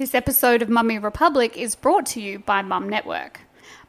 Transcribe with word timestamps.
This 0.00 0.14
episode 0.14 0.62
of 0.62 0.70
Mummy 0.70 0.98
Republic 0.98 1.58
is 1.58 1.74
brought 1.74 2.06
to 2.06 2.22
you 2.22 2.38
by 2.38 2.62
Mum 2.62 2.88
Network. 2.88 3.40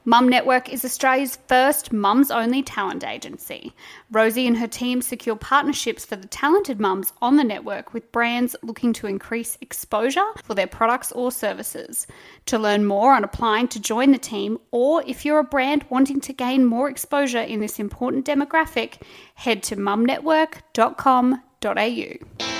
Mum 0.03 0.27
Network 0.27 0.67
is 0.67 0.83
Australia's 0.83 1.37
first 1.47 1.93
mums 1.93 2.29
only 2.29 2.61
talent 2.61 3.05
agency. 3.05 3.73
Rosie 4.11 4.45
and 4.45 4.57
her 4.57 4.67
team 4.67 5.01
secure 5.01 5.37
partnerships 5.37 6.03
for 6.03 6.17
the 6.17 6.27
talented 6.27 6.81
mums 6.81 7.13
on 7.21 7.37
the 7.37 7.45
network 7.45 7.93
with 7.93 8.11
brands 8.11 8.57
looking 8.61 8.91
to 8.91 9.07
increase 9.07 9.57
exposure 9.61 10.25
for 10.43 10.53
their 10.53 10.67
products 10.67 11.13
or 11.13 11.31
services. 11.31 12.07
To 12.47 12.59
learn 12.59 12.83
more 12.83 13.13
on 13.13 13.23
applying 13.23 13.69
to 13.69 13.79
join 13.79 14.11
the 14.11 14.17
team, 14.17 14.57
or 14.71 15.01
if 15.07 15.23
you're 15.23 15.39
a 15.39 15.45
brand 15.45 15.85
wanting 15.87 16.19
to 16.19 16.33
gain 16.33 16.65
more 16.65 16.89
exposure 16.89 17.39
in 17.39 17.61
this 17.61 17.79
important 17.79 18.25
demographic, 18.25 19.01
head 19.35 19.63
to 19.63 19.77
mumnetwork.com.au. 19.77 22.50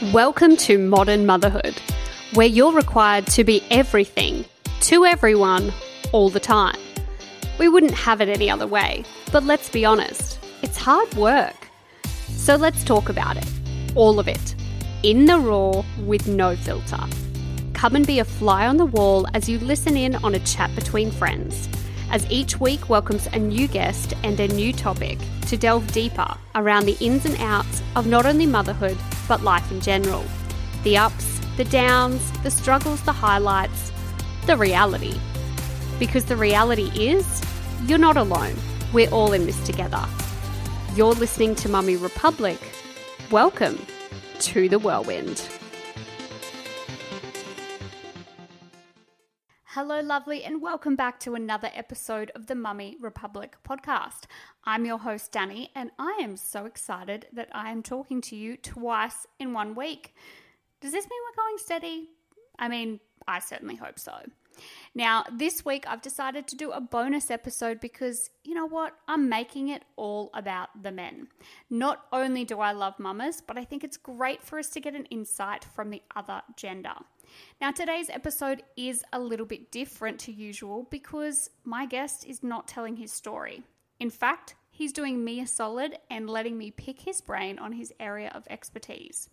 Welcome 0.00 0.56
to 0.58 0.78
Modern 0.78 1.26
Motherhood, 1.26 1.74
where 2.34 2.46
you're 2.46 2.72
required 2.72 3.26
to 3.26 3.42
be 3.42 3.64
everything 3.68 4.44
to 4.82 5.04
everyone 5.04 5.72
all 6.12 6.30
the 6.30 6.38
time. 6.38 6.78
We 7.58 7.66
wouldn't 7.66 7.94
have 7.94 8.20
it 8.20 8.28
any 8.28 8.48
other 8.48 8.68
way, 8.68 9.02
but 9.32 9.42
let's 9.42 9.68
be 9.68 9.84
honest, 9.84 10.38
it's 10.62 10.76
hard 10.76 11.12
work. 11.14 11.66
So 12.28 12.54
let's 12.54 12.84
talk 12.84 13.08
about 13.08 13.38
it. 13.38 13.50
All 13.96 14.20
of 14.20 14.28
it. 14.28 14.54
In 15.02 15.24
the 15.24 15.40
raw 15.40 15.82
with 16.04 16.28
no 16.28 16.54
filter. 16.54 17.04
Come 17.72 17.96
and 17.96 18.06
be 18.06 18.20
a 18.20 18.24
fly 18.24 18.68
on 18.68 18.76
the 18.76 18.86
wall 18.86 19.26
as 19.34 19.48
you 19.48 19.58
listen 19.58 19.96
in 19.96 20.14
on 20.14 20.36
a 20.36 20.40
chat 20.40 20.72
between 20.76 21.10
friends, 21.10 21.68
as 22.10 22.30
each 22.30 22.58
week 22.58 22.88
welcomes 22.88 23.26
a 23.28 23.38
new 23.38 23.68
guest 23.68 24.14
and 24.22 24.40
a 24.40 24.48
new 24.48 24.72
topic 24.72 25.18
to 25.46 25.56
delve 25.56 25.90
deeper 25.92 26.26
around 26.54 26.86
the 26.86 26.96
ins 27.00 27.24
and 27.26 27.36
outs 27.40 27.82
of 27.96 28.06
not 28.06 28.24
only 28.24 28.46
motherhood, 28.46 28.96
but 29.26 29.42
life 29.42 29.70
in 29.70 29.80
general. 29.80 30.24
The 30.84 30.96
ups, 30.96 31.40
the 31.56 31.64
downs, 31.64 32.30
the 32.42 32.50
struggles, 32.50 33.02
the 33.02 33.12
highlights, 33.12 33.92
the 34.46 34.56
reality. 34.56 35.18
Because 35.98 36.24
the 36.24 36.36
reality 36.36 36.90
is, 36.94 37.42
you're 37.86 37.98
not 37.98 38.16
alone. 38.16 38.56
We're 38.92 39.10
all 39.10 39.32
in 39.32 39.44
this 39.44 39.64
together. 39.66 40.04
You're 40.94 41.14
listening 41.14 41.54
to 41.56 41.68
Mummy 41.68 41.96
Republic. 41.96 42.58
Welcome 43.30 43.84
to 44.40 44.68
the 44.68 44.78
whirlwind. 44.78 45.46
Hello, 49.80 50.00
lovely, 50.00 50.42
and 50.42 50.60
welcome 50.60 50.96
back 50.96 51.20
to 51.20 51.36
another 51.36 51.70
episode 51.72 52.32
of 52.34 52.48
the 52.48 52.56
Mummy 52.56 52.96
Republic 53.00 53.54
podcast. 53.62 54.24
I'm 54.64 54.84
your 54.84 54.98
host, 54.98 55.30
Danny, 55.30 55.70
and 55.72 55.92
I 56.00 56.18
am 56.20 56.36
so 56.36 56.64
excited 56.64 57.28
that 57.32 57.48
I 57.52 57.70
am 57.70 57.84
talking 57.84 58.20
to 58.22 58.34
you 58.34 58.56
twice 58.56 59.24
in 59.38 59.52
one 59.52 59.76
week. 59.76 60.16
Does 60.80 60.90
this 60.90 61.04
mean 61.04 61.20
we're 61.30 61.44
going 61.44 61.58
steady? 61.58 62.08
I 62.58 62.66
mean, 62.66 62.98
I 63.28 63.38
certainly 63.38 63.76
hope 63.76 64.00
so. 64.00 64.14
Now, 64.98 65.22
this 65.32 65.64
week 65.64 65.84
I've 65.86 66.02
decided 66.02 66.48
to 66.48 66.56
do 66.56 66.72
a 66.72 66.80
bonus 66.80 67.30
episode 67.30 67.78
because 67.78 68.30
you 68.42 68.52
know 68.52 68.66
what? 68.66 68.96
I'm 69.06 69.28
making 69.28 69.68
it 69.68 69.84
all 69.94 70.28
about 70.34 70.82
the 70.82 70.90
men. 70.90 71.28
Not 71.70 72.06
only 72.12 72.44
do 72.44 72.58
I 72.58 72.72
love 72.72 72.98
mamas, 72.98 73.40
but 73.40 73.56
I 73.56 73.64
think 73.64 73.84
it's 73.84 73.96
great 73.96 74.42
for 74.42 74.58
us 74.58 74.70
to 74.70 74.80
get 74.80 74.96
an 74.96 75.04
insight 75.04 75.62
from 75.62 75.90
the 75.90 76.02
other 76.16 76.42
gender. 76.56 76.94
Now, 77.60 77.70
today's 77.70 78.10
episode 78.10 78.64
is 78.76 79.04
a 79.12 79.20
little 79.20 79.46
bit 79.46 79.70
different 79.70 80.18
to 80.20 80.32
usual 80.32 80.88
because 80.90 81.48
my 81.62 81.86
guest 81.86 82.26
is 82.26 82.42
not 82.42 82.66
telling 82.66 82.96
his 82.96 83.12
story. 83.12 83.62
In 84.00 84.10
fact, 84.10 84.56
he's 84.68 84.92
doing 84.92 85.24
me 85.24 85.38
a 85.38 85.46
solid 85.46 85.96
and 86.10 86.28
letting 86.28 86.58
me 86.58 86.72
pick 86.72 87.02
his 87.02 87.20
brain 87.20 87.60
on 87.60 87.70
his 87.70 87.92
area 88.00 88.32
of 88.34 88.48
expertise. 88.50 89.30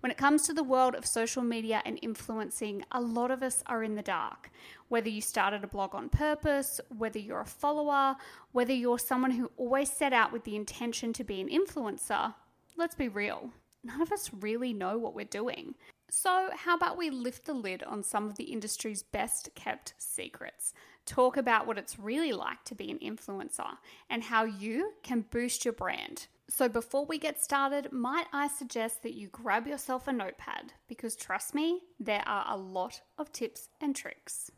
When 0.00 0.10
it 0.10 0.18
comes 0.18 0.42
to 0.42 0.52
the 0.52 0.62
world 0.62 0.94
of 0.94 1.06
social 1.06 1.42
media 1.42 1.82
and 1.84 1.98
influencing, 2.02 2.84
a 2.92 3.00
lot 3.00 3.30
of 3.30 3.42
us 3.42 3.62
are 3.66 3.82
in 3.82 3.94
the 3.94 4.02
dark. 4.02 4.50
Whether 4.88 5.08
you 5.08 5.20
started 5.20 5.64
a 5.64 5.68
blog 5.68 5.94
on 5.94 6.08
purpose, 6.08 6.80
whether 6.96 7.18
you're 7.18 7.40
a 7.40 7.46
follower, 7.46 8.16
whether 8.52 8.72
you're 8.72 8.98
someone 8.98 9.32
who 9.32 9.50
always 9.56 9.90
set 9.90 10.12
out 10.12 10.32
with 10.32 10.44
the 10.44 10.56
intention 10.56 11.12
to 11.14 11.24
be 11.24 11.40
an 11.40 11.48
influencer, 11.48 12.34
let's 12.76 12.94
be 12.94 13.08
real. 13.08 13.50
None 13.82 14.00
of 14.00 14.12
us 14.12 14.30
really 14.32 14.72
know 14.72 14.98
what 14.98 15.14
we're 15.14 15.24
doing. 15.24 15.74
So, 16.10 16.50
how 16.54 16.76
about 16.76 16.96
we 16.96 17.10
lift 17.10 17.44
the 17.44 17.54
lid 17.54 17.82
on 17.82 18.02
some 18.02 18.28
of 18.28 18.36
the 18.36 18.44
industry's 18.44 19.02
best 19.02 19.50
kept 19.54 19.94
secrets? 19.98 20.72
Talk 21.06 21.36
about 21.36 21.66
what 21.66 21.76
it's 21.76 21.98
really 21.98 22.32
like 22.32 22.64
to 22.64 22.74
be 22.74 22.90
an 22.90 22.98
influencer 22.98 23.78
and 24.08 24.22
how 24.22 24.44
you 24.44 24.92
can 25.02 25.22
boost 25.30 25.64
your 25.64 25.74
brand. 25.74 26.28
So, 26.48 26.68
before 26.68 27.06
we 27.06 27.18
get 27.18 27.42
started, 27.42 27.90
might 27.90 28.26
I 28.32 28.48
suggest 28.48 29.02
that 29.02 29.14
you 29.14 29.28
grab 29.28 29.66
yourself 29.66 30.06
a 30.06 30.12
notepad 30.12 30.74
because 30.88 31.16
trust 31.16 31.54
me, 31.54 31.80
there 31.98 32.22
are 32.26 32.44
a 32.48 32.56
lot 32.56 33.00
of 33.16 33.32
tips 33.32 33.68
and 33.80 33.96
tricks. 33.96 34.50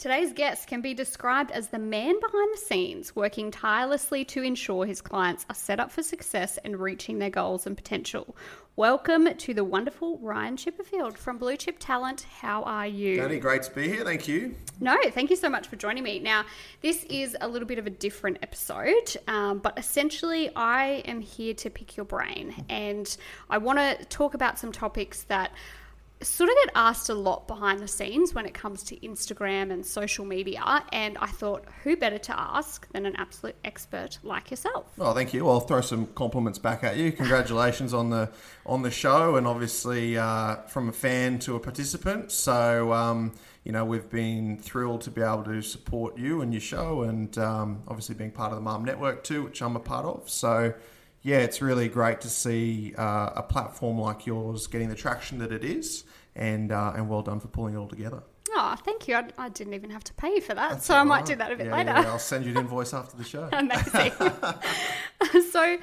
Today's 0.00 0.32
guest 0.32 0.66
can 0.66 0.80
be 0.80 0.94
described 0.94 1.50
as 1.50 1.68
the 1.68 1.78
man 1.78 2.18
behind 2.20 2.54
the 2.54 2.58
scenes, 2.58 3.14
working 3.14 3.50
tirelessly 3.50 4.24
to 4.24 4.42
ensure 4.42 4.86
his 4.86 5.02
clients 5.02 5.44
are 5.50 5.54
set 5.54 5.78
up 5.78 5.92
for 5.92 6.02
success 6.02 6.56
and 6.64 6.78
reaching 6.78 7.18
their 7.18 7.28
goals 7.28 7.66
and 7.66 7.76
potential. 7.76 8.34
Welcome 8.76 9.28
to 9.36 9.52
the 9.52 9.62
wonderful 9.62 10.18
Ryan 10.20 10.56
Chipperfield 10.56 11.18
from 11.18 11.36
Blue 11.36 11.54
Chip 11.58 11.76
Talent. 11.78 12.24
How 12.40 12.62
are 12.62 12.86
you? 12.86 13.16
Danny, 13.16 13.38
great 13.38 13.62
to 13.64 13.72
be 13.72 13.88
here. 13.88 14.02
Thank 14.02 14.26
you. 14.26 14.54
No, 14.80 14.96
thank 15.10 15.28
you 15.28 15.36
so 15.36 15.50
much 15.50 15.66
for 15.66 15.76
joining 15.76 16.02
me. 16.02 16.18
Now, 16.18 16.46
this 16.80 17.04
is 17.04 17.36
a 17.42 17.46
little 17.46 17.68
bit 17.68 17.78
of 17.78 17.86
a 17.86 17.90
different 17.90 18.38
episode, 18.40 19.18
um, 19.28 19.58
but 19.58 19.78
essentially, 19.78 20.50
I 20.56 21.02
am 21.04 21.20
here 21.20 21.52
to 21.52 21.68
pick 21.68 21.98
your 21.98 22.06
brain 22.06 22.64
and 22.70 23.14
I 23.50 23.58
want 23.58 23.78
to 23.78 24.02
talk 24.06 24.32
about 24.32 24.58
some 24.58 24.72
topics 24.72 25.24
that 25.24 25.52
sort 26.22 26.50
of 26.50 26.56
get 26.64 26.72
asked 26.74 27.08
a 27.08 27.14
lot 27.14 27.46
behind 27.48 27.80
the 27.80 27.88
scenes 27.88 28.34
when 28.34 28.46
it 28.46 28.54
comes 28.54 28.82
to 28.84 28.96
Instagram 29.00 29.72
and 29.72 29.84
social 29.84 30.24
media. 30.24 30.84
And 30.92 31.16
I 31.18 31.26
thought, 31.26 31.64
who 31.82 31.96
better 31.96 32.18
to 32.18 32.38
ask 32.38 32.90
than 32.92 33.06
an 33.06 33.16
absolute 33.16 33.56
expert 33.64 34.18
like 34.22 34.50
yourself? 34.50 34.86
Oh, 34.98 35.14
thank 35.14 35.32
you. 35.32 35.48
I'll 35.48 35.60
throw 35.60 35.80
some 35.80 36.06
compliments 36.08 36.58
back 36.58 36.84
at 36.84 36.96
you. 36.96 37.12
Congratulations 37.12 37.94
on 37.94 38.10
the 38.10 38.30
on 38.66 38.82
the 38.82 38.90
show, 38.90 39.36
and 39.36 39.46
obviously 39.46 40.18
uh, 40.18 40.56
from 40.68 40.88
a 40.88 40.92
fan 40.92 41.38
to 41.40 41.56
a 41.56 41.60
participant. 41.60 42.32
So. 42.32 42.92
Um, 42.92 43.32
you 43.64 43.72
know, 43.72 43.84
we've 43.84 44.08
been 44.08 44.56
thrilled 44.56 45.02
to 45.02 45.10
be 45.10 45.20
able 45.20 45.44
to 45.44 45.60
support 45.60 46.16
you 46.18 46.40
and 46.40 46.52
your 46.52 46.62
show, 46.62 47.02
and 47.02 47.36
um, 47.36 47.82
obviously 47.88 48.14
being 48.14 48.30
part 48.30 48.52
of 48.52 48.56
the 48.56 48.62
Mum 48.62 48.84
Network 48.86 49.22
too, 49.22 49.42
which 49.44 49.60
I'm 49.60 49.76
a 49.76 49.80
part 49.80 50.06
of. 50.06 50.30
So, 50.30 50.72
yeah, 51.22 51.38
it's 51.38 51.60
really 51.60 51.88
great 51.88 52.20
to 52.22 52.28
see 52.28 52.94
uh, 52.96 53.30
a 53.36 53.42
platform 53.42 53.98
like 53.98 54.26
yours 54.26 54.66
getting 54.66 54.88
the 54.88 54.94
traction 54.94 55.38
that 55.38 55.52
it 55.52 55.64
is 55.64 56.04
and 56.34 56.72
uh, 56.72 56.92
and 56.96 57.08
well 57.08 57.22
done 57.22 57.40
for 57.40 57.48
pulling 57.48 57.74
it 57.74 57.78
all 57.78 57.88
together. 57.88 58.22
Oh, 58.52 58.74
thank 58.84 59.06
you. 59.06 59.14
I, 59.14 59.28
I 59.38 59.48
didn't 59.48 59.74
even 59.74 59.90
have 59.90 60.02
to 60.04 60.14
pay 60.14 60.34
you 60.34 60.40
for 60.40 60.54
that, 60.54 60.70
That's 60.70 60.86
so 60.86 60.94
I 60.94 61.04
might 61.04 61.24
do 61.24 61.36
that 61.36 61.52
a 61.52 61.56
bit 61.56 61.66
yeah, 61.66 61.76
later. 61.76 61.90
Yeah, 61.90 62.10
I'll 62.10 62.18
send 62.18 62.44
you 62.44 62.52
an 62.52 62.58
invoice 62.58 62.92
after 62.94 63.16
the 63.16 63.24
show. 63.32 63.48
Amazing. 63.52 64.12
so 65.50 65.78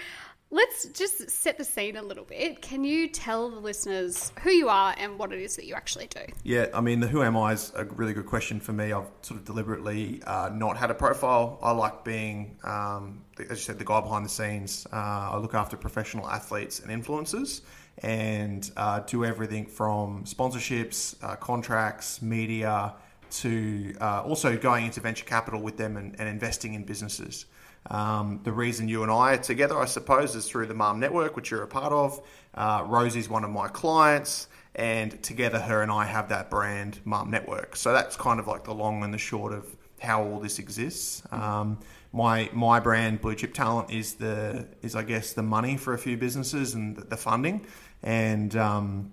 let's 0.50 0.86
just 0.90 1.30
set 1.30 1.58
the 1.58 1.64
scene 1.64 1.98
a 1.98 2.02
little 2.02 2.24
bit. 2.24 2.62
Can 2.62 2.84
you 2.84 3.08
tell 3.08 3.50
the 3.50 3.60
listeners 3.60 4.32
who 4.42 4.50
you 4.50 4.70
are 4.70 4.96
and 4.98 5.20
what 5.20 5.34
it 5.34 5.40
is 5.40 5.56
that 5.58 5.66
you 5.66 5.74
actually 5.74 6.08
do? 6.08 6.22
Yeah, 6.44 6.68
I 6.74 6.82
mean, 6.82 7.00
the 7.00 7.08
who 7.08 7.22
am 7.22 7.36
I 7.36 7.54
is 7.54 7.74
a 7.76 7.84
really 7.86 8.14
good 8.14 8.26
question 8.26 8.60
for 8.60 8.74
me. 8.74 8.94
I've 8.94 9.08
sort 9.22 9.40
of 9.40 9.46
deliberately 9.46 10.22
uh, 10.26 10.50
not 10.54 10.78
had 10.78 10.90
a 10.90 10.94
profile. 10.94 11.60
I 11.62 11.72
like 11.72 12.04
being, 12.04 12.58
um, 12.64 13.22
as 13.40 13.50
you 13.50 13.56
said, 13.58 13.78
the 13.78 13.86
guy 13.86 14.00
behind 14.00 14.24
the 14.24 14.30
scenes. 14.30 14.88
Uh, 14.92 14.96
I 14.96 15.38
look 15.38 15.54
after 15.54 15.76
professional 15.76 16.30
athletes 16.30 16.80
and 16.80 16.92
influencers 16.92 17.62
and 18.04 18.72
uh, 18.78 19.00
do 19.02 19.26
everything 19.26 19.66
from 19.66 20.24
sponsorships, 20.24 21.22
uh, 21.24 21.36
contracts, 21.36 22.22
media, 22.22 22.94
to 23.30 23.94
uh, 24.00 24.22
also 24.24 24.56
going 24.56 24.86
into 24.86 25.02
venture 25.02 25.26
capital 25.26 25.62
with 25.62 25.76
them 25.76 25.98
and, 25.98 26.18
and 26.20 26.30
investing 26.30 26.74
in 26.74 26.84
businesses. 26.84 27.46
Um, 27.90 28.42
the 28.44 28.52
reason 28.52 28.88
you 28.88 29.04
and 29.04 29.12
I 29.12 29.34
are 29.34 29.38
together, 29.38 29.78
I 29.78 29.86
suppose, 29.86 30.36
is 30.36 30.48
through 30.48 30.68
the 30.68 30.74
Mum 30.74 31.00
Network, 31.00 31.36
which 31.36 31.52
you're 31.52 31.64
a 31.64 31.68
part 31.68 31.94
of. 31.94 32.22
Uh, 32.54 32.84
Rosie's 32.86 33.30
one 33.30 33.44
of 33.44 33.50
my 33.50 33.68
clients, 33.68 34.48
and 34.76 35.22
together, 35.24 35.60
her 35.60 35.82
and 35.82 35.92
I 35.92 36.06
have 36.06 36.30
that 36.30 36.50
brand, 36.50 37.00
Mum 37.06 37.32
Network. 37.32 37.76
So 37.76 37.94
that's 37.94 38.16
kind 38.16 38.40
of 38.40 38.48
like 38.48 38.64
the 38.64 38.74
long 38.74 39.04
and 39.04 39.14
the 39.14 39.18
short 39.18 39.54
of 39.54 39.76
how 40.00 40.24
all 40.24 40.40
this 40.40 40.60
exists. 40.60 41.24
Um, 41.32 41.80
my 42.14 42.50
my 42.54 42.80
brand, 42.80 43.22
Blue 43.22 43.36
Chip 43.36 43.54
Talent, 43.54 43.92
is 43.92 44.16
the 44.16 44.68
is 44.82 44.96
I 44.96 45.04
guess 45.04 45.34
the 45.34 45.44
money 45.44 45.78
for 45.78 45.94
a 45.94 45.98
few 45.98 46.18
businesses 46.18 46.74
and 46.74 46.96
the, 46.96 47.06
the 47.06 47.18
funding 47.18 47.66
and 48.04 48.56
um, 48.56 49.12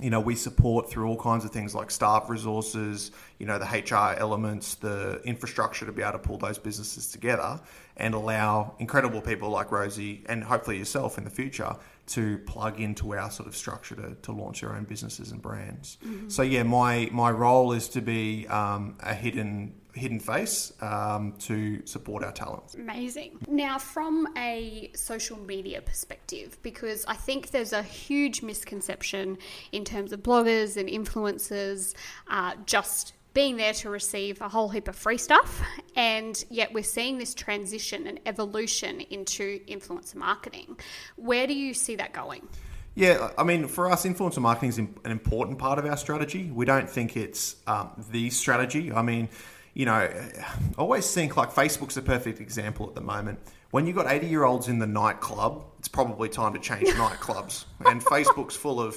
you 0.00 0.10
know 0.10 0.20
we 0.20 0.34
support 0.34 0.90
through 0.90 1.08
all 1.08 1.16
kinds 1.16 1.44
of 1.44 1.50
things 1.50 1.74
like 1.74 1.90
staff 1.90 2.28
resources 2.28 3.12
you 3.38 3.46
know 3.46 3.58
the 3.58 3.64
hr 3.64 4.18
elements 4.18 4.74
the 4.76 5.20
infrastructure 5.24 5.86
to 5.86 5.92
be 5.92 6.02
able 6.02 6.12
to 6.12 6.18
pull 6.18 6.38
those 6.38 6.58
businesses 6.58 7.10
together 7.10 7.58
and 7.96 8.14
allow 8.14 8.74
incredible 8.78 9.20
people 9.20 9.48
like 9.50 9.70
rosie 9.72 10.24
and 10.26 10.44
hopefully 10.44 10.78
yourself 10.78 11.18
in 11.18 11.24
the 11.24 11.30
future 11.30 11.76
to 12.06 12.38
plug 12.38 12.80
into 12.80 13.14
our 13.14 13.30
sort 13.30 13.48
of 13.48 13.56
structure 13.56 13.96
to, 13.96 14.14
to 14.22 14.32
launch 14.32 14.60
their 14.60 14.74
own 14.74 14.84
businesses 14.84 15.32
and 15.32 15.42
brands 15.42 15.98
mm-hmm. 16.04 16.28
so 16.28 16.42
yeah 16.42 16.62
my 16.62 17.08
my 17.12 17.30
role 17.30 17.72
is 17.72 17.88
to 17.88 18.00
be 18.00 18.46
um, 18.48 18.96
a 19.00 19.14
hidden 19.14 19.74
hidden 19.96 20.20
face 20.20 20.72
um, 20.82 21.32
to 21.38 21.84
support 21.86 22.22
our 22.22 22.32
talents. 22.32 22.74
Amazing. 22.74 23.38
Now, 23.48 23.78
from 23.78 24.28
a 24.36 24.90
social 24.94 25.38
media 25.38 25.80
perspective, 25.80 26.58
because 26.62 27.04
I 27.06 27.14
think 27.14 27.50
there's 27.50 27.72
a 27.72 27.82
huge 27.82 28.42
misconception 28.42 29.38
in 29.72 29.84
terms 29.84 30.12
of 30.12 30.22
bloggers 30.22 30.76
and 30.76 30.88
influencers 30.88 31.94
uh, 32.28 32.54
just 32.66 33.14
being 33.36 33.58
there 33.58 33.74
to 33.74 33.90
receive 33.90 34.40
a 34.40 34.48
whole 34.48 34.70
heap 34.70 34.88
of 34.88 34.96
free 34.96 35.18
stuff. 35.18 35.62
And 35.94 36.42
yet 36.48 36.72
we're 36.72 36.82
seeing 36.82 37.18
this 37.18 37.34
transition 37.34 38.06
and 38.06 38.18
evolution 38.24 39.02
into 39.02 39.60
influencer 39.68 40.14
marketing. 40.14 40.78
Where 41.16 41.46
do 41.46 41.52
you 41.52 41.74
see 41.74 41.96
that 41.96 42.14
going? 42.14 42.48
Yeah, 42.94 43.30
I 43.36 43.44
mean, 43.44 43.68
for 43.68 43.90
us, 43.92 44.06
influencer 44.06 44.38
marketing 44.38 44.70
is 44.70 44.78
an 44.78 44.94
important 45.04 45.58
part 45.58 45.78
of 45.78 45.84
our 45.84 45.98
strategy. 45.98 46.50
We 46.50 46.64
don't 46.64 46.88
think 46.88 47.14
it's 47.14 47.56
um, 47.66 47.90
the 48.10 48.30
strategy. 48.30 48.90
I 48.90 49.02
mean, 49.02 49.28
you 49.74 49.84
know, 49.84 49.92
I 49.92 50.46
always 50.78 51.12
think 51.12 51.36
like 51.36 51.50
Facebook's 51.52 51.98
a 51.98 52.02
perfect 52.02 52.40
example 52.40 52.88
at 52.88 52.94
the 52.94 53.02
moment. 53.02 53.38
When 53.70 53.86
you've 53.86 53.96
got 53.96 54.10
80 54.10 54.28
year 54.28 54.44
olds 54.44 54.68
in 54.68 54.78
the 54.78 54.86
nightclub, 54.86 55.62
it's 55.78 55.88
probably 55.88 56.30
time 56.30 56.54
to 56.54 56.58
change 56.58 56.88
nightclubs. 56.94 57.66
And 57.84 58.02
Facebook's 58.02 58.56
full 58.56 58.80
of 58.80 58.96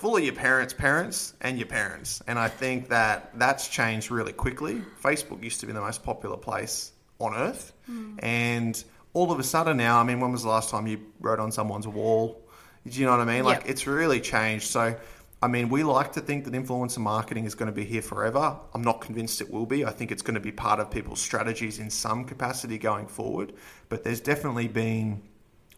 full 0.00 0.16
of 0.16 0.24
your 0.24 0.32
parents' 0.32 0.72
parents 0.72 1.34
and 1.42 1.58
your 1.58 1.66
parents. 1.66 2.22
And 2.26 2.38
I 2.38 2.48
think 2.48 2.88
that 2.88 3.38
that's 3.38 3.68
changed 3.68 4.10
really 4.10 4.32
quickly. 4.32 4.80
Facebook 5.02 5.44
used 5.44 5.60
to 5.60 5.66
be 5.66 5.74
the 5.74 5.80
most 5.82 6.02
popular 6.02 6.38
place 6.38 6.92
on 7.18 7.34
earth. 7.34 7.74
Mm. 7.86 8.18
And 8.22 8.84
all 9.12 9.30
of 9.30 9.38
a 9.38 9.42
sudden 9.42 9.76
now, 9.76 10.00
I 10.00 10.04
mean, 10.04 10.18
when 10.20 10.32
was 10.32 10.42
the 10.42 10.48
last 10.48 10.70
time 10.70 10.86
you 10.86 11.02
wrote 11.20 11.38
on 11.38 11.52
someone's 11.52 11.86
wall? 11.86 12.40
Do 12.88 12.98
you 12.98 13.04
know 13.04 13.12
what 13.12 13.20
I 13.20 13.26
mean? 13.26 13.44
Like, 13.44 13.60
yep. 13.60 13.68
it's 13.68 13.86
really 13.86 14.22
changed. 14.22 14.68
So, 14.68 14.96
I 15.42 15.48
mean, 15.48 15.68
we 15.68 15.82
like 15.82 16.14
to 16.14 16.22
think 16.22 16.46
that 16.46 16.54
influencer 16.54 16.96
marketing 16.96 17.44
is 17.44 17.54
going 17.54 17.70
to 17.70 17.76
be 17.76 17.84
here 17.84 18.00
forever. 18.00 18.58
I'm 18.72 18.82
not 18.82 19.02
convinced 19.02 19.42
it 19.42 19.50
will 19.50 19.66
be. 19.66 19.84
I 19.84 19.90
think 19.90 20.10
it's 20.10 20.22
going 20.22 20.32
to 20.32 20.40
be 20.40 20.50
part 20.50 20.80
of 20.80 20.90
people's 20.90 21.20
strategies 21.20 21.78
in 21.78 21.90
some 21.90 22.24
capacity 22.24 22.78
going 22.78 23.06
forward. 23.06 23.52
But 23.90 24.02
there's 24.02 24.20
definitely 24.20 24.68
been 24.68 25.20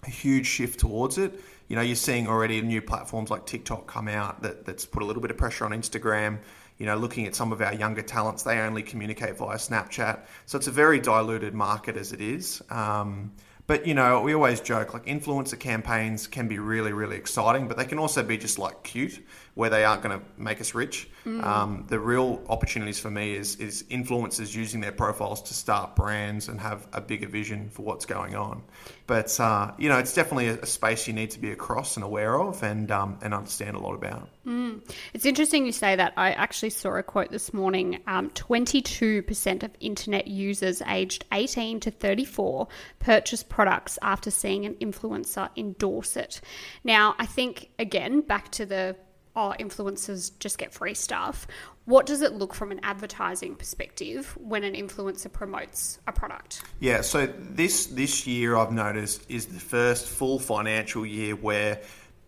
a 0.05 0.11
huge 0.11 0.47
shift 0.47 0.79
towards 0.79 1.19
it 1.19 1.41
you 1.69 1.77
know, 1.77 1.83
you're 1.83 1.97
seeing 1.97 2.27
already 2.27 2.61
new 2.61 2.83
platforms 2.83 3.31
like 3.31 3.47
TikTok 3.47 3.87
come 3.87 4.09
out 4.09 4.43
that, 4.43 4.65
that's 4.65 4.85
put 4.85 5.03
a 5.03 5.07
little 5.07 5.23
bit 5.23 5.31
of 5.31 5.37
pressure 5.37 5.65
on 5.65 5.73
Instagram. 5.73 6.39
You 6.79 6.87
know, 6.87 6.97
looking 6.97 7.27
at 7.27 7.35
some 7.35 7.53
of 7.53 7.61
our 7.61 7.75
younger 7.75 8.03
talents, 8.03 8.43
they 8.43 8.59
only 8.59 8.83
communicate 8.83 9.37
via 9.37 9.57
Snapchat. 9.57 10.21
So 10.47 10.59
it's 10.59 10.67
a 10.67 10.73
very 10.73 11.01
diluted 11.01 11.55
market 11.55 11.97
as 11.97 12.13
it 12.13 12.21
is. 12.21 12.63
Um, 12.71 13.33
but 13.67 13.87
you 13.87 13.95
know, 13.95 14.21
we 14.21 14.35
always 14.35 14.61
joke 14.61 14.93
like 14.93 15.07
influencer 15.07 15.59
campaigns 15.59 16.27
can 16.27 16.49
be 16.49 16.59
really, 16.59 16.93
really 16.93 17.17
exciting, 17.17 17.69
but 17.69 17.77
they 17.77 17.85
can 17.85 17.99
also 17.99 18.23
be 18.23 18.37
just 18.37 18.59
like 18.59 18.83
cute, 18.83 19.25
where 19.55 19.69
they 19.69 19.85
aren't 19.85 20.03
going 20.03 20.19
to 20.19 20.25
make 20.39 20.61
us 20.61 20.75
rich. 20.75 21.09
Mm. 21.27 21.45
Um, 21.45 21.85
the 21.89 22.01
real 22.01 22.43
opportunities 22.49 22.99
for 22.99 23.11
me 23.11 23.35
is 23.35 23.57
is 23.57 23.85
influencers 23.85 24.55
using 24.55 24.81
their 24.81 24.93
profiles 24.93 25.43
to 25.43 25.55
start 25.55 25.95
brands 25.95 26.49
and 26.49 26.59
have 26.61 26.87
a 26.93 27.01
bigger 27.01 27.29
vision 27.29 27.69
for 27.69 27.83
what's 27.83 28.07
going 28.07 28.35
on. 28.35 28.63
But 29.07 29.39
uh, 29.39 29.73
you 29.79 29.89
know, 29.89 29.99
it's 29.99 30.15
definitely 30.15 30.49
a, 30.49 30.61
a, 30.61 30.67
space 30.67 31.07
you 31.07 31.13
need 31.13 31.33
to 31.33 31.39
be 31.39 31.53
across 31.53 31.97
and 31.97 32.05
aware 32.05 32.41
of, 32.41 32.63
and 32.63 32.91
um, 32.91 33.19
and 33.21 33.35
understand 33.35 33.77
a 33.77 33.79
lot 33.79 33.95
about. 33.95 34.29
Mm. 34.47 34.81
It's 35.13 35.27
interesting 35.27 35.67
you 35.67 35.73
say 35.73 35.97
that. 35.97 36.15
I 36.17 36.33
actually 36.33 36.71
saw 36.71 36.97
a 36.97 37.03
quote 37.03 37.31
this 37.31 37.53
morning. 37.53 38.01
Um, 38.07 38.31
twenty-two 38.31 39.23
percent 39.23 39.63
of 39.63 39.71
internet 39.81 40.29
users 40.29 40.81
aged 40.87 41.27
eighteen 41.31 41.79
to 41.81 41.91
thirty-four 41.91 42.69
purchase 43.01 43.43
products 43.43 43.99
after 44.01 44.31
seeing 44.31 44.65
an 44.65 44.75
influencer 44.77 45.51
endorse 45.57 46.17
it. 46.17 46.41
Now, 46.85 47.15
I 47.19 47.27
think 47.27 47.71
again 47.79 48.23
back 48.23 48.51
to 48.53 48.67
the 48.67 48.97
oh, 49.35 49.55
influencers 49.59 50.33
just 50.39 50.59
get 50.59 50.73
free 50.73 50.95
stuff. 50.95 51.47
What 51.85 52.07
does 52.07 52.23
it 52.23 52.35
look 52.35 52.55
from 52.55 52.71
an 52.71 52.81
advertising 52.83 53.57
perspective 53.57 54.37
when 54.41 54.63
an 54.63 54.75
influencer 54.75 55.33
promotes 55.33 55.99
a 56.07 56.13
product? 56.13 56.63
Yeah, 56.81 57.01
so 57.01 57.27
this 57.27 57.87
this 57.87 58.27
year 58.27 58.57
I've 58.57 58.73
noticed 58.73 59.29
is 59.29 59.47
the 59.47 59.61
first 59.61 60.07
full 60.07 60.39
financial 60.39 61.05
year 61.05 61.35
where 61.35 61.81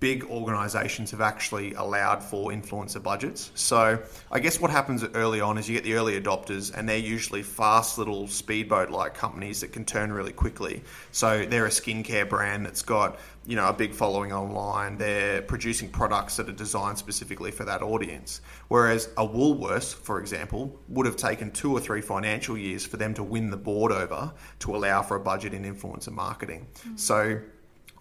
big 0.05 0.23
organizations 0.25 1.13
have 1.13 1.23
actually 1.23 1.73
allowed 1.73 2.23
for 2.23 2.51
influencer 2.51 3.03
budgets. 3.03 3.51
So 3.55 3.99
I 4.31 4.39
guess 4.39 4.61
what 4.61 4.71
happens 4.71 5.03
early 5.15 5.41
on 5.41 5.57
is 5.57 5.67
you 5.67 5.75
get 5.75 5.85
the 5.85 5.95
early 5.95 6.21
adopters, 6.21 6.77
and 6.77 6.87
they're 6.87 6.99
usually 6.99 7.43
fast 7.43 7.97
little 7.97 8.29
speedboat 8.29 8.91
like 8.91 9.15
companies 9.15 9.63
that 9.63 9.73
can 9.73 9.87
turn 9.87 10.13
really 10.13 10.35
quickly. 10.35 10.83
So 11.11 11.47
they're 11.47 11.65
a 11.65 11.71
skincare 11.71 12.29
brand 12.29 12.67
that's 12.67 12.83
got 12.83 13.19
you 13.47 13.57
know 13.57 13.67
a 13.67 13.73
big 13.73 13.95
following 13.95 14.31
online. 14.31 14.99
They're 14.99 15.41
producing 15.41 15.89
products 15.89 16.37
that 16.37 16.51
are 16.51 16.59
designed 16.67 16.99
specifically 16.99 17.51
for 17.51 17.65
that 17.65 17.81
audience. 17.81 18.43
Whereas 18.69 19.09
a 19.17 19.27
Woolworths, 19.27 19.95
for 19.95 20.21
example, 20.21 20.79
would 20.89 21.07
have 21.07 21.17
taken 21.17 21.51
two 21.51 21.73
or 21.73 21.81
three 21.81 22.03
financial 22.03 22.59
years 22.59 22.85
for 22.85 22.99
them 22.99 23.15
to 23.15 23.23
win 23.23 23.49
the 23.49 23.57
board 23.57 23.91
over 23.91 24.35
to 24.59 24.77
allow 24.77 25.01
for 25.01 25.17
a 25.17 25.21
budget 25.21 25.55
in 25.55 25.63
influencer 25.65 26.13
marketing. 26.13 26.67
Mm. 26.87 27.01
So 27.01 27.41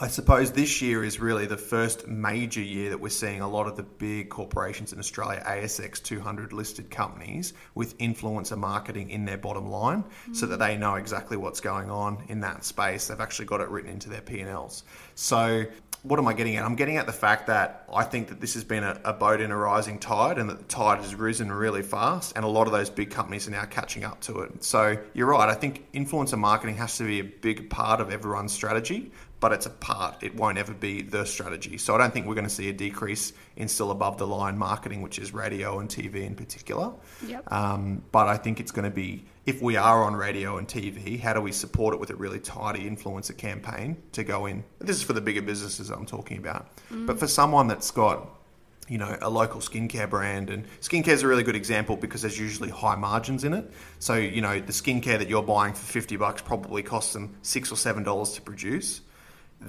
I 0.04 0.08
suppose 0.08 0.52
this 0.52 0.82
year 0.82 1.02
is 1.02 1.22
really 1.22 1.46
the 1.46 1.56
first 1.56 2.10
major 2.10 2.60
year 2.60 2.90
that 2.90 3.00
we're 3.00 3.08
seeing 3.08 3.40
a 3.40 3.48
lot 3.48 3.68
of 3.68 3.78
the 3.78 3.84
big 3.84 4.30
corporations 4.30 4.92
in 4.92 5.00
Australia, 5.00 5.42
ASX 5.48 6.04
200 6.04 6.52
listed 6.52 6.92
companies, 6.92 7.54
with 7.74 7.98
influencer 8.00 8.58
marketing 8.58 9.12
in 9.12 9.24
their 9.24 9.38
bottom 9.38 9.70
line 9.70 10.04
mm. 10.04 10.36
so 10.36 10.46
that 10.48 10.60
they 10.60 10.76
know 10.76 10.96
exactly 10.96 11.38
what's 11.38 11.62
going 11.62 11.90
on 11.90 12.22
in 12.28 12.42
that 12.42 12.66
space. 12.66 13.08
They've 13.08 13.22
actually 13.22 13.46
got 13.46 13.62
it 13.62 13.70
written 13.70 13.90
into 13.90 14.10
their 14.10 14.20
P&Ls. 14.20 14.84
So 15.16 15.68
what 16.02 16.20
am 16.20 16.28
I 16.28 16.34
getting 16.34 16.58
at? 16.58 16.66
I'm 16.66 16.76
getting 16.76 16.98
at 16.98 17.06
the 17.06 17.14
fact 17.14 17.48
that 17.48 17.86
I 17.92 18.04
think 18.04 18.28
that 18.28 18.42
this 18.42 18.56
has 18.56 18.66
been 18.66 18.84
a, 18.84 19.00
a, 19.06 19.14
boat 19.14 19.40
in 19.40 19.52
a 19.52 19.58
rising 19.58 20.00
tide 20.00 20.38
and 20.38 20.50
that 20.50 20.58
the 20.58 20.66
tide 20.66 21.00
has 21.00 21.16
risen 21.16 21.50
really 21.50 21.82
fast, 21.82 22.34
and 22.36 22.44
a 22.44 22.48
lot 22.48 22.68
of 22.68 22.74
those 22.74 22.90
big 22.90 23.10
companies 23.10 23.48
are 23.48 23.52
now 23.52 23.64
catching 23.64 24.04
up 24.04 24.20
to 24.22 24.40
it. 24.40 24.66
So 24.66 24.98
you're 25.14 25.28
right. 25.28 25.48
I 25.48 25.54
think 25.54 25.90
influencer 25.94 26.38
marketing 26.38 26.76
has 26.76 26.98
to 26.98 27.06
be 27.06 27.22
a 27.22 27.24
big 27.24 27.70
part 27.70 28.02
of 28.02 28.12
everyone's 28.12 28.52
strategy, 28.52 29.14
but 29.44 29.52
it's 29.52 29.66
a 29.66 29.70
part. 29.70 30.24
It 30.24 30.34
won't 30.36 30.58
ever 30.58 30.74
be 30.74 31.02
the 31.02 31.26
strategy. 31.26 31.78
So 31.78 31.94
I 31.94 31.98
don't 31.98 32.14
think 32.14 32.28
we're 32.28 32.34
going 32.34 32.48
to 32.48 32.50
see 32.50 32.70
a 32.70 32.74
decrease 32.74 33.34
in 33.58 33.68
still 33.68 33.92
above 33.92 34.18
the 34.18 34.26
line 34.26 34.58
marketing, 34.58 35.02
which 35.02 35.20
is 35.20 35.34
radio 35.34 35.80
and 35.80 35.90
TV 35.90 36.26
in 36.26 36.34
particular. 36.34 36.94
Yep. 37.28 37.52
Um, 37.52 38.04
but 38.14 38.30
I 38.30 38.38
think 38.38 38.62
it's 38.62 38.72
going 38.72 38.86
to 38.86 38.96
be 38.96 39.26
if 39.46 39.62
we 39.62 39.76
are 39.76 40.06
on 40.06 40.16
radio 40.16 40.60
and 40.60 40.66
TV, 40.66 41.20
how 41.20 41.34
do 41.34 41.42
we 41.42 41.52
support 41.52 41.94
it 41.94 42.00
with 42.00 42.10
a 42.10 42.16
really 42.16 42.40
tidy 42.40 42.90
influencer 42.90 43.36
campaign 43.36 43.98
to 44.14 44.24
go 44.24 44.46
in? 44.46 44.64
This 44.80 44.96
is 44.96 45.04
for 45.04 45.12
the 45.12 45.20
bigger 45.20 45.42
businesses 45.42 45.90
I'm 45.90 46.06
talking 46.06 46.38
about. 46.38 46.70
Mm. 46.90 47.06
But 47.06 47.20
for 47.20 47.28
someone 47.28 47.68
that's 47.68 47.92
got 47.92 48.30
you 48.88 48.98
know, 48.98 49.18
a 49.22 49.30
local 49.30 49.60
skincare 49.60 50.10
brand. 50.10 50.50
And 50.50 50.66
skincare 50.80 51.10
is 51.10 51.24
a 51.24 51.28
really 51.28 51.44
good 51.44 51.56
example 51.56 51.98
because 51.98 52.22
there's 52.22 52.40
usually 52.40 52.70
high 52.70 52.96
margins 52.96 53.44
in 53.44 53.54
it. 53.54 53.72
So, 54.00 54.16
you 54.16 54.42
know, 54.42 54.60
the 54.60 54.74
skincare 54.74 55.20
that 55.20 55.30
you're 55.30 55.44
buying 55.44 55.74
for 55.74 55.86
50 55.86 56.16
bucks 56.18 56.42
probably 56.42 56.84
costs 56.84 57.14
them 57.14 57.36
six 57.42 57.72
or 57.72 57.78
seven 57.78 58.04
dollars 58.04 58.34
to 58.34 58.42
produce 58.42 59.02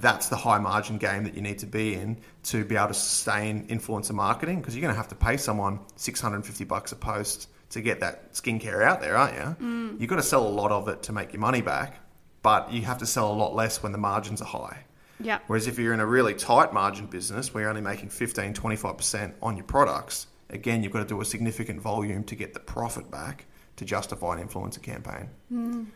that's 0.01 0.29
the 0.29 0.35
high 0.35 0.59
margin 0.59 0.97
game 0.97 1.23
that 1.23 1.35
you 1.35 1.41
need 1.41 1.59
to 1.59 1.65
be 1.65 1.93
in 1.93 2.17
to 2.43 2.65
be 2.65 2.75
able 2.75 2.89
to 2.89 2.93
sustain 2.93 3.67
influencer 3.67 4.11
marketing 4.11 4.59
because 4.59 4.75
you're 4.75 4.81
going 4.81 4.93
to 4.93 4.97
have 4.97 5.07
to 5.09 5.15
pay 5.15 5.37
someone 5.37 5.79
650 5.95 6.63
bucks 6.65 6.91
a 6.91 6.95
post 6.95 7.49
to 7.69 7.81
get 7.81 7.99
that 7.99 8.33
skincare 8.33 8.83
out 8.83 9.01
there, 9.01 9.17
aren't 9.17 9.35
you? 9.35 9.65
Mm. 9.65 9.99
You've 9.99 10.09
got 10.09 10.17
to 10.17 10.23
sell 10.23 10.47
a 10.47 10.49
lot 10.49 10.71
of 10.71 10.87
it 10.87 11.03
to 11.03 11.13
make 11.13 11.33
your 11.33 11.41
money 11.41 11.61
back, 11.61 11.99
but 12.41 12.71
you 12.71 12.83
have 12.83 12.99
to 12.99 13.05
sell 13.05 13.31
a 13.31 13.33
lot 13.33 13.55
less 13.55 13.81
when 13.81 13.91
the 13.91 13.97
margins 13.97 14.41
are 14.41 14.45
high. 14.45 14.85
Yeah. 15.19 15.39
Whereas 15.47 15.67
if 15.67 15.79
you're 15.79 15.93
in 15.93 15.99
a 15.99 16.05
really 16.05 16.33
tight 16.33 16.73
margin 16.73 17.07
business 17.07 17.53
where 17.53 17.63
you're 17.63 17.69
only 17.69 17.81
making 17.81 18.09
15, 18.09 18.53
25% 18.53 19.33
on 19.41 19.57
your 19.57 19.65
products, 19.65 20.27
again, 20.49 20.83
you've 20.83 20.91
got 20.91 20.99
to 20.99 21.05
do 21.05 21.21
a 21.21 21.25
significant 21.25 21.81
volume 21.81 22.23
to 22.25 22.35
get 22.35 22.53
the 22.53 22.59
profit 22.59 23.09
back 23.09 23.45
to 23.77 23.85
justify 23.85 24.39
an 24.39 24.47
influencer 24.47 24.81
campaign. 24.81 25.29
Mm. 25.51 25.87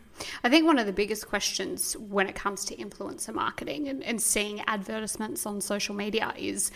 I 0.44 0.48
think 0.48 0.66
one 0.66 0.78
of 0.78 0.86
the 0.86 0.92
biggest 0.92 1.28
questions 1.28 1.96
when 1.96 2.28
it 2.28 2.34
comes 2.34 2.64
to 2.66 2.76
influencer 2.76 3.34
marketing 3.34 3.88
and, 3.88 4.02
and 4.02 4.20
seeing 4.20 4.60
advertisements 4.66 5.46
on 5.46 5.60
social 5.60 5.94
media 5.94 6.34
is 6.36 6.70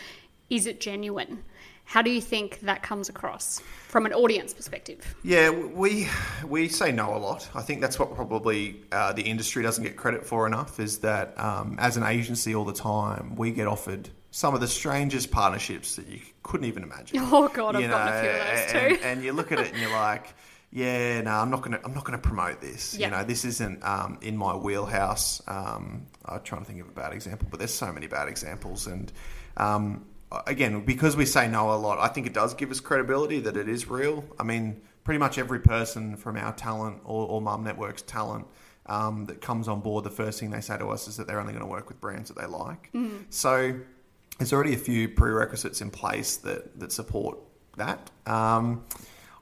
is 0.50 0.66
it 0.66 0.80
genuine? 0.80 1.42
How 1.86 2.00
do 2.00 2.10
you 2.10 2.20
think 2.20 2.60
that 2.60 2.82
comes 2.82 3.08
across 3.08 3.60
from 3.88 4.06
an 4.06 4.12
audience 4.12 4.54
perspective? 4.54 5.14
Yeah, 5.22 5.50
we 5.50 6.08
we 6.46 6.68
say 6.68 6.92
no 6.92 7.14
a 7.14 7.18
lot. 7.18 7.48
I 7.54 7.60
think 7.60 7.80
that's 7.80 7.98
what 7.98 8.14
probably 8.14 8.82
uh, 8.90 9.12
the 9.12 9.22
industry 9.22 9.62
doesn't 9.62 9.84
get 9.84 9.96
credit 9.96 10.24
for 10.24 10.46
enough. 10.46 10.80
Is 10.80 10.98
that 11.00 11.38
um, 11.38 11.76
as 11.78 11.96
an 11.96 12.02
agency 12.02 12.54
all 12.54 12.64
the 12.64 12.72
time 12.72 13.36
we 13.36 13.50
get 13.50 13.66
offered 13.66 14.08
some 14.30 14.52
of 14.52 14.60
the 14.60 14.66
strangest 14.66 15.30
partnerships 15.30 15.94
that 15.94 16.08
you 16.08 16.18
couldn't 16.42 16.66
even 16.66 16.82
imagine. 16.82 17.18
Oh 17.20 17.48
God, 17.48 17.74
you 17.74 17.82
I've 17.82 17.90
know, 17.90 17.96
gotten 17.96 18.14
a 18.14 18.20
few 18.20 18.30
of 18.30 18.46
those 18.46 18.72
too. 18.72 18.78
And, 18.78 19.18
and 19.18 19.24
you 19.24 19.32
look 19.32 19.52
at 19.52 19.60
it 19.60 19.70
and 19.70 19.80
you're 19.80 19.92
like 19.92 20.34
yeah, 20.74 21.20
no, 21.20 21.30
I'm 21.30 21.50
not 21.50 21.62
gonna, 21.62 21.80
I'm 21.84 21.94
not 21.94 22.04
gonna 22.04 22.18
promote 22.18 22.60
this. 22.60 22.94
Yep. 22.98 23.00
You 23.00 23.16
know, 23.16 23.22
this 23.22 23.44
isn't 23.44 23.82
um, 23.84 24.18
in 24.20 24.36
my 24.36 24.56
wheelhouse. 24.56 25.40
Um, 25.46 26.06
I'm 26.24 26.42
trying 26.42 26.62
to 26.62 26.66
think 26.66 26.80
of 26.80 26.88
a 26.88 26.92
bad 26.92 27.12
example, 27.12 27.46
but 27.48 27.60
there's 27.60 27.72
so 27.72 27.92
many 27.92 28.08
bad 28.08 28.28
examples, 28.28 28.88
and 28.88 29.12
um, 29.56 30.04
again, 30.48 30.84
because 30.84 31.16
we 31.16 31.26
say 31.26 31.46
no 31.48 31.70
a 31.70 31.76
lot, 31.76 32.00
I 32.00 32.08
think 32.08 32.26
it 32.26 32.34
does 32.34 32.54
give 32.54 32.72
us 32.72 32.80
credibility 32.80 33.38
that 33.40 33.56
it 33.56 33.68
is 33.68 33.88
real. 33.88 34.24
I 34.38 34.42
mean, 34.42 34.82
pretty 35.04 35.18
much 35.18 35.38
every 35.38 35.60
person 35.60 36.16
from 36.16 36.36
our 36.36 36.52
talent 36.52 37.02
or, 37.04 37.28
or 37.28 37.40
Mum 37.40 37.62
Network's 37.62 38.02
talent 38.02 38.46
um, 38.86 39.26
that 39.26 39.40
comes 39.40 39.68
on 39.68 39.80
board, 39.80 40.02
the 40.02 40.10
first 40.10 40.40
thing 40.40 40.50
they 40.50 40.60
say 40.60 40.76
to 40.76 40.88
us 40.88 41.06
is 41.06 41.16
that 41.18 41.28
they're 41.28 41.40
only 41.40 41.52
going 41.52 41.64
to 41.64 41.70
work 41.70 41.88
with 41.88 42.00
brands 42.00 42.30
that 42.30 42.40
they 42.40 42.46
like. 42.46 42.90
Mm. 42.92 43.26
So 43.30 43.78
there's 44.38 44.52
already 44.52 44.74
a 44.74 44.78
few 44.78 45.08
prerequisites 45.08 45.80
in 45.80 45.90
place 45.90 46.38
that 46.38 46.80
that 46.80 46.90
support 46.90 47.38
that. 47.76 48.10
Um, 48.26 48.84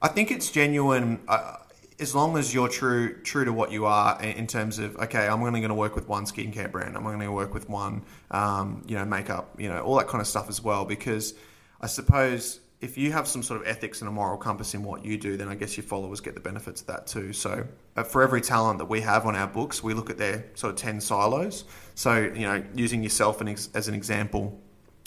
I 0.02 0.08
think 0.08 0.32
it's 0.32 0.50
genuine. 0.50 1.20
Uh, 1.28 1.58
as 2.00 2.12
long 2.12 2.36
as 2.36 2.52
you're 2.52 2.68
true 2.68 3.22
true 3.22 3.44
to 3.44 3.52
what 3.52 3.70
you 3.70 3.86
are 3.86 4.20
in 4.20 4.48
terms 4.48 4.80
of 4.80 4.96
okay, 4.96 5.28
I'm 5.28 5.42
only 5.44 5.60
going 5.60 5.68
to 5.68 5.76
work 5.76 5.94
with 5.94 6.08
one 6.08 6.24
skincare 6.24 6.70
brand. 6.70 6.96
I'm 6.96 7.06
only 7.06 7.18
going 7.18 7.28
to 7.28 7.32
work 7.32 7.54
with 7.54 7.68
one, 7.68 8.02
um, 8.32 8.82
you 8.88 8.96
know, 8.96 9.04
makeup, 9.04 9.54
you 9.58 9.68
know, 9.68 9.80
all 9.80 9.96
that 9.98 10.08
kind 10.08 10.20
of 10.20 10.26
stuff 10.26 10.48
as 10.48 10.60
well. 10.60 10.84
Because 10.84 11.34
I 11.80 11.86
suppose 11.86 12.58
if 12.80 12.98
you 12.98 13.12
have 13.12 13.28
some 13.28 13.44
sort 13.44 13.60
of 13.60 13.66
ethics 13.68 14.00
and 14.00 14.08
a 14.08 14.10
moral 14.12 14.36
compass 14.36 14.74
in 14.74 14.82
what 14.82 15.04
you 15.04 15.16
do, 15.16 15.36
then 15.36 15.46
I 15.46 15.54
guess 15.54 15.76
your 15.76 15.84
followers 15.84 16.20
get 16.20 16.34
the 16.34 16.40
benefits 16.40 16.80
of 16.80 16.88
that 16.88 17.06
too. 17.06 17.32
So 17.32 17.64
uh, 17.94 18.02
for 18.02 18.22
every 18.22 18.40
talent 18.40 18.80
that 18.80 18.86
we 18.86 19.02
have 19.02 19.24
on 19.24 19.36
our 19.36 19.46
books, 19.46 19.84
we 19.84 19.94
look 19.94 20.10
at 20.10 20.18
their 20.18 20.46
sort 20.54 20.72
of 20.72 20.80
ten 20.80 21.00
silos. 21.00 21.64
So 21.94 22.18
you 22.18 22.48
know, 22.48 22.64
using 22.74 23.04
yourself 23.04 23.40
as 23.40 23.86
an 23.86 23.94
example, 23.94 24.60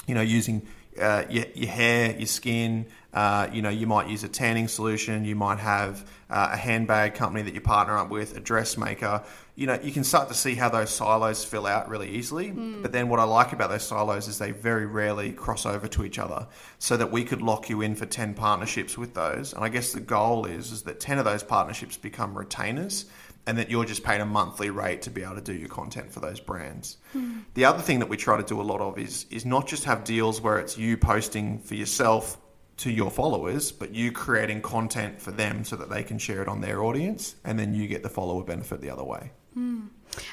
you 0.08 0.16
know, 0.16 0.22
using 0.22 0.66
uh, 1.00 1.24
your, 1.30 1.46
your 1.54 1.70
hair, 1.70 2.16
your 2.18 2.28
skin. 2.28 2.86
Uh, 3.14 3.48
you 3.54 3.62
know, 3.62 3.70
you 3.70 3.88
might 3.88 4.10
use 4.10 4.26
a 4.26 4.28
tanning 4.28 4.68
solution. 4.68 5.24
You 5.24 5.36
might 5.36 5.60
have 5.60 6.06
uh, 6.30 6.50
a 6.52 6.58
handbag 6.58 7.16
company 7.16 7.44
that 7.44 7.54
you 7.54 7.62
partner 7.62 7.98
up 7.98 8.10
with, 8.10 8.36
a 8.36 8.42
dressmaker. 8.42 9.24
You 9.56 9.68
know, 9.68 9.80
you 9.82 9.94
can 9.94 10.04
start 10.04 10.28
to 10.28 10.34
see 10.34 10.54
how 10.56 10.68
those 10.68 10.90
silos 10.90 11.46
fill 11.46 11.66
out 11.66 11.88
really 11.88 12.10
easily. 12.10 12.52
But 12.82 12.92
then 12.92 13.08
what 13.08 13.22
I 13.22 13.24
like 13.24 13.54
about 13.54 13.70
those 13.70 13.88
silos 13.88 14.28
is 14.28 14.38
they 14.38 14.52
very 14.52 14.86
rarely 14.86 15.32
cross 15.32 15.66
over 15.66 15.88
to 15.88 16.04
each 16.04 16.20
other, 16.20 16.48
so 16.78 16.98
that 16.98 17.10
we 17.10 17.24
could 17.24 17.42
lock 17.42 17.70
you 17.70 17.80
in 17.80 17.96
for 17.96 18.06
ten 18.06 18.34
partnerships 18.34 18.98
with 18.98 19.14
those. 19.14 19.54
And 19.54 19.64
I 19.64 19.70
guess 19.70 19.94
the 19.94 20.02
goal 20.02 20.46
is 20.46 20.74
is 20.74 20.82
that 20.82 21.00
ten 21.00 21.18
of 21.18 21.24
those 21.24 21.42
partnerships 21.42 21.96
become 21.96 22.38
retainers 22.38 23.06
and 23.48 23.58
that 23.58 23.70
you're 23.70 23.86
just 23.86 24.04
paying 24.04 24.22
a 24.22 24.26
monthly 24.26 24.70
rate 24.70 25.04
to 25.04 25.10
be 25.10 25.24
able 25.24 25.36
to 25.36 25.42
do 25.42 25.54
your 25.54 25.70
content 25.70 26.12
for 26.12 26.20
those 26.20 26.40
brands. 26.40 26.98
Hmm. 27.14 27.40
The 27.54 27.66
other 27.66 27.82
thing 27.82 28.00
that 28.00 28.10
we 28.10 28.18
try 28.18 28.38
to 28.38 28.44
do 28.44 28.60
a 28.60 28.64
lot 28.64 28.82
of 28.82 28.98
is 28.98 29.26
is 29.30 29.46
not 29.46 29.68
just 29.68 29.84
have 29.86 30.04
deals 30.04 30.42
where 30.42 30.60
it's 30.60 30.78
you 30.78 30.98
posting 30.98 31.60
for 31.60 31.76
yourself 31.76 32.38
to 32.78 32.92
your 32.92 33.10
followers, 33.10 33.72
but 33.72 33.94
you 33.94 34.12
creating 34.12 34.62
content 34.62 35.22
for 35.22 35.32
them 35.32 35.64
so 35.64 35.76
that 35.78 35.90
they 35.90 36.04
can 36.04 36.18
share 36.18 36.42
it 36.42 36.48
on 36.50 36.60
their 36.60 36.84
audience, 36.84 37.36
and 37.46 37.58
then 37.58 37.74
you 37.74 37.88
get 37.88 38.04
the 38.04 38.10
follower 38.10 38.44
benefit 38.44 38.82
the 38.82 38.90
other 38.90 39.04
way. 39.04 39.32
Hmm. 39.54 39.86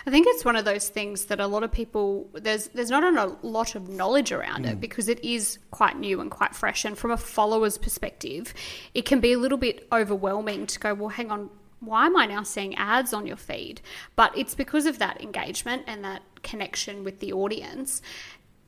I 0.06 0.10
think 0.10 0.26
it's 0.28 0.44
one 0.44 0.56
of 0.56 0.64
those 0.64 0.88
things 0.88 1.26
that 1.26 1.40
a 1.40 1.46
lot 1.46 1.62
of 1.62 1.72
people 1.72 2.28
there's 2.34 2.68
there's 2.68 2.90
not 2.90 3.04
a 3.04 3.36
lot 3.46 3.74
of 3.74 3.88
knowledge 3.88 4.32
around 4.32 4.64
it 4.66 4.74
hmm. 4.74 4.80
because 4.80 5.08
it 5.08 5.22
is 5.24 5.58
quite 5.70 5.98
new 5.98 6.20
and 6.20 6.30
quite 6.30 6.54
fresh 6.54 6.84
and 6.84 6.96
from 6.96 7.10
a 7.10 7.16
follower's 7.16 7.78
perspective 7.78 8.54
it 8.94 9.04
can 9.04 9.20
be 9.20 9.32
a 9.32 9.38
little 9.38 9.58
bit 9.58 9.86
overwhelming 9.92 10.66
to 10.66 10.78
go 10.78 10.94
well 10.94 11.08
hang 11.08 11.30
on 11.30 11.50
why 11.82 12.06
am 12.06 12.16
I 12.16 12.26
now 12.26 12.42
seeing 12.42 12.74
ads 12.76 13.12
on 13.12 13.26
your 13.26 13.36
feed 13.36 13.80
but 14.16 14.36
it's 14.36 14.54
because 14.54 14.86
of 14.86 14.98
that 14.98 15.20
engagement 15.20 15.82
and 15.86 16.04
that 16.04 16.22
connection 16.42 17.04
with 17.04 17.20
the 17.20 17.32
audience 17.32 18.02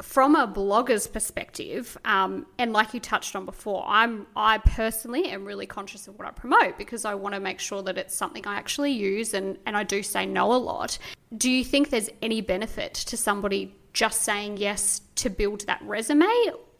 from 0.02 0.34
a 0.34 0.46
blogger's 0.46 1.06
perspective, 1.06 1.96
um, 2.04 2.46
and 2.58 2.72
like 2.72 2.94
you 2.94 3.00
touched 3.00 3.36
on 3.36 3.46
before, 3.46 3.84
I'm 3.86 4.26
I 4.34 4.58
personally 4.58 5.26
am 5.30 5.44
really 5.44 5.66
conscious 5.66 6.08
of 6.08 6.18
what 6.18 6.26
I 6.26 6.32
promote 6.32 6.76
because 6.78 7.04
I 7.04 7.14
want 7.14 7.34
to 7.34 7.40
make 7.40 7.60
sure 7.60 7.82
that 7.82 7.96
it's 7.96 8.14
something 8.14 8.46
I 8.46 8.56
actually 8.56 8.92
use 8.92 9.34
and, 9.34 9.56
and 9.66 9.76
I 9.76 9.84
do 9.84 10.02
say 10.02 10.26
no 10.26 10.52
a 10.52 10.56
lot. 10.56 10.98
Do 11.36 11.50
you 11.50 11.64
think 11.64 11.90
there's 11.90 12.10
any 12.22 12.40
benefit 12.40 12.94
to 12.94 13.16
somebody 13.16 13.76
just 13.92 14.22
saying 14.22 14.56
yes 14.56 15.00
to 15.16 15.30
build 15.30 15.66
that 15.66 15.80
resume? 15.82 16.26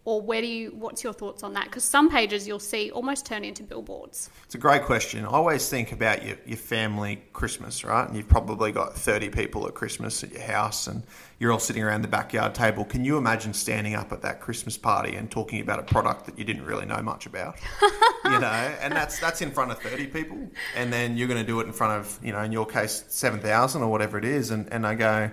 Or 0.06 0.20
where 0.20 0.42
do 0.42 0.46
you 0.46 0.70
what's 0.76 1.02
your 1.02 1.14
thoughts 1.14 1.42
on 1.42 1.54
that? 1.54 1.64
Because 1.64 1.84
some 1.84 2.11
pages 2.11 2.46
you'll 2.46 2.58
see 2.58 2.90
almost 2.90 3.25
turn 3.25 3.42
into 3.42 3.62
billboards. 3.62 4.28
It's 4.44 4.54
a 4.54 4.58
great 4.58 4.82
question. 4.82 5.25
I 5.25 5.28
always 5.28 5.66
think 5.68 5.92
about 5.92 6.25
your, 6.25 6.37
your 6.44 6.58
family 6.58 7.23
Christmas, 7.32 7.84
right? 7.84 8.06
And 8.06 8.14
you've 8.14 8.28
probably 8.28 8.70
got 8.70 8.94
30 8.94 9.30
people 9.30 9.66
at 9.66 9.73
Christmas 9.73 10.23
at 10.23 10.30
your 10.32 10.42
house 10.42 10.88
and 10.88 11.04
you're 11.38 11.52
all 11.52 11.58
sitting 11.58 11.82
around 11.82 12.02
the 12.02 12.08
backyard 12.08 12.54
table. 12.54 12.84
Can 12.84 13.02
you 13.04 13.16
imagine 13.16 13.54
standing 13.54 13.94
up 13.94 14.12
at 14.12 14.20
that 14.23 14.40
Christmas 14.40 14.76
party 14.76 15.16
and 15.16 15.30
talking 15.30 15.61
about 15.61 15.78
a 15.78 15.82
product 15.82 16.26
that 16.26 16.38
you 16.38 16.44
didn't 16.44 16.64
really 16.64 16.84
know 16.84 17.00
much 17.00 17.25
about? 17.25 17.56
you 18.25 18.38
know, 18.38 18.75
and 18.80 18.92
that's 18.92 19.18
that's 19.18 19.40
in 19.40 19.50
front 19.50 19.70
of 19.70 19.78
30 19.80 20.08
people. 20.08 20.50
And 20.76 20.92
then 20.92 21.16
you're 21.16 21.28
going 21.28 21.40
to 21.40 21.46
do 21.46 21.61
it 21.61 21.66
in 21.66 21.73
front 21.73 21.99
of, 21.99 22.18
you 22.23 22.32
know, 22.32 22.42
in 22.42 22.52
your 22.52 22.66
case, 22.66 23.04
7,000 23.08 23.82
or 23.82 23.90
whatever 23.90 24.18
it 24.18 24.25
is. 24.26 24.50
And, 24.50 24.70
and 24.70 24.87
I 24.87 24.94
go, 24.94 25.30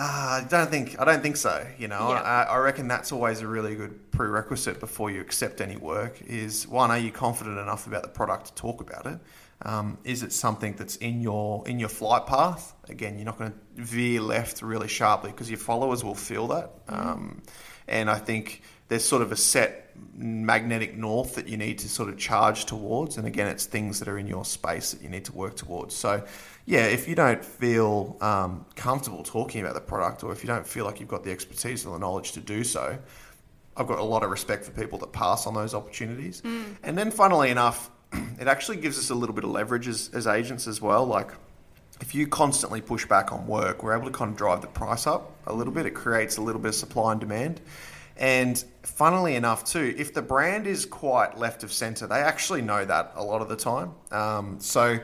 uh, 0.00 0.42
I 0.44 0.46
don't 0.48 0.70
think 0.70 1.00
I 1.00 1.04
don't 1.04 1.22
think 1.22 1.36
so. 1.36 1.66
You 1.76 1.88
know, 1.88 2.10
Yeah. 2.10 2.22
I, 2.22 2.42
I 2.44 2.58
reckon 2.58 2.86
that's 2.86 3.10
always 3.10 3.40
a 3.40 3.46
really 3.46 3.74
good 3.74 4.10
prerequisite 4.12 4.78
before 4.78 5.10
you 5.10 5.20
accept 5.20 5.60
any 5.60 5.76
work. 5.76 6.20
Is 6.22 6.68
one, 6.68 6.90
are 6.90 6.98
you 6.98 7.10
confident 7.10 7.58
enough 7.58 7.86
about 7.86 8.02
the 8.02 8.08
product 8.08 8.46
to 8.46 8.54
talk 8.54 8.80
about 8.80 9.06
it? 9.06 9.18
Um, 9.62 9.98
is 10.04 10.22
it 10.22 10.32
something 10.32 10.74
that's 10.74 10.96
in 10.96 11.20
your 11.20 11.66
in 11.66 11.80
your 11.80 11.88
flight 11.88 12.26
path? 12.26 12.74
Again, 12.88 13.18
you're 13.18 13.26
not 13.26 13.38
going 13.38 13.50
to 13.50 13.58
veer 13.82 14.20
left 14.20 14.62
really 14.62 14.88
sharply 14.88 15.32
because 15.32 15.50
your 15.50 15.58
followers 15.58 16.04
will 16.04 16.14
feel 16.14 16.46
that. 16.48 16.70
Um, 16.88 17.42
and 17.88 18.08
I 18.08 18.18
think 18.18 18.62
there's 18.86 19.04
sort 19.04 19.22
of 19.22 19.32
a 19.32 19.36
set 19.36 19.96
magnetic 20.14 20.96
north 20.96 21.34
that 21.34 21.48
you 21.48 21.56
need 21.56 21.78
to 21.78 21.88
sort 21.88 22.08
of 22.08 22.16
charge 22.18 22.66
towards. 22.66 23.16
And 23.16 23.26
again, 23.26 23.48
it's 23.48 23.66
things 23.66 23.98
that 23.98 24.08
are 24.08 24.18
in 24.18 24.28
your 24.28 24.44
space 24.44 24.92
that 24.92 25.02
you 25.02 25.08
need 25.08 25.24
to 25.24 25.32
work 25.32 25.56
towards. 25.56 25.94
So, 25.96 26.24
yeah, 26.68 26.84
if 26.84 27.08
you 27.08 27.14
don't 27.14 27.42
feel 27.42 28.18
um, 28.20 28.66
comfortable 28.76 29.22
talking 29.22 29.62
about 29.62 29.72
the 29.72 29.80
product, 29.80 30.22
or 30.22 30.32
if 30.32 30.44
you 30.44 30.48
don't 30.48 30.66
feel 30.66 30.84
like 30.84 31.00
you've 31.00 31.08
got 31.08 31.24
the 31.24 31.30
expertise 31.30 31.86
or 31.86 31.94
the 31.94 31.98
knowledge 31.98 32.32
to 32.32 32.40
do 32.40 32.62
so, 32.62 32.98
I've 33.74 33.86
got 33.86 33.98
a 33.98 34.04
lot 34.04 34.22
of 34.22 34.28
respect 34.28 34.66
for 34.66 34.72
people 34.72 34.98
that 34.98 35.10
pass 35.10 35.46
on 35.46 35.54
those 35.54 35.72
opportunities. 35.72 36.42
And 36.82 36.98
then, 36.98 37.10
funnily 37.10 37.48
enough, 37.48 37.90
it 38.12 38.48
actually 38.48 38.76
gives 38.76 38.98
us 38.98 39.08
a 39.08 39.14
little 39.14 39.34
bit 39.34 39.44
of 39.44 39.50
leverage 39.50 39.88
as, 39.88 40.10
as 40.12 40.26
agents 40.26 40.66
as 40.66 40.78
well. 40.78 41.06
Like, 41.06 41.30
if 42.02 42.14
you 42.14 42.26
constantly 42.26 42.82
push 42.82 43.06
back 43.06 43.32
on 43.32 43.46
work, 43.46 43.82
we're 43.82 43.96
able 43.96 44.04
to 44.04 44.12
kind 44.12 44.30
of 44.30 44.36
drive 44.36 44.60
the 44.60 44.66
price 44.66 45.06
up 45.06 45.32
a 45.46 45.54
little 45.54 45.72
bit. 45.72 45.86
It 45.86 45.94
creates 45.94 46.36
a 46.36 46.42
little 46.42 46.60
bit 46.60 46.68
of 46.68 46.74
supply 46.74 47.12
and 47.12 47.20
demand. 47.20 47.62
And 48.18 48.62
funnily 48.82 49.36
enough, 49.36 49.64
too, 49.64 49.94
if 49.96 50.12
the 50.12 50.22
brand 50.22 50.66
is 50.66 50.84
quite 50.84 51.38
left 51.38 51.62
of 51.62 51.72
center, 51.72 52.06
they 52.06 52.20
actually 52.20 52.60
know 52.60 52.84
that 52.84 53.12
a 53.14 53.22
lot 53.22 53.40
of 53.40 53.48
the 53.48 53.56
time. 53.56 53.92
Um, 54.10 54.60
so 54.60 54.98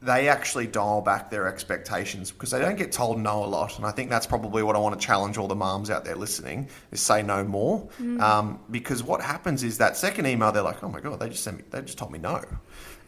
they 0.00 0.28
actually 0.28 0.68
dial 0.68 1.00
back 1.00 1.28
their 1.28 1.48
expectations 1.48 2.30
because 2.30 2.52
they 2.52 2.60
don't 2.60 2.76
get 2.76 2.92
told 2.92 3.18
no 3.18 3.44
a 3.44 3.46
lot. 3.46 3.76
And 3.78 3.84
I 3.84 3.90
think 3.90 4.10
that's 4.10 4.26
probably 4.26 4.62
what 4.62 4.76
I 4.76 4.78
want 4.78 4.98
to 4.98 5.04
challenge 5.04 5.38
all 5.38 5.48
the 5.48 5.56
moms 5.56 5.90
out 5.90 6.04
there 6.04 6.14
listening 6.14 6.68
is 6.92 7.00
say 7.00 7.20
no 7.20 7.42
more. 7.42 7.88
Um, 8.20 8.60
because 8.70 9.02
what 9.02 9.20
happens 9.20 9.64
is 9.64 9.78
that 9.78 9.96
second 9.96 10.26
email, 10.26 10.52
they're 10.52 10.62
like, 10.62 10.84
oh 10.84 10.88
my 10.88 11.00
God, 11.00 11.18
they 11.18 11.28
just 11.28 11.42
sent 11.42 11.58
me, 11.58 11.64
they 11.70 11.82
just 11.82 11.98
told 11.98 12.12
me 12.12 12.20
no. 12.20 12.44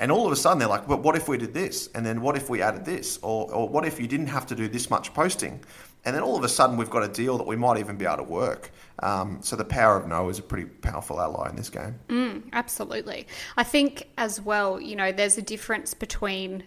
And 0.01 0.11
all 0.11 0.27
of 0.27 0.33
a 0.33 0.37
sudden 0.37 0.59
they're 0.59 0.67
like, 0.67 0.89
but 0.89 1.01
what 1.03 1.15
if 1.15 1.29
we 1.29 1.39
did 1.39 1.55
this? 1.55 1.89
And 1.95 2.05
then 2.05 2.23
what 2.23 2.37
if 2.37 2.51
we 2.51 2.61
added 2.61 2.85
this? 2.85 3.21
Or, 3.23 3.53
or 3.53 3.69
what 3.69 3.85
if 3.85 4.01
you 4.01 4.09
didn't 4.09 4.29
have 4.29 4.47
to 4.47 4.57
do 4.57 4.67
this 4.67 4.91
much 4.91 5.15
posting? 5.15 5.61
And 6.05 6.17
then 6.17 6.25
all 6.25 6.37
of 6.37 6.43
a 6.43 6.49
sudden 6.49 6.77
we've 6.77 6.91
got 6.91 7.05
a 7.05 7.09
deal 7.09 7.39
that 7.39 7.47
we 7.47 7.55
might 7.55 7.79
even 7.79 7.97
be 7.97 8.07
able 8.07 8.17
to 8.17 8.23
work. 8.25 8.73
Um, 9.01 9.39
so 9.43 9.55
the 9.55 9.65
power 9.65 9.97
of 9.97 10.09
no 10.09 10.29
is 10.29 10.41
a 10.41 10.43
pretty 10.43 10.65
powerful 10.65 11.21
ally 11.21 11.51
in 11.51 11.57
this 11.57 11.71
game. 11.71 12.43
Absolutely. 12.53 13.29
I 13.57 13.63
think 13.63 14.09
as 14.19 14.41
well, 14.41 14.81
you 14.81 14.97
know, 14.97 15.13
there's 15.13 15.39
a 15.39 15.43
difference 15.43 15.95
between 15.95 16.65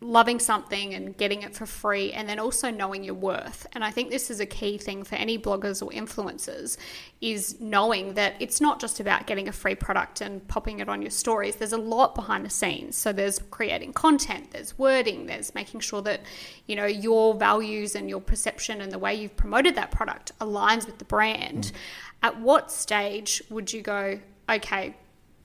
loving 0.00 0.38
something 0.38 0.92
and 0.92 1.16
getting 1.16 1.42
it 1.42 1.54
for 1.54 1.64
free 1.64 2.12
and 2.12 2.28
then 2.28 2.38
also 2.38 2.70
knowing 2.70 3.02
your 3.02 3.14
worth. 3.14 3.66
And 3.72 3.82
I 3.82 3.90
think 3.90 4.10
this 4.10 4.30
is 4.30 4.40
a 4.40 4.46
key 4.46 4.76
thing 4.76 5.04
for 5.04 5.14
any 5.14 5.38
bloggers 5.38 5.82
or 5.82 5.90
influencers 5.90 6.76
is 7.22 7.58
knowing 7.60 8.12
that 8.14 8.34
it's 8.38 8.60
not 8.60 8.78
just 8.78 9.00
about 9.00 9.26
getting 9.26 9.48
a 9.48 9.52
free 9.52 9.74
product 9.74 10.20
and 10.20 10.46
popping 10.48 10.80
it 10.80 10.88
on 10.88 11.00
your 11.00 11.10
stories. 11.10 11.56
There's 11.56 11.72
a 11.72 11.78
lot 11.78 12.14
behind 12.14 12.44
the 12.44 12.50
scenes. 12.50 12.96
So 12.96 13.10
there's 13.10 13.38
creating 13.50 13.94
content, 13.94 14.50
there's 14.50 14.78
wording, 14.78 15.26
there's 15.26 15.54
making 15.54 15.80
sure 15.80 16.02
that, 16.02 16.20
you 16.66 16.76
know, 16.76 16.84
your 16.86 17.34
values 17.34 17.94
and 17.94 18.10
your 18.10 18.20
perception 18.20 18.82
and 18.82 18.92
the 18.92 18.98
way 18.98 19.14
you've 19.14 19.36
promoted 19.36 19.76
that 19.76 19.92
product 19.92 20.32
aligns 20.40 20.84
with 20.84 20.98
the 20.98 21.06
brand. 21.06 21.64
Mm. 21.64 21.72
At 22.22 22.40
what 22.40 22.70
stage 22.70 23.42
would 23.48 23.72
you 23.72 23.80
go, 23.80 24.20
okay, 24.48 24.94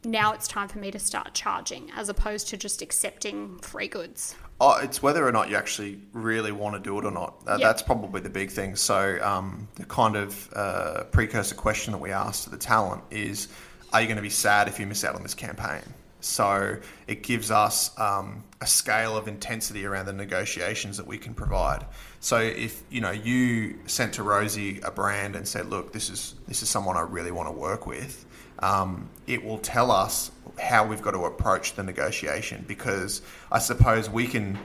now 0.04 0.34
it's 0.34 0.48
time 0.48 0.68
for 0.68 0.80
me 0.80 0.92
to 0.92 1.00
start 1.00 1.34
charging 1.34 1.92
as 1.96 2.10
opposed 2.10 2.48
to 2.50 2.58
just 2.58 2.82
accepting 2.82 3.58
free 3.60 3.88
goods. 3.88 4.36
Oh, 4.60 4.78
it's 4.82 5.02
whether 5.02 5.28
or 5.28 5.32
not 5.32 5.50
you 5.50 5.56
actually 5.56 6.00
really 6.14 6.52
want 6.52 6.76
to 6.76 6.80
do 6.80 6.98
it 7.00 7.06
or 7.06 7.12
not. 7.12 7.42
Uh, 7.48 7.58
Yeah. 7.60 7.68
That's 7.68 7.82
probably 7.82 8.22
the 8.22 8.30
big 8.30 8.52
thing. 8.52 8.76
So, 8.76 9.20
um, 9.24 9.68
the 9.76 9.86
kind 9.86 10.16
of 10.16 10.50
uh, 10.54 11.04
precursor 11.06 11.56
question 11.56 11.94
that 11.94 12.00
we 12.00 12.12
ask 12.12 12.44
to 12.44 12.50
the 12.52 12.58
talent 12.58 13.04
is 13.10 13.48
Are 13.92 14.02
you 14.02 14.08
going 14.08 14.18
to 14.18 14.22
be 14.24 14.30
sad 14.30 14.68
if 14.68 14.80
you 14.80 14.86
miss 14.86 15.04
out 15.04 15.16
on 15.16 15.24
this 15.24 15.34
campaign? 15.34 15.82
So, 16.20 16.78
it 17.08 17.24
gives 17.24 17.50
us 17.50 17.98
um, 18.00 18.44
a 18.62 18.68
scale 18.68 19.18
of 19.18 19.28
intensity 19.28 19.86
around 19.86 20.06
the 20.06 20.14
negotiations 20.14 20.98
that 20.98 21.08
we 21.08 21.18
can 21.18 21.34
provide. 21.34 21.84
So, 22.20 22.38
if 22.38 22.84
you 22.92 23.02
know 23.02 23.10
you 23.12 23.80
sent 23.88 24.14
to 24.14 24.24
Rosie 24.24 24.80
a 24.82 24.92
brand 24.92 25.36
and 25.36 25.48
said, 25.48 25.66
"Look, 25.68 25.92
this 25.92 26.10
is 26.12 26.36
this 26.48 26.62
is 26.62 26.70
someone 26.70 26.98
I 26.98 27.02
really 27.02 27.32
want 27.32 27.48
to 27.50 27.54
work 27.54 27.88
with," 27.88 28.26
um, 28.62 29.10
it 29.28 29.44
will 29.44 29.58
tell 29.58 29.92
us 29.92 30.32
how 30.60 30.86
we've 30.86 31.02
got 31.02 31.12
to 31.12 31.26
approach 31.26 31.74
the 31.74 31.84
negotiation 31.84 32.64
because 32.68 33.22
I 33.52 33.60
suppose 33.60 34.10
we 34.10 34.28
can, 34.28 34.58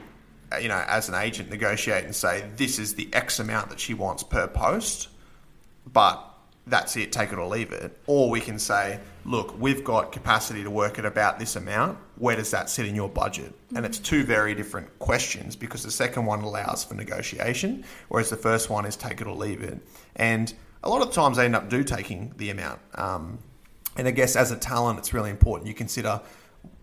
you 0.61 0.67
know, 0.67 0.83
as 0.87 1.09
an 1.09 1.15
agent, 1.15 1.49
negotiate 1.49 2.05
and 2.05 2.15
say 2.15 2.45
this 2.55 2.79
is 2.79 2.95
the 2.95 3.09
X 3.13 3.39
amount 3.39 3.69
that 3.69 3.79
she 3.79 3.93
wants 3.93 4.23
per 4.23 4.47
post, 4.47 5.09
but 5.91 6.23
that's 6.67 6.97
it, 6.97 7.11
take 7.11 7.31
it 7.31 7.39
or 7.39 7.47
leave 7.47 7.71
it. 7.71 7.97
Or 8.07 8.29
we 8.29 8.41
can 8.41 8.59
say, 8.59 8.99
look, 9.25 9.59
we've 9.59 9.83
got 9.83 10.11
capacity 10.11 10.63
to 10.63 10.69
work 10.69 10.99
at 10.99 11.05
about 11.05 11.39
this 11.39 11.55
amount. 11.55 11.97
Where 12.17 12.35
does 12.35 12.51
that 12.51 12.69
sit 12.69 12.85
in 12.85 12.93
your 12.93 13.09
budget? 13.09 13.53
And 13.75 13.85
it's 13.85 13.99
two 13.99 14.23
very 14.23 14.53
different 14.53 14.99
questions 14.99 15.55
because 15.55 15.83
the 15.83 15.91
second 15.91 16.25
one 16.25 16.41
allows 16.41 16.83
for 16.83 16.93
negotiation, 16.93 17.85
whereas 18.09 18.29
the 18.29 18.37
first 18.37 18.69
one 18.69 18.85
is 18.85 18.95
take 18.95 19.21
it 19.21 19.27
or 19.27 19.35
leave 19.35 19.61
it. 19.61 19.79
And 20.17 20.53
a 20.83 20.89
lot 20.89 21.01
of 21.01 21.13
times 21.13 21.37
they 21.37 21.45
end 21.45 21.55
up 21.55 21.69
do 21.69 21.83
taking 21.83 22.33
the 22.37 22.49
amount. 22.49 22.79
Um, 22.95 23.39
and 23.97 24.07
I 24.07 24.11
guess 24.11 24.35
as 24.35 24.51
a 24.51 24.57
talent, 24.57 24.99
it's 24.99 25.13
really 25.13 25.29
important 25.29 25.67
you 25.67 25.73
consider 25.73 26.21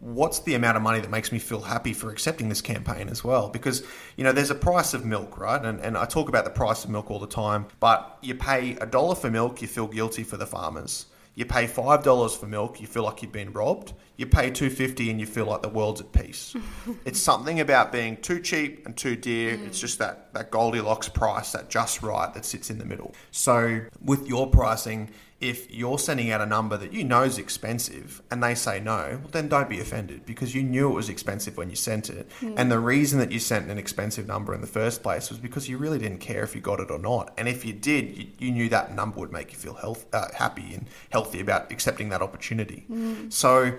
what's 0.00 0.40
the 0.40 0.54
amount 0.54 0.76
of 0.76 0.82
money 0.82 1.00
that 1.00 1.10
makes 1.10 1.32
me 1.32 1.38
feel 1.38 1.60
happy 1.60 1.92
for 1.92 2.10
accepting 2.10 2.48
this 2.48 2.60
campaign 2.60 3.08
as 3.08 3.24
well? 3.24 3.48
Because, 3.48 3.82
you 4.16 4.24
know, 4.24 4.32
there's 4.32 4.50
a 4.50 4.54
price 4.54 4.94
of 4.94 5.04
milk, 5.04 5.38
right? 5.38 5.62
And, 5.64 5.80
and 5.80 5.96
I 5.96 6.04
talk 6.04 6.28
about 6.28 6.44
the 6.44 6.50
price 6.50 6.84
of 6.84 6.90
milk 6.90 7.10
all 7.10 7.18
the 7.18 7.26
time, 7.26 7.66
but 7.80 8.18
you 8.20 8.34
pay 8.34 8.76
a 8.80 8.86
dollar 8.86 9.14
for 9.14 9.30
milk, 9.30 9.62
you 9.62 9.68
feel 9.68 9.86
guilty 9.86 10.22
for 10.22 10.36
the 10.36 10.46
farmers. 10.46 11.06
You 11.36 11.44
pay 11.44 11.66
five 11.66 12.04
dollars 12.04 12.36
for 12.36 12.46
milk, 12.46 12.80
you 12.80 12.86
feel 12.86 13.02
like 13.02 13.22
you've 13.22 13.32
been 13.32 13.52
robbed. 13.52 13.92
You 14.16 14.26
pay 14.26 14.50
two 14.50 14.70
fifty, 14.70 15.10
and 15.10 15.18
you 15.18 15.26
feel 15.26 15.46
like 15.46 15.62
the 15.62 15.68
world's 15.68 16.00
at 16.00 16.12
peace. 16.12 16.54
it's 17.04 17.18
something 17.18 17.58
about 17.58 17.90
being 17.90 18.16
too 18.18 18.38
cheap 18.38 18.86
and 18.86 18.96
too 18.96 19.16
dear. 19.16 19.56
Mm. 19.56 19.66
It's 19.66 19.80
just 19.80 19.98
that 19.98 20.32
that 20.34 20.52
Goldilocks 20.52 21.08
price, 21.08 21.50
that 21.50 21.68
just 21.68 22.02
right, 22.02 22.32
that 22.34 22.44
sits 22.44 22.70
in 22.70 22.78
the 22.78 22.84
middle. 22.84 23.16
So 23.32 23.80
with 24.00 24.28
your 24.28 24.48
pricing, 24.48 25.10
if 25.44 25.70
you're 25.70 25.98
sending 25.98 26.30
out 26.30 26.40
a 26.40 26.46
number 26.46 26.78
that 26.78 26.92
you 26.94 27.04
know 27.04 27.22
is 27.22 27.36
expensive 27.36 28.22
and 28.30 28.42
they 28.42 28.54
say 28.54 28.80
no, 28.80 29.18
well, 29.20 29.30
then 29.30 29.46
don't 29.46 29.68
be 29.68 29.78
offended 29.78 30.24
because 30.24 30.54
you 30.54 30.62
knew 30.62 30.90
it 30.90 30.94
was 30.94 31.10
expensive 31.10 31.58
when 31.58 31.68
you 31.68 31.76
sent 31.76 32.08
it. 32.08 32.30
Mm. 32.40 32.54
And 32.56 32.72
the 32.72 32.78
reason 32.78 33.18
that 33.18 33.30
you 33.30 33.38
sent 33.38 33.70
an 33.70 33.76
expensive 33.76 34.26
number 34.26 34.54
in 34.54 34.62
the 34.62 34.66
first 34.66 35.02
place 35.02 35.28
was 35.28 35.38
because 35.38 35.68
you 35.68 35.76
really 35.76 35.98
didn't 35.98 36.20
care 36.20 36.42
if 36.42 36.54
you 36.54 36.62
got 36.62 36.80
it 36.80 36.90
or 36.90 36.98
not. 36.98 37.34
And 37.36 37.46
if 37.46 37.62
you 37.64 37.74
did, 37.74 38.16
you, 38.16 38.26
you 38.38 38.50
knew 38.52 38.68
that 38.70 38.94
number 38.94 39.20
would 39.20 39.32
make 39.32 39.52
you 39.52 39.58
feel 39.58 39.74
health, 39.74 40.06
uh, 40.14 40.28
happy 40.34 40.72
and 40.74 40.86
healthy 41.10 41.40
about 41.40 41.70
accepting 41.70 42.08
that 42.08 42.22
opportunity. 42.22 42.86
Mm. 42.90 43.30
So, 43.30 43.76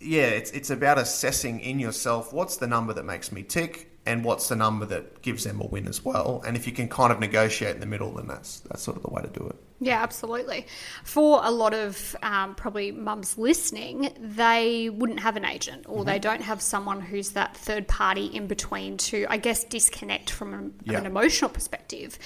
yeah, 0.00 0.28
it's, 0.28 0.50
it's 0.52 0.70
about 0.70 0.98
assessing 0.98 1.60
in 1.60 1.78
yourself 1.78 2.32
what's 2.32 2.56
the 2.56 2.66
number 2.66 2.94
that 2.94 3.04
makes 3.04 3.30
me 3.30 3.42
tick 3.42 3.90
and 4.06 4.24
what's 4.24 4.48
the 4.48 4.56
number 4.56 4.84
that 4.86 5.22
gives 5.22 5.44
them 5.44 5.60
a 5.60 5.66
win 5.66 5.88
as 5.88 6.04
well. 6.04 6.42
And 6.46 6.56
if 6.56 6.66
you 6.66 6.72
can 6.72 6.88
kind 6.88 7.12
of 7.12 7.20
negotiate 7.20 7.74
in 7.74 7.80
the 7.80 7.86
middle, 7.86 8.12
then 8.12 8.26
that's 8.26 8.60
that's 8.60 8.82
sort 8.82 8.96
of 8.96 9.02
the 9.02 9.10
way 9.10 9.22
to 9.22 9.28
do 9.28 9.46
it. 9.46 9.56
Yeah, 9.80 10.02
absolutely. 10.02 10.66
For 11.02 11.40
a 11.42 11.50
lot 11.50 11.74
of 11.74 12.16
um, 12.22 12.54
probably 12.54 12.92
mums 12.92 13.36
listening, 13.36 14.14
they 14.18 14.88
wouldn't 14.88 15.20
have 15.20 15.36
an 15.36 15.44
agent 15.44 15.86
or 15.88 15.98
mm-hmm. 15.98 16.06
they 16.06 16.18
don't 16.18 16.42
have 16.42 16.62
someone 16.62 17.00
who's 17.00 17.30
that 17.30 17.56
third 17.56 17.88
party 17.88 18.26
in 18.26 18.46
between 18.46 18.96
to, 18.98 19.26
I 19.28 19.36
guess, 19.36 19.64
disconnect 19.64 20.30
from 20.30 20.74
yeah. 20.84 20.98
an 20.98 21.06
emotional 21.06 21.50
perspective. 21.50 22.18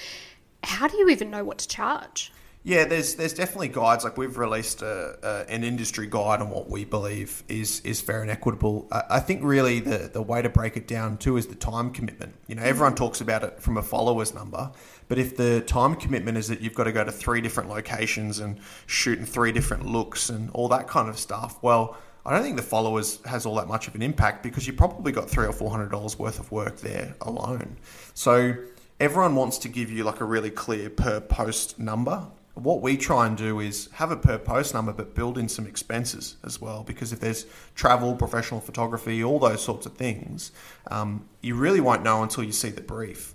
How 0.63 0.87
do 0.87 0.97
you 0.97 1.09
even 1.09 1.31
know 1.31 1.43
what 1.43 1.59
to 1.59 1.67
charge? 1.67 2.31
Yeah, 2.63 2.83
there's 2.83 3.15
there's 3.15 3.33
definitely 3.33 3.69
guides. 3.69 4.03
Like 4.03 4.17
we've 4.17 4.37
released 4.37 4.81
a, 4.81 5.17
a, 5.23 5.49
an 5.49 5.63
industry 5.63 6.07
guide 6.07 6.41
on 6.41 6.49
what 6.49 6.69
we 6.69 6.83
believe 6.83 7.41
is 7.47 7.79
is 7.85 8.01
fair 8.01 8.21
and 8.21 8.29
equitable. 8.29 8.87
I, 8.91 9.03
I, 9.11 9.19
think 9.21 9.41
really 9.43 9.79
the 9.79 10.09
the 10.11 10.21
way 10.21 10.41
to 10.41 10.49
break 10.49 10.75
it 10.75 10.85
down 10.85 11.17
too 11.17 11.37
is 11.37 11.47
the 11.47 11.55
time 11.55 11.89
commitment. 11.91 12.35
You 12.47 12.55
know, 12.55 12.63
everyone 12.63 12.93
mm-hmm. 12.95 13.05
talks 13.05 13.21
about 13.21 13.43
it 13.43 13.61
from 13.61 13.77
a 13.77 13.81
followers 13.81 14.33
number, 14.33 14.71
but 15.07 15.17
if 15.17 15.37
the 15.37 15.61
time 15.61 15.95
commitment 15.95 16.37
is 16.37 16.49
that 16.49 16.59
you've 16.59 16.75
got 16.75 16.83
to 16.83 16.91
go 16.91 17.05
to 17.05 17.13
three 17.13 17.39
different 17.39 17.69
locations 17.69 18.39
and 18.39 18.59
shoot 18.87 19.19
in 19.19 19.25
three 19.25 19.53
different 19.53 19.85
looks 19.85 20.29
and 20.29 20.51
all 20.51 20.67
that 20.69 20.87
kind 20.87 21.09
of 21.09 21.17
stuff, 21.17 21.61
well. 21.61 21.97
I 22.25 22.33
don't 22.33 22.43
think 22.43 22.57
the 22.57 22.61
followers 22.61 23.19
has 23.25 23.45
all 23.45 23.55
that 23.55 23.67
much 23.67 23.87
of 23.87 23.95
an 23.95 24.01
impact 24.01 24.43
because 24.43 24.67
you 24.67 24.73
probably 24.73 25.13
got 25.13 25.29
three 25.29 25.47
or 25.47 25.53
four 25.53 25.71
hundred 25.71 25.89
dollars 25.89 26.19
worth 26.19 26.37
of 26.37 26.51
work 26.51 26.77
there 26.81 27.15
alone. 27.21 27.77
So 28.13 28.55
everyone 28.99 29.35
wants 29.35 29.57
to 29.59 29.69
give 29.69 29.89
you 29.89 30.03
like 30.03 30.19
a 30.19 30.25
really 30.25 30.51
clear 30.51 30.89
per 30.89 31.21
post 31.21 31.79
number 31.79 32.27
what 32.63 32.81
we 32.81 32.97
try 32.97 33.25
and 33.27 33.37
do 33.37 33.59
is 33.59 33.89
have 33.93 34.11
a 34.11 34.17
per 34.17 34.37
post 34.37 34.73
number, 34.73 34.91
but 34.91 35.15
build 35.15 35.37
in 35.37 35.49
some 35.49 35.65
expenses 35.65 36.35
as 36.43 36.59
well. 36.59 36.83
Because 36.83 37.13
if 37.13 37.19
there's 37.19 37.45
travel, 37.75 38.15
professional 38.15 38.59
photography, 38.59 39.23
all 39.23 39.39
those 39.39 39.63
sorts 39.63 39.85
of 39.85 39.93
things, 39.93 40.51
um, 40.91 41.27
you 41.41 41.55
really 41.55 41.81
won't 41.81 42.03
know 42.03 42.23
until 42.23 42.43
you 42.43 42.51
see 42.51 42.69
the 42.69 42.81
brief. 42.81 43.33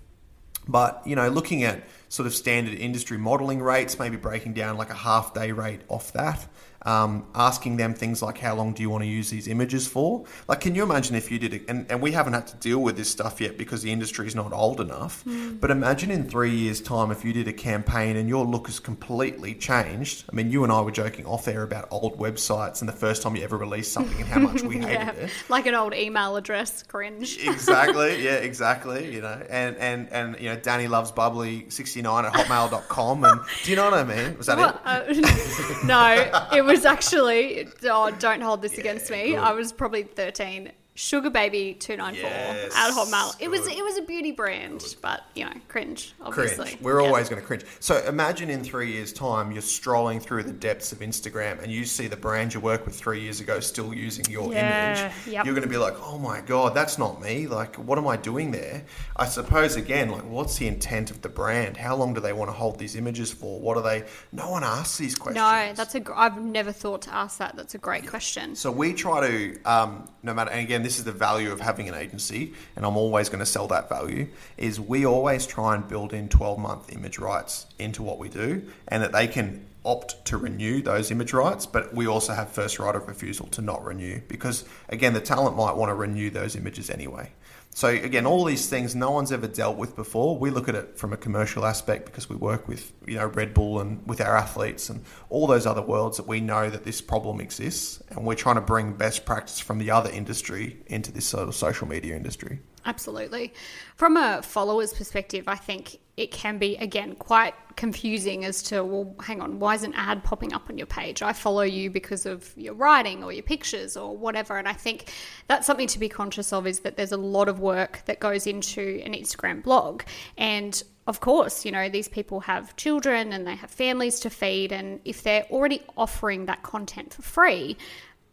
But 0.67 1.01
you 1.05 1.15
know, 1.15 1.29
looking 1.29 1.63
at 1.63 1.83
sort 2.15 2.27
of 2.27 2.33
standard 2.33 2.73
industry 2.73 3.17
modeling 3.17 3.61
rates, 3.61 3.99
maybe 3.99 4.15
breaking 4.15 4.53
down 4.53 4.77
like 4.77 4.89
a 4.89 4.95
half 4.95 5.33
day 5.33 5.51
rate 5.51 5.81
off 5.89 6.13
that, 6.13 6.47
um, 6.85 7.25
asking 7.33 7.77
them 7.77 7.93
things 7.93 8.21
like 8.21 8.37
how 8.37 8.55
long 8.55 8.73
do 8.73 8.83
you 8.83 8.89
want 8.89 9.03
to 9.03 9.07
use 9.07 9.29
these 9.29 9.47
images 9.47 9.87
for? 9.87 10.23
Like, 10.47 10.61
can 10.61 10.75
you 10.75 10.83
imagine 10.83 11.15
if 11.15 11.31
you 11.31 11.39
did 11.39 11.53
it? 11.53 11.63
And, 11.67 11.89
and 11.89 12.01
we 12.01 12.11
haven't 12.11 12.33
had 12.33 12.47
to 12.47 12.55
deal 12.57 12.79
with 12.79 12.95
this 12.95 13.09
stuff 13.09 13.41
yet 13.41 13.57
because 13.57 13.81
the 13.81 13.91
industry 13.91 14.27
is 14.27 14.35
not 14.35 14.53
old 14.53 14.79
enough. 14.79 15.25
Mm. 15.25 15.59
But 15.59 15.71
imagine 15.71 16.11
in 16.11 16.29
three 16.29 16.55
years' 16.55 16.81
time 16.81 17.11
if 17.11 17.25
you 17.25 17.33
did 17.33 17.47
a 17.47 17.53
campaign 17.53 18.15
and 18.15 18.29
your 18.29 18.45
look 18.45 18.67
has 18.67 18.79
completely 18.79 19.55
changed. 19.55 20.25
I 20.31 20.35
mean, 20.35 20.51
you 20.51 20.63
and 20.63 20.71
I 20.71 20.81
were 20.81 20.91
joking 20.91 21.25
off 21.25 21.47
air 21.47 21.63
about 21.63 21.87
old 21.89 22.19
websites 22.19 22.81
and 22.81 22.87
the 22.87 22.93
first 22.93 23.23
time 23.23 23.35
you 23.35 23.43
ever 23.43 23.57
released 23.57 23.91
something 23.91 24.21
and 24.21 24.27
how 24.27 24.39
much 24.39 24.61
we 24.61 24.75
hated 24.79 24.91
yeah. 24.91 25.11
it. 25.11 25.31
Like 25.49 25.65
an 25.65 25.73
old 25.73 25.95
email 25.95 26.35
address, 26.35 26.83
cringe. 26.83 27.37
exactly. 27.43 28.05
Yeah, 28.25 28.35
exactly. 28.35 29.13
You 29.13 29.21
know, 29.21 29.45
and, 29.49 29.75
and, 29.77 30.09
and 30.09 30.39
you 30.39 30.49
know, 30.49 30.55
Danny 30.55 30.87
loves 30.87 31.11
bubbly 31.11 31.69
69 31.69 32.04
at 32.05 32.33
hotmail.com. 32.33 33.23
And 33.23 33.41
do 33.63 33.71
you 33.71 33.75
know 33.75 33.85
what 33.85 33.95
I 33.95 34.03
mean? 34.03 34.37
Was 34.37 34.47
that 34.47 34.57
well, 34.57 34.79
it? 34.85 35.17
Uh, 35.17 35.85
no, 35.85 36.49
it 36.55 36.63
was 36.63 36.75
was 36.75 36.85
actually, 36.85 37.67
oh, 37.83 38.11
don't 38.11 38.41
hold 38.41 38.61
this 38.61 38.73
yeah, 38.73 38.81
against 38.81 39.09
me. 39.09 39.29
Good. 39.29 39.39
I 39.39 39.53
was 39.53 39.71
probably 39.71 40.03
13 40.03 40.71
Sugar 40.97 41.29
Baby 41.29 41.73
two 41.73 41.97
nine 41.97 42.15
four 42.15 42.29
at 42.29 42.71
Hotmail. 42.71 43.35
It 43.41 43.49
was 43.49 43.67
it 43.67 43.83
was 43.83 43.97
a 43.97 44.01
beauty 44.01 44.31
brand, 44.31 44.95
but 45.01 45.23
you 45.35 45.43
know, 45.43 45.51
cringe. 45.67 46.15
Obviously, 46.21 46.67
cringe. 46.67 46.81
We're 46.81 47.01
yeah. 47.01 47.07
always 47.07 47.27
going 47.27 47.41
to 47.41 47.45
cringe. 47.45 47.65
So 47.81 47.97
imagine 48.05 48.49
in 48.49 48.63
three 48.63 48.93
years' 48.93 49.11
time, 49.11 49.51
you're 49.51 49.61
strolling 49.61 50.21
through 50.21 50.43
the 50.43 50.53
depths 50.53 50.93
of 50.93 50.99
Instagram 50.99 51.61
and 51.61 51.69
you 51.69 51.83
see 51.83 52.07
the 52.07 52.15
brand 52.15 52.53
you 52.53 52.61
worked 52.61 52.85
with 52.85 52.95
three 52.95 53.19
years 53.19 53.41
ago 53.41 53.59
still 53.59 53.93
using 53.93 54.23
your 54.29 54.53
yeah. 54.53 55.09
image. 55.09 55.13
Yep. 55.27 55.45
You're 55.45 55.53
going 55.53 55.67
to 55.67 55.69
be 55.69 55.77
like, 55.77 55.95
oh 56.01 56.17
my 56.17 56.39
god, 56.39 56.73
that's 56.73 56.97
not 56.97 57.21
me. 57.21 57.45
Like, 57.47 57.75
what 57.75 57.97
am 57.97 58.07
I 58.07 58.15
doing 58.15 58.51
there? 58.51 58.85
I 59.17 59.25
suppose 59.25 59.75
again, 59.75 60.11
like, 60.11 60.23
what's 60.23 60.57
the 60.57 60.67
intent 60.67 61.11
of 61.11 61.21
the 61.21 61.29
brand? 61.29 61.75
How 61.75 61.97
long 61.97 62.13
do 62.13 62.21
they 62.21 62.31
want 62.31 62.47
to 62.47 62.53
hold 62.53 62.79
these 62.79 62.95
images 62.95 63.33
for? 63.33 63.59
What 63.59 63.75
are 63.75 63.83
they? 63.83 64.05
No 64.31 64.49
one 64.49 64.63
asks 64.63 64.97
these 64.97 65.15
questions. 65.15 65.35
No, 65.35 65.73
that's 65.73 65.93
a. 65.93 66.17
I've 66.17 66.41
never 66.41 66.71
thought 66.71 67.01
to 67.01 67.13
ask 67.13 67.39
that. 67.39 67.57
That's 67.57 67.75
a 67.75 67.79
great 67.79 68.07
question. 68.07 68.55
So 68.55 68.71
we 68.71 68.93
try 68.93 69.27
to, 69.27 69.61
um, 69.65 70.07
no 70.23 70.33
matter, 70.33 70.51
and 70.51 70.61
again 70.61 70.84
this 70.85 70.99
is 70.99 71.03
the 71.03 71.11
value 71.11 71.51
of 71.51 71.59
having 71.59 71.89
an 71.89 71.95
agency, 71.95 72.53
and 72.75 72.85
I'm 72.85 72.95
always 72.95 73.27
going 73.27 73.39
to 73.39 73.45
sell 73.45 73.67
that 73.69 73.89
value, 73.89 74.27
is 74.57 74.79
we 74.79 75.05
always 75.05 75.47
try 75.47 75.75
and 75.75 75.87
build 75.87 76.13
in 76.13 76.29
12 76.29 76.59
month 76.59 76.93
image 76.93 77.17
rights 77.17 77.65
into 77.79 78.03
what 78.03 78.19
we 78.19 78.29
do, 78.29 78.61
and 78.87 79.01
that 79.01 79.11
they 79.11 79.27
can 79.27 79.65
opt 79.85 80.25
to 80.25 80.37
renew 80.37 80.81
those 80.81 81.11
image 81.11 81.33
rights, 81.33 81.65
but 81.65 81.93
we 81.93 82.07
also 82.07 82.33
have 82.33 82.49
first 82.49 82.79
right 82.79 82.95
of 82.95 83.07
refusal 83.07 83.47
to 83.47 83.61
not 83.61 83.83
renew 83.85 84.21
because, 84.27 84.65
again, 84.89 85.13
the 85.13 85.21
talent 85.21 85.55
might 85.55 85.75
want 85.75 85.89
to 85.89 85.93
renew 85.93 86.29
those 86.29 86.55
images 86.55 86.89
anyway. 86.89 87.31
So 87.75 87.89
again, 87.89 88.25
all 88.25 88.45
these 88.45 88.69
things 88.69 88.95
no 88.95 89.11
one's 89.11 89.33
ever 89.33 89.47
dealt 89.47 89.75
with 89.75 89.97
before. 89.97 90.37
We 90.37 90.49
look 90.49 90.69
at 90.69 90.75
it 90.75 90.97
from 90.97 91.11
a 91.11 91.17
commercial 91.17 91.65
aspect 91.65 92.05
because 92.05 92.29
we 92.29 92.37
work 92.37 92.69
with 92.69 92.93
you 93.05 93.15
know 93.15 93.25
Red 93.25 93.53
Bull 93.53 93.81
and 93.81 94.01
with 94.07 94.21
our 94.21 94.37
athletes 94.37 94.89
and 94.89 95.03
all 95.29 95.45
those 95.45 95.65
other 95.65 95.81
worlds 95.81 96.15
that 96.15 96.25
we 96.25 96.39
know 96.39 96.69
that 96.69 96.85
this 96.85 97.01
problem 97.01 97.41
exists, 97.41 98.01
and 98.11 98.25
we're 98.25 98.35
trying 98.35 98.55
to 98.55 98.61
bring 98.61 98.93
best 98.93 99.25
practice 99.25 99.59
from 99.59 99.79
the 99.79 99.91
other 99.91 100.09
industry 100.09 100.77
into 100.87 101.11
this 101.11 101.25
sort 101.25 101.49
of 101.49 101.53
social 101.53 101.85
media 101.85 102.15
industry. 102.15 102.59
Absolutely. 102.85 103.51
From 103.95 104.15
a 104.15 104.41
follower's 104.43 104.93
perspective, 104.93 105.47
I 105.47 105.55
think 105.55 105.97
it 106.17 106.31
can 106.31 106.59
be, 106.59 106.77
again, 106.77 107.15
quite 107.15 107.55
confusing 107.75 108.45
as 108.45 108.61
to, 108.63 108.83
well, 108.83 109.15
hang 109.21 109.41
on, 109.41 109.59
why 109.59 109.73
is 109.73 109.83
an 109.83 109.93
ad 109.95 110.23
popping 110.23 110.53
up 110.53 110.69
on 110.69 110.77
your 110.77 110.87
page? 110.87 111.21
I 111.21 111.33
follow 111.33 111.63
you 111.63 111.89
because 111.89 112.25
of 112.25 112.53
your 112.55 112.73
writing 112.75 113.23
or 113.23 113.33
your 113.33 113.43
pictures 113.43 113.97
or 113.97 114.15
whatever. 114.15 114.57
And 114.57 114.67
I 114.67 114.73
think 114.73 115.11
that's 115.47 115.65
something 115.65 115.87
to 115.87 115.99
be 115.99 116.07
conscious 116.07 116.53
of 116.53 116.67
is 116.67 116.81
that 116.81 116.95
there's 116.95 117.11
a 117.11 117.17
lot 117.17 117.49
of 117.49 117.59
work 117.59 118.03
that 118.05 118.19
goes 118.19 118.45
into 118.47 119.01
an 119.03 119.13
Instagram 119.13 119.63
blog. 119.63 120.03
And 120.37 120.81
of 121.07 121.19
course, 121.19 121.65
you 121.65 121.71
know, 121.71 121.89
these 121.89 122.07
people 122.07 122.39
have 122.41 122.75
children 122.77 123.33
and 123.33 123.45
they 123.45 123.55
have 123.55 123.69
families 123.69 124.19
to 124.21 124.29
feed. 124.29 124.71
And 124.71 125.01
if 125.05 125.23
they're 125.23 125.45
already 125.51 125.81
offering 125.97 126.45
that 126.45 126.63
content 126.63 127.13
for 127.13 127.23
free, 127.23 127.77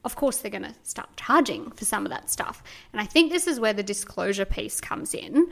of 0.05 0.17
course 0.17 0.39
they're 0.39 0.51
going 0.51 0.63
to 0.65 0.75
start 0.83 1.09
charging 1.17 1.71
for 1.71 1.85
some 1.85 2.05
of 2.05 2.11
that 2.11 2.31
stuff. 2.31 2.63
And 2.93 3.01
I 3.01 3.05
think 3.05 3.31
this 3.31 3.47
is 3.47 3.61
where 3.61 3.73
the 3.73 3.83
disclosure 3.83 4.45
piece 4.45 4.81
comes 4.81 5.15
in. 5.15 5.49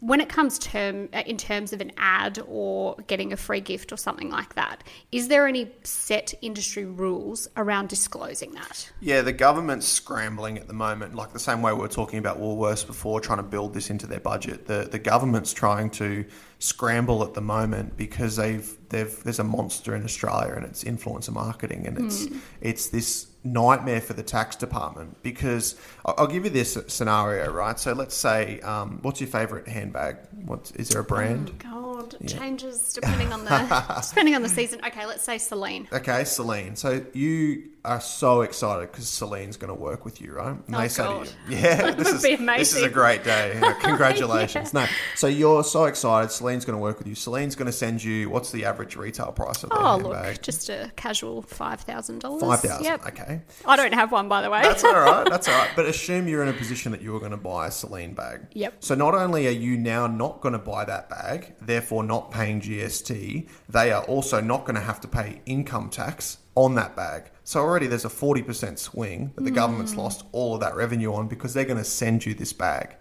When 0.00 0.20
it 0.20 0.28
comes 0.28 0.58
term 0.58 1.08
uh, 1.12 1.22
in 1.26 1.36
terms 1.36 1.72
of 1.72 1.80
an 1.80 1.92
ad 1.96 2.40
or 2.48 2.96
getting 3.06 3.32
a 3.32 3.36
free 3.36 3.60
gift 3.60 3.92
or 3.92 3.96
something 3.96 4.30
like 4.30 4.56
that, 4.56 4.82
is 5.12 5.28
there 5.28 5.46
any 5.46 5.70
set 5.84 6.34
industry 6.42 6.84
rules 6.84 7.46
around 7.56 7.88
disclosing 7.88 8.50
that? 8.54 8.90
Yeah, 8.98 9.22
the 9.22 9.32
government's 9.32 9.86
scrambling 9.86 10.58
at 10.58 10.66
the 10.66 10.72
moment, 10.72 11.14
like 11.14 11.32
the 11.32 11.38
same 11.38 11.62
way 11.62 11.72
we 11.72 11.78
were 11.78 11.86
talking 11.86 12.18
about 12.18 12.40
Woolworths 12.40 12.84
before, 12.84 13.20
trying 13.20 13.38
to 13.38 13.44
build 13.44 13.74
this 13.74 13.90
into 13.90 14.08
their 14.08 14.18
budget. 14.18 14.66
The 14.66 14.88
the 14.90 14.98
government's 14.98 15.52
trying 15.52 15.90
to 15.90 16.24
scramble 16.58 17.22
at 17.22 17.34
the 17.34 17.40
moment 17.40 17.96
because 17.96 18.34
they've 18.34 18.76
they've 18.88 19.22
there's 19.22 19.38
a 19.38 19.44
monster 19.44 19.94
in 19.94 20.02
Australia 20.02 20.54
and 20.56 20.64
it's 20.64 20.82
influencer 20.82 21.30
marketing 21.30 21.86
and 21.86 21.96
it's 21.96 22.26
mm. 22.26 22.40
it's 22.60 22.88
this 22.88 23.28
nightmare 23.44 24.00
for 24.00 24.12
the 24.12 24.22
tax 24.22 24.56
department 24.56 25.22
because 25.22 25.76
I'll 26.04 26.26
give 26.26 26.44
you 26.44 26.50
this 26.50 26.78
scenario, 26.86 27.50
right? 27.50 27.78
So 27.78 27.92
let's 27.92 28.14
say, 28.14 28.60
um, 28.60 28.98
what's 29.02 29.20
your 29.20 29.28
favorite 29.28 29.66
handbag? 29.66 30.18
What 30.44 30.72
is 30.76 30.90
there 30.90 31.00
a 31.00 31.04
brand? 31.04 31.50
Oh 31.64 31.94
God, 31.94 32.14
it 32.20 32.28
changes 32.28 32.92
depending 32.92 33.32
on 33.32 33.44
the 33.44 34.04
depending 34.08 34.34
on 34.34 34.42
the 34.42 34.48
season. 34.48 34.80
Okay, 34.86 35.06
let's 35.06 35.24
say 35.24 35.38
Celine. 35.38 35.88
Okay, 35.92 36.24
Celine. 36.24 36.76
So 36.76 37.04
you 37.12 37.71
are 37.84 38.00
so 38.00 38.42
excited 38.42 38.92
because 38.92 39.08
Celine's 39.08 39.56
going 39.56 39.74
to 39.74 39.80
work 39.80 40.04
with 40.04 40.20
you, 40.20 40.32
right? 40.32 40.54
And 40.66 40.74
Oh, 40.74 40.78
they 40.78 40.88
say 40.88 41.02
God. 41.02 41.26
to 41.26 41.32
you, 41.52 41.56
"Yeah, 41.58 41.90
this 41.96 42.08
is 42.12 42.22
this 42.22 42.76
is 42.76 42.82
a 42.82 42.88
great 42.88 43.24
day. 43.24 43.58
Congratulations!" 43.80 44.72
No, 44.72 44.86
so 45.16 45.26
you're 45.26 45.64
so 45.64 45.84
excited. 45.86 46.30
Celine's 46.30 46.64
going 46.64 46.78
to 46.78 46.82
work 46.82 46.98
with 46.98 47.08
you. 47.08 47.14
Celine's 47.14 47.56
going 47.56 47.66
to 47.66 47.72
send 47.72 48.02
you. 48.04 48.30
What's 48.30 48.52
the 48.52 48.64
average 48.64 48.94
retail 48.96 49.32
price 49.32 49.64
of 49.64 49.70
their 49.70 49.78
Oh 49.80 49.96
look, 49.96 50.40
just 50.42 50.68
a 50.68 50.92
casual 50.96 51.42
five 51.42 51.80
thousand 51.80 52.20
dollars. 52.20 52.42
Five 52.42 52.60
thousand. 52.60 52.84
Yep. 52.84 53.06
Okay, 53.08 53.40
I 53.64 53.76
don't 53.76 53.94
have 53.94 54.12
one, 54.12 54.28
by 54.28 54.42
the 54.42 54.50
way. 54.50 54.62
that's 54.62 54.84
all 54.84 54.94
right. 54.94 55.28
That's 55.28 55.48
all 55.48 55.58
right. 55.58 55.70
But 55.74 55.86
assume 55.86 56.28
you're 56.28 56.42
in 56.42 56.48
a 56.48 56.52
position 56.52 56.92
that 56.92 57.02
you 57.02 57.14
are 57.16 57.20
going 57.20 57.32
to 57.32 57.36
buy 57.36 57.66
a 57.66 57.70
Celine 57.72 58.14
bag. 58.14 58.42
Yep. 58.52 58.76
So 58.84 58.94
not 58.94 59.14
only 59.14 59.48
are 59.48 59.50
you 59.50 59.76
now 59.76 60.06
not 60.06 60.40
going 60.40 60.52
to 60.52 60.58
buy 60.58 60.84
that 60.84 61.10
bag, 61.10 61.54
therefore 61.60 62.04
not 62.04 62.30
paying 62.30 62.60
GST, 62.60 63.48
they 63.68 63.90
are 63.92 64.04
also 64.04 64.40
not 64.40 64.64
going 64.64 64.76
to 64.76 64.80
have 64.82 65.00
to 65.00 65.08
pay 65.08 65.40
income 65.46 65.90
tax 65.90 66.38
on 66.54 66.74
that 66.74 66.94
bag. 66.96 67.30
So 67.44 67.60
already 67.60 67.86
there's 67.86 68.04
a 68.04 68.10
40% 68.10 68.78
swing 68.78 69.32
that 69.34 69.42
the 69.42 69.50
hmm. 69.50 69.56
government's 69.56 69.94
lost 69.94 70.24
all 70.32 70.54
of 70.54 70.60
that 70.60 70.76
revenue 70.76 71.12
on 71.14 71.28
because 71.28 71.54
they're 71.54 71.64
going 71.64 71.78
to 71.78 71.84
send 71.84 72.24
you 72.26 72.34
this 72.34 72.52
bag. 72.52 72.96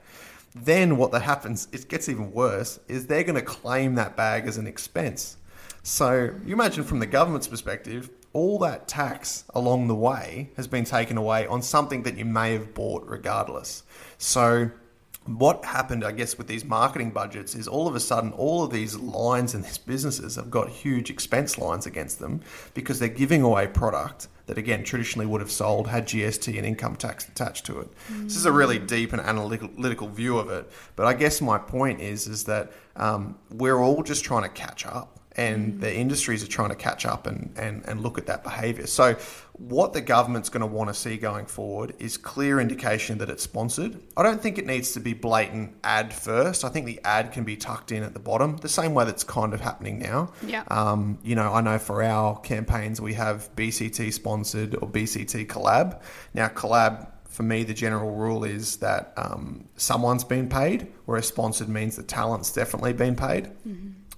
Then 0.55 0.97
what 0.97 1.11
that 1.11 1.21
happens, 1.21 1.67
it 1.71 1.87
gets 1.87 2.09
even 2.09 2.31
worse, 2.31 2.79
is 2.87 3.07
they're 3.07 3.23
going 3.23 3.35
to 3.35 3.41
claim 3.41 3.95
that 3.95 4.17
bag 4.17 4.47
as 4.47 4.57
an 4.57 4.67
expense. 4.67 5.37
So 5.83 6.33
you 6.45 6.53
imagine 6.53 6.83
from 6.83 6.99
the 6.99 7.05
government's 7.05 7.47
perspective, 7.47 8.09
all 8.33 8.59
that 8.59 8.87
tax 8.87 9.45
along 9.53 9.87
the 9.87 9.95
way 9.95 10.51
has 10.55 10.67
been 10.67 10.85
taken 10.85 11.17
away 11.17 11.47
on 11.47 11.61
something 11.61 12.03
that 12.03 12.17
you 12.17 12.25
may 12.25 12.53
have 12.53 12.73
bought 12.73 13.05
regardless. 13.05 13.83
So 14.17 14.71
what 15.25 15.63
happened, 15.63 16.03
I 16.03 16.11
guess, 16.11 16.37
with 16.37 16.47
these 16.47 16.65
marketing 16.65 17.11
budgets 17.11 17.53
is 17.53 17.67
all 17.67 17.87
of 17.87 17.95
a 17.95 17.99
sudden 17.99 18.31
all 18.33 18.63
of 18.63 18.71
these 18.71 18.95
lines 18.95 19.53
and 19.53 19.63
these 19.63 19.77
businesses 19.77 20.35
have 20.35 20.49
got 20.49 20.69
huge 20.69 21.11
expense 21.11 21.59
lines 21.59 21.85
against 21.85 22.19
them 22.19 22.41
because 22.73 22.99
they're 22.99 23.07
giving 23.07 23.43
away 23.43 23.67
product 23.67 24.27
that 24.47 24.57
again 24.57 24.83
traditionally 24.83 25.27
would 25.27 25.39
have 25.39 25.51
sold 25.51 25.87
had 25.87 26.07
GST 26.07 26.57
and 26.57 26.65
income 26.65 26.95
tax 26.95 27.27
attached 27.27 27.67
to 27.67 27.79
it. 27.79 27.89
This 28.09 28.35
is 28.35 28.45
a 28.45 28.51
really 28.51 28.79
deep 28.79 29.13
and 29.13 29.21
analytical 29.21 30.07
view 30.09 30.39
of 30.39 30.49
it, 30.49 30.69
but 30.95 31.05
I 31.05 31.13
guess 31.13 31.39
my 31.39 31.59
point 31.59 32.01
is 32.01 32.27
is 32.27 32.43
that 32.45 32.71
um, 32.95 33.37
we're 33.51 33.77
all 33.77 34.01
just 34.01 34.23
trying 34.23 34.43
to 34.43 34.49
catch 34.49 34.87
up 34.87 35.20
and 35.37 35.79
the 35.79 35.93
industries 35.93 36.43
are 36.43 36.47
trying 36.47 36.69
to 36.69 36.75
catch 36.75 37.05
up 37.05 37.25
and, 37.25 37.53
and, 37.55 37.83
and 37.87 38.01
look 38.01 38.17
at 38.17 38.25
that 38.25 38.43
behaviour. 38.43 38.87
So, 38.87 39.15
what 39.53 39.93
the 39.93 40.01
government's 40.01 40.49
going 40.49 40.61
to 40.61 40.67
want 40.67 40.89
to 40.89 40.93
see 40.93 41.17
going 41.17 41.45
forward 41.45 41.93
is 41.99 42.17
clear 42.17 42.59
indication 42.59 43.19
that 43.19 43.29
it's 43.29 43.43
sponsored. 43.43 44.01
I 44.17 44.23
don't 44.23 44.41
think 44.41 44.57
it 44.57 44.65
needs 44.65 44.93
to 44.93 44.99
be 44.99 45.13
blatant 45.13 45.75
ad 45.83 46.13
first. 46.13 46.65
I 46.65 46.69
think 46.69 46.87
the 46.87 46.99
ad 47.03 47.31
can 47.31 47.43
be 47.43 47.55
tucked 47.55 47.91
in 47.91 48.01
at 48.01 48.13
the 48.13 48.19
bottom, 48.19 48.57
the 48.57 48.69
same 48.69 48.93
way 48.93 49.05
that's 49.05 49.23
kind 49.23 49.53
of 49.53 49.61
happening 49.61 49.99
now. 49.99 50.33
Yeah. 50.45 50.63
Um, 50.69 51.19
you 51.21 51.35
know, 51.35 51.53
I 51.53 51.61
know 51.61 51.77
for 51.77 52.01
our 52.01 52.39
campaigns 52.39 52.99
we 52.99 53.13
have 53.13 53.55
BCT 53.55 54.11
sponsored 54.13 54.75
or 54.75 54.89
BCT 54.89 55.45
collab. 55.47 56.01
Now, 56.33 56.47
collab 56.47 57.07
for 57.31 57.43
me, 57.43 57.63
the 57.63 57.73
general 57.73 58.11
rule 58.11 58.43
is 58.43 58.77
that 58.77 59.13
um, 59.15 59.69
someone's 59.77 60.25
been 60.25 60.49
paid, 60.49 60.91
whereas 61.05 61.27
sponsored 61.27 61.69
means 61.69 61.95
the 61.95 62.03
talent's 62.03 62.51
definitely 62.51 62.91
been 62.91 63.15
paid. 63.15 63.49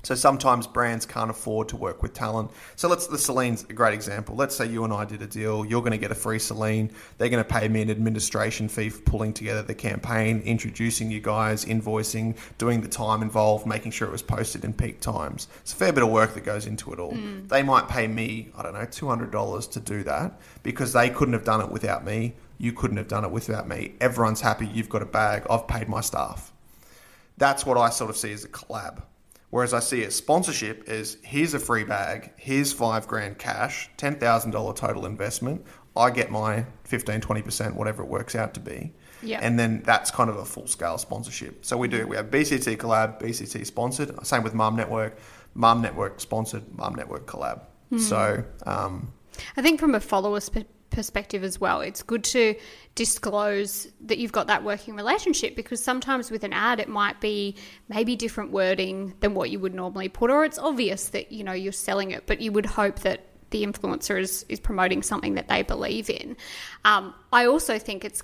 So 0.03 0.15
sometimes 0.15 0.67
brands 0.67 1.05
can't 1.05 1.31
afford 1.31 1.69
to 1.69 1.77
work 1.77 2.03
with 2.03 2.13
talent. 2.13 2.51
So 2.75 2.89
let's 2.89 3.07
the 3.07 3.17
Celine's 3.17 3.63
a 3.69 3.73
great 3.73 3.93
example. 3.93 4.35
Let's 4.35 4.53
say 4.53 4.67
you 4.67 4.83
and 4.83 4.91
I 4.91 5.05
did 5.05 5.21
a 5.21 5.27
deal. 5.27 5.65
You're 5.65 5.81
going 5.81 5.93
to 5.93 5.97
get 5.97 6.11
a 6.11 6.15
free 6.15 6.39
Celine. 6.39 6.91
They're 7.17 7.29
going 7.29 7.43
to 7.43 7.49
pay 7.49 7.69
me 7.69 7.81
an 7.81 7.89
administration 7.89 8.67
fee 8.67 8.89
for 8.89 9.01
pulling 9.03 9.33
together 9.33 9.61
the 9.61 9.73
campaign, 9.73 10.41
introducing 10.41 11.09
you 11.09 11.21
guys, 11.21 11.63
invoicing, 11.63 12.37
doing 12.57 12.81
the 12.81 12.89
time 12.89 13.21
involved, 13.21 13.65
making 13.65 13.91
sure 13.91 14.09
it 14.09 14.11
was 14.11 14.21
posted 14.21 14.65
in 14.65 14.73
peak 14.73 14.99
times. 14.99 15.47
It's 15.61 15.71
a 15.71 15.75
fair 15.77 15.93
bit 15.93 16.03
of 16.03 16.09
work 16.09 16.33
that 16.33 16.43
goes 16.43 16.67
into 16.67 16.91
it 16.91 16.99
all. 16.99 17.13
Mm. 17.13 17.47
They 17.47 17.63
might 17.63 17.87
pay 17.87 18.05
me, 18.07 18.49
I 18.57 18.63
don't 18.63 18.73
know, 18.73 18.85
two 18.85 19.07
hundred 19.07 19.31
dollars 19.31 19.67
to 19.67 19.79
do 19.79 20.03
that 20.03 20.37
because 20.63 20.91
they 20.91 21.09
couldn't 21.09 21.33
have 21.33 21.45
done 21.45 21.61
it 21.61 21.71
without 21.71 22.03
me. 22.03 22.33
You 22.57 22.73
couldn't 22.73 22.97
have 22.97 23.07
done 23.07 23.23
it 23.23 23.31
without 23.31 23.69
me. 23.69 23.93
Everyone's 24.01 24.41
happy. 24.41 24.67
You've 24.67 24.89
got 24.89 25.01
a 25.01 25.05
bag. 25.05 25.45
I've 25.49 25.65
paid 25.65 25.87
my 25.87 26.01
staff. 26.01 26.51
That's 27.37 27.65
what 27.65 27.77
I 27.77 27.89
sort 27.89 28.09
of 28.09 28.17
see 28.17 28.33
as 28.33 28.43
a 28.43 28.49
collab. 28.49 29.01
Whereas 29.53 29.71
I 29.71 29.81
see 29.81 30.01
a 30.01 30.09
sponsorship 30.09 30.89
as 30.89 31.17
here's 31.21 31.53
a 31.53 31.59
free 31.59 31.83
bag, 31.83 32.31
here's 32.37 32.73
five 32.73 33.07
grand 33.07 33.37
cash, 33.37 33.87
ten 33.97 34.15
thousand 34.15 34.49
dollar 34.49 34.73
total 34.73 35.05
investment. 35.05 35.63
I 35.95 36.09
get 36.09 36.31
my 36.31 36.65
15, 36.85 37.21
20%, 37.21 37.75
whatever 37.75 38.01
it 38.01 38.09
works 38.09 38.33
out 38.33 38.55
to 38.55 38.59
be. 38.59 38.93
Yeah. 39.21 39.41
And 39.43 39.59
then 39.59 39.83
that's 39.85 40.09
kind 40.09 40.31
of 40.31 40.37
a 40.37 40.43
full 40.43 40.65
scale 40.65 40.97
sponsorship. 40.97 41.63
So 41.65 41.77
we 41.77 41.87
do 41.87 42.07
we 42.07 42.15
have 42.15 42.31
BCT 42.31 42.77
collab, 42.77 43.21
BCT 43.21 43.63
sponsored. 43.67 44.25
Same 44.25 44.41
with 44.41 44.55
Mum 44.55 44.75
Network, 44.75 45.19
Mum 45.53 45.83
Network 45.83 46.19
sponsored, 46.19 46.63
Mum 46.75 46.95
Network 46.95 47.27
collab. 47.27 47.61
So 47.99 48.43
um, 48.65 49.13
I 49.55 49.61
think 49.61 49.79
from 49.79 49.93
a 49.93 49.99
follower's 49.99 50.49
perspective 50.89 51.43
as 51.43 51.61
well, 51.61 51.81
it's 51.81 52.01
good 52.01 52.23
to 52.23 52.55
disclose 52.95 53.87
that 54.01 54.19
you've 54.19 54.31
got 54.31 54.47
that 54.47 54.63
working 54.63 54.95
relationship 54.95 55.55
because 55.55 55.83
sometimes 55.83 56.29
with 56.29 56.43
an 56.43 56.53
ad, 56.53 56.79
it 56.79 56.87
might 56.87 57.19
be 57.19 57.55
maybe 57.89 58.15
different 58.15 58.51
wording 58.51 59.13
than 59.19 59.33
what 59.33 59.49
you 59.49 59.59
would 59.59 59.73
normally 59.73 60.09
put, 60.09 60.29
or 60.29 60.45
it's 60.45 60.59
obvious 60.59 61.09
that 61.09 61.31
you 61.31 61.43
know 61.43 61.53
you're 61.53 61.71
selling 61.71 62.11
it, 62.11 62.27
but 62.27 62.39
you 62.39 62.51
would 62.51 62.65
hope 62.65 62.99
that 62.99 63.25
the 63.49 63.65
influencer 63.65 64.19
is, 64.19 64.45
is 64.49 64.59
promoting 64.59 65.01
something 65.01 65.35
that 65.35 65.47
they 65.47 65.61
believe 65.61 66.09
in. 66.09 66.35
Um, 66.85 67.13
I 67.31 67.45
also 67.45 67.77
think 67.77 68.03
it's 68.03 68.23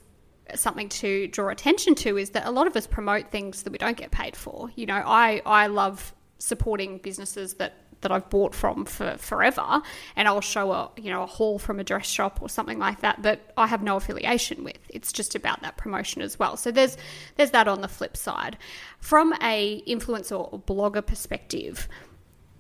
something 0.56 0.90
to 0.90 1.28
draw 1.28 1.50
attention 1.50 1.94
to 1.94 2.18
is 2.18 2.32
that 2.32 2.48
a 2.48 2.52
lot 2.52 2.66
of 2.66 2.76
us 2.76 2.88
promote 2.88 3.30
things 3.30 3.64
that 3.64 3.72
we 3.72 3.78
don't 3.78 3.98
get 3.98 4.12
paid 4.12 4.36
for. 4.36 4.72
You 4.76 4.86
know, 4.86 5.02
I 5.06 5.42
I 5.46 5.68
love 5.68 6.14
supporting 6.40 6.98
businesses 7.00 7.56
that 7.56 7.76
that 8.02 8.12
I've 8.12 8.30
bought 8.30 8.56
from 8.56 8.86
for 8.86 9.18
forever, 9.18 9.82
and 10.16 10.28
I'll 10.28 10.42
show 10.42 10.72
a 10.72 10.90
you 10.98 11.12
know 11.12 11.24
a 11.24 11.26
haul 11.26 11.60
from 11.60 11.80
a 11.80 11.84
dress 11.84 12.08
shop 12.08 12.42
or 12.42 12.50
something 12.50 12.80
like 12.80 13.02
that 13.02 13.22
that 13.24 13.52
I 13.58 13.68
have 13.68 13.84
no 13.84 13.96
affiliation 13.98 14.64
with. 14.64 14.78
It's 14.90 15.12
just 15.12 15.36
about 15.36 15.62
that 15.62 15.78
promotion 15.78 16.22
as 16.22 16.40
well. 16.40 16.58
So 16.58 16.72
there's 16.72 16.98
there's 17.36 17.52
that 17.52 17.68
on 17.68 17.82
the 17.82 17.88
flip 17.88 18.16
side. 18.16 18.58
From 19.00 19.34
a 19.42 19.82
influencer 19.88 20.38
or 20.52 20.60
blogger 20.60 21.06
perspective, 21.06 21.88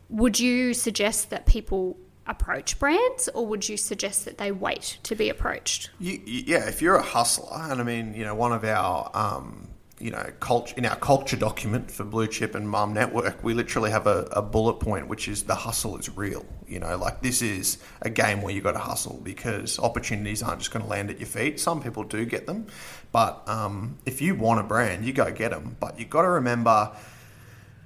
would 0.10 0.40
you 0.40 0.74
suggest 0.74 1.30
that 1.30 1.46
people 1.46 1.98
approach 2.28 2.78
brands, 2.78 3.28
or 3.34 3.46
would 3.48 3.68
you 3.68 3.76
suggest 3.76 4.26
that 4.26 4.38
they 4.38 4.52
wait 4.52 5.00
to 5.04 5.16
be 5.16 5.30
approached? 5.30 5.90
You, 6.00 6.22
you- 6.26 6.44
yeah, 6.46 6.68
if 6.68 6.82
you're 6.82 6.96
a 6.96 7.02
hustler, 7.02 7.58
and 7.72 7.82
I 7.82 7.84
mean, 7.84 8.14
you 8.14 8.24
know, 8.24 8.36
one 8.36 8.52
of 8.52 8.64
our, 8.64 9.10
um, 9.16 9.70
you 10.00 10.12
know, 10.12 10.26
culture 10.40 10.74
in 10.78 10.86
our 10.86 10.96
culture 10.96 11.36
document 11.36 11.92
for 11.92 12.04
Blue 12.06 12.28
Chip 12.28 12.56
and 12.56 12.70
Mum 12.70 12.94
Network, 12.94 13.44
we 13.44 13.54
literally 13.54 13.92
have 13.92 14.08
a, 14.08 14.28
a 14.32 14.42
bullet 14.42 14.76
point 14.76 15.08
which 15.08 15.28
is 15.28 15.44
the 15.44 15.56
hustle 15.56 15.98
is 15.98 16.16
real. 16.16 16.46
You 16.68 16.80
know, 16.80 16.98
like 16.98 17.22
this 17.22 17.42
is 17.42 17.78
a 18.02 18.10
game 18.10 18.42
where 18.42 18.54
you 18.54 18.62
got 18.62 18.74
to 18.74 18.80
hustle 18.80 19.20
because 19.24 19.78
opportunities 19.80 20.42
aren't 20.42 20.60
just 20.60 20.72
going 20.72 20.84
to 20.84 20.90
land 20.90 21.10
at 21.10 21.20
your 21.20 21.28
feet. 21.28 21.60
Some 21.60 21.82
people 21.84 22.04
do 22.04 22.26
get 22.26 22.46
them, 22.48 22.68
but 23.12 23.44
um, 23.48 23.98
if 24.06 24.22
you 24.22 24.36
want 24.36 24.60
a 24.60 24.64
brand, 24.64 25.04
you 25.06 25.12
go 25.14 25.30
get 25.32 25.52
them. 25.52 25.76
But 25.80 26.00
you 26.00 26.06
got 26.06 26.22
to 26.24 26.30
remember. 26.30 26.92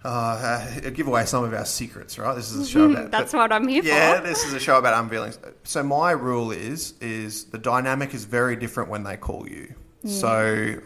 Uh, 0.05 0.89
give 0.89 1.07
away 1.07 1.23
some 1.25 1.45
of 1.45 1.53
our 1.53 1.63
secrets, 1.63 2.19
right? 2.19 2.35
This 2.35 2.51
is 2.51 2.67
a 2.67 2.69
show 2.69 2.91
about 2.91 3.09
That's 3.09 3.31
but- 3.31 3.37
what 3.37 3.53
I'm 3.53 3.69
here 3.69 3.81
yeah, 3.85 4.19
for. 4.19 4.27
this 4.27 4.43
is 4.43 4.53
a 4.53 4.59
show 4.59 4.77
about 4.77 5.01
unveilings. 5.01 5.37
So 5.63 5.81
my 5.81 6.11
rule 6.11 6.51
is 6.51 6.93
is 6.99 7.45
the 7.45 7.57
dynamic 7.57 8.13
is 8.13 8.25
very 8.25 8.57
different 8.57 8.89
when 8.89 9.03
they 9.03 9.15
call 9.15 9.47
you. 9.47 9.73
So 10.05 10.81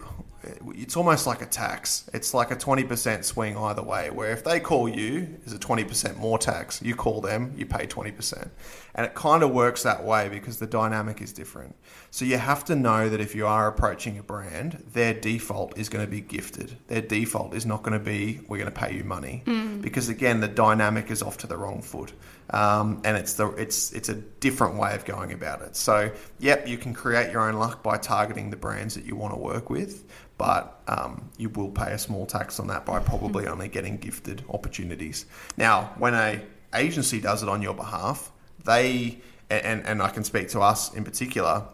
it's 0.68 0.96
almost 0.96 1.28
like 1.28 1.42
a 1.42 1.46
tax. 1.46 2.10
It's 2.14 2.34
like 2.34 2.52
a 2.52 2.56
twenty 2.56 2.84
percent 2.84 3.26
swing 3.26 3.58
either 3.58 3.84
way. 3.84 4.10
Where 4.10 4.32
if 4.32 4.44
they 4.44 4.60
call 4.60 4.88
you, 4.88 5.40
is 5.46 5.54
a 5.54 5.60
twenty 5.60 5.84
percent 5.84 6.18
more 6.18 6.38
tax. 6.38 6.82
You 6.82 6.96
call 6.96 7.22
them, 7.22 7.54
you 7.58 7.66
pay 7.66 7.86
twenty 7.86 8.12
percent, 8.12 8.52
and 8.96 9.06
it 9.06 9.16
kind 9.16 9.44
of 9.44 9.52
works 9.52 9.84
that 9.84 10.04
way 10.04 10.30
because 10.30 10.60
the 10.60 10.68
dynamic 10.68 11.22
is 11.22 11.32
different. 11.34 11.76
So 12.12 12.26
you 12.26 12.38
have 12.38 12.66
to 12.66 12.76
know 12.76 13.10
that 13.10 13.20
if 13.20 13.36
you 13.36 13.46
are 13.46 13.68
approaching 13.68 14.18
a 14.18 14.24
brand, 14.24 14.84
their 14.94 15.14
default 15.14 15.78
is 15.78 15.90
going 15.90 16.06
to 16.06 16.10
be 16.10 16.22
gifted. 16.22 16.76
Their 16.88 17.02
default 17.02 17.54
is 17.54 17.66
not 17.66 17.84
going 17.84 17.98
to 17.98 18.04
be 18.04 18.40
we're 18.48 18.58
going 18.58 18.72
to 18.72 18.80
pay 18.80 18.96
you 18.96 19.04
money 19.04 19.44
because 19.82 20.10
again 20.10 20.40
the 20.40 20.48
dynamic 20.48 21.12
is 21.12 21.22
off 21.22 21.38
to 21.40 21.48
the 21.48 21.58
wrong 21.58 21.82
foot, 21.82 22.14
um, 22.52 23.02
and 23.04 23.18
it's 23.18 23.34
the 23.34 23.50
it's 23.52 23.92
it's 23.94 24.10
a 24.10 24.16
different 24.16 24.76
way 24.76 24.96
of 24.96 25.06
going 25.06 25.34
about 25.34 25.62
it. 25.62 25.76
So 25.76 26.12
yep, 26.40 26.68
you 26.68 26.78
can 26.78 26.94
create 26.94 27.32
your 27.32 27.48
own 27.48 27.56
luck 27.56 27.84
by 27.84 27.98
targeting 27.98 28.50
the 28.50 28.58
brands 28.58 28.96
that 28.96 29.06
you 29.06 29.16
want 29.16 29.34
to 29.34 29.40
work 29.40 29.70
with, 29.70 30.06
but 30.38 30.82
um, 30.88 31.30
you 31.38 31.50
will 31.50 31.70
pay 31.70 31.94
a 31.94 31.98
small 31.98 32.26
tax 32.26 32.60
on 32.60 32.68
that 32.68 32.86
by 32.86 33.00
probably 33.00 33.48
only 33.48 33.68
getting 33.68 33.98
gifted 33.98 34.44
opportunities. 34.50 35.26
Now, 35.58 35.94
when 35.98 36.14
a 36.14 36.42
agency 36.74 37.20
does 37.22 37.44
it 37.44 37.50
on 37.50 37.62
your 37.62 37.74
behalf, 37.74 38.32
they 38.66 39.22
and 39.50 39.86
and 39.86 40.02
I 40.02 40.10
can 40.10 40.24
speak 40.24 40.50
to 40.50 40.62
us 40.62 40.94
in 40.94 41.04
particular 41.04 41.68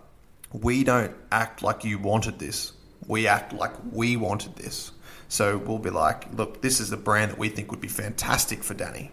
we 0.54 0.84
don't 0.84 1.14
act 1.32 1.64
like 1.64 1.84
you 1.84 1.98
wanted 1.98 2.40
this. 2.40 2.74
We 3.08 3.28
act 3.28 3.54
like 3.54 3.74
we 3.92 4.16
wanted 4.16 4.56
this. 4.56 4.92
So 5.28 5.58
we'll 5.58 5.80
be 5.80 5.90
like, 5.90 6.32
look, 6.34 6.62
this 6.62 6.80
is 6.80 6.92
a 6.92 6.98
brand 6.98 7.32
that 7.32 7.40
we 7.40 7.50
think 7.50 7.72
would 7.72 7.82
be 7.82 7.88
fantastic 7.88 8.64
for 8.64 8.76
Danny, 8.76 9.12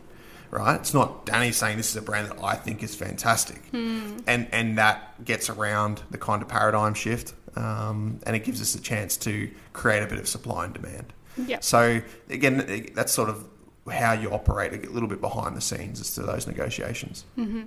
right? 0.50 0.78
It's 0.78 0.92
not 0.92 1.24
Danny 1.24 1.50
saying 1.50 1.78
this 1.78 1.90
is 1.90 1.96
a 1.96 2.02
brand 2.02 2.28
that 2.28 2.44
I 2.44 2.56
think 2.56 2.82
is 2.82 2.94
fantastic, 2.94 3.62
and 4.26 4.46
and 4.52 4.76
that 4.76 5.24
gets 5.24 5.48
around 5.48 6.02
the 6.10 6.18
kind 6.18 6.42
of 6.42 6.48
paradigm 6.48 6.92
shift, 6.92 7.32
um, 7.56 8.20
and 8.26 8.36
it 8.36 8.44
gives 8.44 8.60
us 8.60 8.74
a 8.74 8.80
chance 8.80 9.16
to 9.18 9.50
create 9.72 10.02
a 10.02 10.06
bit 10.06 10.18
of 10.18 10.28
supply 10.28 10.64
and 10.64 10.74
demand. 10.74 11.12
Yep. 11.36 11.64
So 11.64 12.00
again, 12.28 12.90
that's 12.94 13.12
sort 13.12 13.28
of 13.28 13.46
how 13.90 14.12
you 14.12 14.30
operate 14.30 14.72
a 14.72 14.90
little 14.90 15.08
bit 15.08 15.20
behind 15.20 15.56
the 15.56 15.60
scenes 15.60 16.00
as 16.00 16.14
to 16.14 16.22
those 16.22 16.46
negotiations. 16.46 17.24
Mm-hmm. 17.38 17.62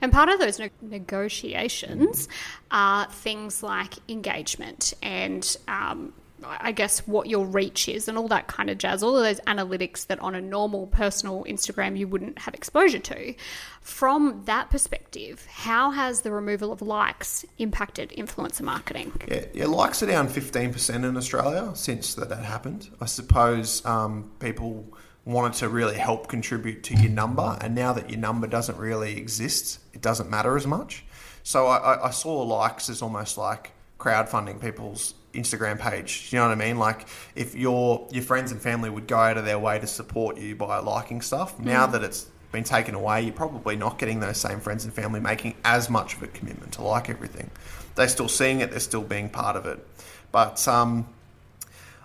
And 0.00 0.12
part 0.12 0.28
of 0.28 0.38
those 0.38 0.58
ne- 0.58 0.70
negotiations 0.80 2.28
are 2.70 3.06
things 3.10 3.62
like 3.62 3.94
engagement 4.08 4.94
and 5.02 5.56
um, 5.66 6.12
I 6.44 6.72
guess 6.72 7.00
what 7.06 7.28
your 7.28 7.44
reach 7.44 7.88
is 7.88 8.08
and 8.08 8.16
all 8.16 8.28
that 8.28 8.46
kind 8.46 8.70
of 8.70 8.78
jazz, 8.78 9.02
all 9.02 9.16
of 9.16 9.24
those 9.24 9.40
analytics 9.40 10.06
that 10.06 10.18
on 10.20 10.34
a 10.34 10.40
normal 10.40 10.86
personal 10.86 11.44
Instagram 11.44 11.98
you 11.98 12.06
wouldn't 12.06 12.38
have 12.40 12.54
exposure 12.54 12.98
to. 13.00 13.34
From 13.80 14.42
that 14.44 14.70
perspective, 14.70 15.46
how 15.50 15.90
has 15.90 16.20
the 16.20 16.30
removal 16.30 16.72
of 16.72 16.80
likes 16.80 17.44
impacted 17.58 18.10
influencer 18.10 18.62
marketing? 18.62 19.12
Yeah, 19.28 19.44
yeah 19.52 19.66
likes 19.66 20.02
are 20.02 20.06
down 20.06 20.28
15% 20.28 20.94
in 21.04 21.16
Australia 21.16 21.70
since 21.74 22.14
that, 22.14 22.28
that 22.28 22.44
happened. 22.44 22.88
I 23.00 23.06
suppose 23.06 23.84
um, 23.84 24.30
people 24.38 24.86
wanted 25.24 25.58
to 25.58 25.68
really 25.68 25.96
help 25.96 26.28
contribute 26.28 26.82
to 26.84 26.94
your 26.94 27.10
number, 27.10 27.58
and 27.60 27.74
now 27.74 27.92
that 27.92 28.10
your 28.10 28.18
number 28.18 28.46
doesn't 28.46 28.78
really 28.78 29.16
exist, 29.16 29.80
it 29.92 30.00
doesn't 30.00 30.30
matter 30.30 30.56
as 30.56 30.66
much. 30.66 31.04
So 31.42 31.66
I, 31.66 32.06
I 32.06 32.10
saw 32.10 32.42
likes 32.42 32.88
as 32.88 33.02
almost 33.02 33.36
like 33.38 33.72
crowdfunding 33.98 34.60
people's 34.60 35.14
Instagram 35.34 35.78
page. 35.78 36.28
You 36.30 36.38
know 36.38 36.48
what 36.48 36.52
I 36.52 36.66
mean? 36.66 36.78
Like 36.78 37.06
if 37.34 37.54
your 37.54 38.06
your 38.10 38.22
friends 38.22 38.52
and 38.52 38.60
family 38.60 38.90
would 38.90 39.06
go 39.06 39.18
out 39.18 39.36
of 39.36 39.44
their 39.44 39.58
way 39.58 39.78
to 39.78 39.86
support 39.86 40.38
you 40.38 40.56
by 40.56 40.78
liking 40.78 41.20
stuff, 41.20 41.58
now 41.58 41.86
mm. 41.86 41.92
that 41.92 42.02
it's 42.02 42.26
been 42.52 42.64
taken 42.64 42.94
away, 42.94 43.22
you're 43.22 43.34
probably 43.34 43.76
not 43.76 43.98
getting 43.98 44.20
those 44.20 44.38
same 44.38 44.60
friends 44.60 44.84
and 44.84 44.92
family 44.92 45.20
making 45.20 45.54
as 45.64 45.90
much 45.90 46.14
of 46.16 46.22
a 46.22 46.26
commitment 46.28 46.72
to 46.72 46.82
like 46.82 47.10
everything. 47.10 47.50
They're 47.94 48.08
still 48.08 48.28
seeing 48.28 48.60
it, 48.60 48.70
they're 48.70 48.80
still 48.80 49.02
being 49.02 49.28
part 49.28 49.56
of 49.56 49.66
it. 49.66 49.86
But 50.32 50.66
um, 50.66 51.06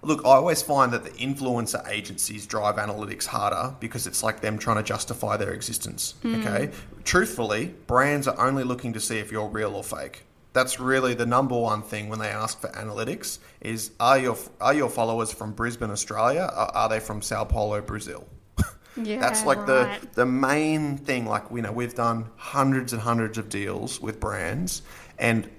look, 0.01 0.25
I 0.25 0.29
always 0.29 0.61
find 0.61 0.91
that 0.91 1.03
the 1.03 1.11
influencer 1.11 1.87
agencies 1.87 2.45
drive 2.45 2.75
analytics 2.75 3.25
harder 3.25 3.75
because 3.79 4.05
it's 4.05 4.21
like 4.21 4.41
them 4.41 4.57
trying 4.57 4.77
to 4.77 4.83
justify 4.83 5.37
their 5.37 5.53
existence. 5.53 6.15
Mm. 6.23 6.45
Okay, 6.45 6.73
truthfully, 7.05 7.73
brands 7.87 8.27
are 8.27 8.39
only 8.45 8.63
looking 8.63 8.91
to 8.93 8.99
see 8.99 9.19
if 9.19 9.31
you're 9.31 9.47
real 9.47 9.75
or 9.75 9.83
fake 9.83 10.23
that's 10.53 10.79
really 10.79 11.15
the 11.15 11.25
number 11.25 11.57
one 11.57 11.81
thing 11.81 12.09
when 12.09 12.19
they 12.19 12.29
ask 12.29 12.61
for 12.61 12.69
analytics 12.69 13.39
is 13.59 13.91
are 13.99 14.19
your 14.19 14.37
are 14.61 14.73
your 14.73 14.89
followers 14.89 15.33
from 15.33 15.51
Brisbane, 15.51 15.89
Australia? 15.89 16.49
Or 16.55 16.75
are 16.77 16.89
they 16.89 16.99
from 16.99 17.21
Sao 17.21 17.43
Paulo, 17.43 17.81
Brazil? 17.81 18.25
Yeah, 18.95 19.19
that's 19.19 19.43
like 19.43 19.67
right. 19.67 19.99
the 19.99 20.07
the 20.13 20.25
main 20.27 20.97
thing. 20.99 21.25
Like 21.25 21.45
you 21.51 21.63
know, 21.63 21.71
we've 21.71 21.95
done 21.95 22.29
hundreds 22.35 22.93
and 22.93 23.01
hundreds 23.01 23.39
of 23.39 23.49
deals 23.49 23.99
with 23.99 24.19
brands, 24.19 24.83
and 25.17 25.49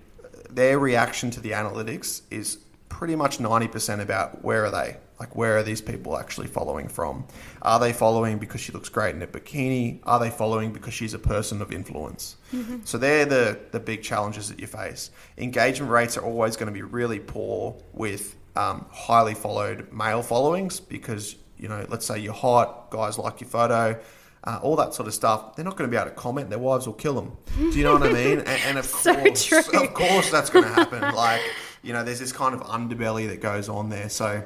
their 0.50 0.78
reaction 0.78 1.32
to 1.32 1.40
the 1.40 1.50
analytics 1.50 2.22
is 2.30 2.58
pretty 2.88 3.16
much 3.16 3.40
ninety 3.40 3.66
percent 3.66 4.00
about 4.00 4.44
where 4.44 4.64
are 4.64 4.70
they 4.70 4.98
like, 5.24 5.34
where 5.34 5.56
are 5.56 5.62
these 5.62 5.80
people 5.80 6.18
actually 6.18 6.46
following 6.46 6.86
from? 6.86 7.26
Are 7.62 7.80
they 7.80 7.94
following 7.94 8.36
because 8.36 8.60
she 8.60 8.72
looks 8.72 8.90
great 8.90 9.14
in 9.14 9.22
a 9.22 9.26
bikini? 9.26 10.00
Are 10.04 10.20
they 10.20 10.28
following 10.28 10.70
because 10.70 10.92
she's 10.92 11.14
a 11.14 11.18
person 11.18 11.62
of 11.62 11.72
influence? 11.72 12.36
Mm-hmm. 12.52 12.80
So 12.84 12.98
they're 12.98 13.24
the, 13.24 13.58
the 13.70 13.80
big 13.80 14.02
challenges 14.02 14.50
that 14.50 14.60
you 14.60 14.66
face. 14.66 15.10
Engagement 15.38 15.90
rates 15.90 16.18
are 16.18 16.24
always 16.24 16.56
going 16.56 16.66
to 16.66 16.72
be 16.74 16.82
really 16.82 17.20
poor 17.20 17.74
with 17.94 18.36
um, 18.54 18.84
highly 18.90 19.32
followed 19.34 19.90
male 19.90 20.22
followings 20.22 20.78
because, 20.78 21.36
you 21.56 21.68
know, 21.68 21.86
let's 21.88 22.04
say 22.04 22.18
you're 22.18 22.34
hot, 22.34 22.90
guys 22.90 23.16
like 23.16 23.40
your 23.40 23.48
photo, 23.48 23.98
uh, 24.44 24.60
all 24.62 24.76
that 24.76 24.92
sort 24.92 25.08
of 25.08 25.14
stuff. 25.14 25.56
They're 25.56 25.64
not 25.64 25.78
going 25.78 25.90
to 25.90 25.96
be 25.96 25.98
able 25.98 26.10
to 26.10 26.16
comment. 26.16 26.50
Their 26.50 26.58
wives 26.58 26.86
will 26.86 26.92
kill 26.92 27.14
them. 27.14 27.34
Do 27.56 27.78
you 27.78 27.84
know 27.84 27.94
what 27.94 28.02
I 28.02 28.12
mean? 28.12 28.38
And, 28.40 28.48
and 28.48 28.78
of 28.78 28.84
so 28.84 29.14
course, 29.14 29.44
true. 29.46 29.82
of 29.82 29.94
course, 29.94 30.30
that's 30.30 30.50
going 30.50 30.66
to 30.66 30.70
happen. 30.70 31.00
Like, 31.14 31.40
you 31.82 31.94
know, 31.94 32.04
there's 32.04 32.20
this 32.20 32.32
kind 32.32 32.54
of 32.54 32.60
underbelly 32.60 33.26
that 33.28 33.40
goes 33.40 33.70
on 33.70 33.88
there. 33.88 34.10
So 34.10 34.44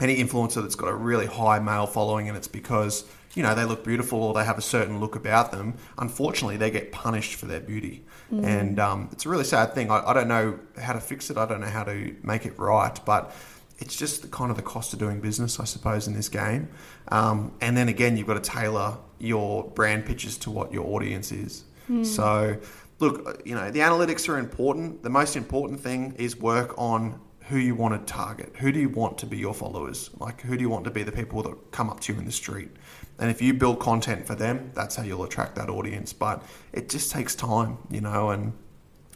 any 0.00 0.16
influencer 0.22 0.62
that's 0.62 0.74
got 0.74 0.88
a 0.88 0.94
really 0.94 1.26
high 1.26 1.58
male 1.58 1.86
following 1.86 2.28
and 2.28 2.36
it's 2.36 2.48
because 2.48 3.04
you 3.34 3.42
know 3.42 3.54
they 3.54 3.64
look 3.64 3.84
beautiful 3.84 4.22
or 4.22 4.34
they 4.34 4.44
have 4.44 4.58
a 4.58 4.62
certain 4.62 5.00
look 5.00 5.16
about 5.16 5.50
them 5.50 5.74
unfortunately 5.98 6.56
they 6.56 6.70
get 6.70 6.92
punished 6.92 7.34
for 7.34 7.46
their 7.46 7.60
beauty. 7.60 8.04
Mm. 8.32 8.44
and 8.44 8.78
um, 8.78 9.08
it's 9.12 9.24
a 9.24 9.28
really 9.30 9.44
sad 9.44 9.74
thing. 9.74 9.90
I, 9.90 10.02
I, 10.08 10.12
don't 10.12 10.28
know 10.28 10.58
how 10.78 10.92
to 10.92 11.00
fix 11.00 11.30
it. 11.30 11.38
I 11.38 11.46
don't 11.46 11.62
know 11.62 11.68
how 11.68 11.84
to 11.84 12.14
make 12.22 12.46
it 12.46 12.58
right 12.58 12.98
but 13.04 13.34
it's 13.78 13.96
just 13.96 14.22
the, 14.22 14.28
kind 14.28 14.50
of 14.50 14.56
the 14.56 14.62
cost 14.62 14.92
of 14.92 14.98
doing 14.98 15.20
business 15.20 15.60
i 15.60 15.64
suppose 15.64 16.06
in 16.06 16.14
this 16.14 16.28
game. 16.28 16.68
Um, 17.08 17.52
and 17.60 17.76
then 17.76 17.88
again 17.88 18.16
you've 18.16 18.26
got 18.26 18.42
to 18.42 18.50
tailor 18.50 18.98
your 19.18 19.64
brand 19.64 20.06
pitches 20.06 20.36
to 20.38 20.50
what 20.50 20.72
your 20.72 20.86
audience 20.86 21.32
is. 21.32 21.64
Mm. 21.88 22.04
so 22.04 22.56
look 23.00 23.42
you 23.44 23.54
know 23.54 23.70
the 23.70 23.80
analytics 23.80 24.28
are 24.28 24.38
important. 24.38 25.02
The 25.02 25.10
most 25.10 25.36
important 25.36 25.80
thing 25.80 26.14
is 26.18 26.36
work 26.36 26.74
on 26.76 27.20
who 27.48 27.56
you 27.56 27.74
want 27.74 28.06
to 28.06 28.12
target. 28.12 28.54
Who 28.56 28.70
do 28.72 28.78
you 28.78 28.88
want 28.90 29.18
to 29.18 29.26
be 29.26 29.38
your 29.38 29.54
followers? 29.54 30.10
Like, 30.18 30.42
who 30.42 30.56
do 30.56 30.62
you 30.62 30.68
want 30.68 30.84
to 30.84 30.90
be 30.90 31.02
the 31.02 31.12
people 31.12 31.42
that 31.42 31.70
come 31.72 31.88
up 31.88 32.00
to 32.00 32.12
you 32.12 32.18
in 32.18 32.26
the 32.26 32.32
street? 32.32 32.70
And 33.18 33.30
if 33.30 33.40
you 33.40 33.54
build 33.54 33.80
content 33.80 34.26
for 34.26 34.34
them, 34.34 34.70
that's 34.74 34.96
how 34.96 35.02
you'll 35.02 35.24
attract 35.24 35.56
that 35.56 35.70
audience. 35.70 36.12
But 36.12 36.42
it 36.72 36.88
just 36.88 37.10
takes 37.10 37.34
time, 37.34 37.78
you 37.90 38.00
know, 38.00 38.30
and 38.30 38.52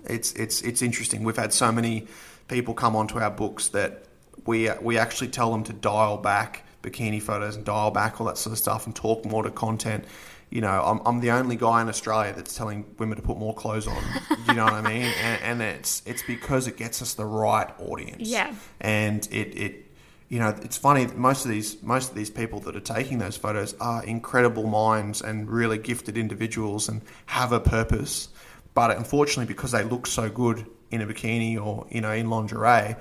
it's 0.05 0.33
it's 0.33 0.62
it's 0.62 0.83
interesting. 0.83 1.25
We've 1.25 1.37
had 1.37 1.53
so 1.53 1.71
many 1.71 2.09
people 2.49 2.75
come 2.75 2.97
onto 2.97 3.18
our 3.18 3.31
books 3.31 3.68
that 3.68 4.05
we 4.47 4.71
we 4.81 4.99
actually 4.99 5.29
tell 5.29 5.51
them 5.53 5.62
to 5.64 5.73
dial 5.73 6.16
back 6.16 6.64
bikini 6.83 7.23
photos 7.23 7.55
and 7.55 7.64
dial 7.64 7.90
back 7.90 8.21
all 8.21 8.27
that 8.27 8.37
sort 8.37 8.53
of 8.53 8.59
stuff 8.59 8.87
and 8.87 8.97
talk 8.97 9.25
more 9.25 9.42
to 9.45 9.51
content 9.51 10.05
you 10.53 10.61
know, 10.61 10.83
I'm, 10.85 11.01
I'm 11.07 11.21
the 11.21 11.31
only 11.31 11.57
guy 11.57 11.81
in 11.81 11.88
Australia 11.88 12.35
that's 12.37 12.55
telling 12.55 12.85
women 12.99 13.17
to 13.17 13.23
put 13.23 13.38
more 13.38 13.55
clothes 13.55 13.87
on. 13.87 14.03
you 14.47 14.53
know 14.53 14.65
what 14.65 14.75
I 14.75 14.83
mean? 14.83 15.11
And, 15.23 15.43
and 15.43 15.62
it's 15.62 16.03
it's 16.05 16.23
because 16.23 16.67
it 16.67 16.77
gets 16.77 17.01
us 17.01 17.15
the 17.15 17.25
right 17.25 17.71
audience. 17.79 18.29
Yeah. 18.29 18.55
And 18.81 19.27
it, 19.31 19.57
it 19.57 19.87
you 20.29 20.38
know, 20.41 20.49
it's 20.62 20.77
funny. 20.77 21.07
Most 21.07 21.47
of 21.47 21.51
these 21.51 21.83
most 21.83 22.11
of 22.11 22.17
these 22.17 22.29
people 22.29 22.61
that 22.61 22.77
are 22.77 22.81
taking 22.81 23.19
those 23.19 23.37
photos 23.37 23.75
are 23.81 24.05
incredible 24.05 24.67
minds 24.67 25.23
and 25.23 25.49
really 25.51 25.79
gifted 25.79 26.19
individuals 26.19 26.88
and 26.88 27.01
have 27.27 27.53
a 27.53 27.61
purpose. 27.61 28.29
But 28.75 28.95
unfortunately, 28.97 29.53
because 29.53 29.73
they 29.73 29.85
look 29.85 30.07
so 30.07 30.29
good 30.29 30.67
in 30.91 31.01
a 31.01 31.07
bikini 31.07 31.62
or 31.65 31.87
you 31.88 32.03
know 32.03 32.12
in 32.12 32.29
lingerie, 32.29 32.97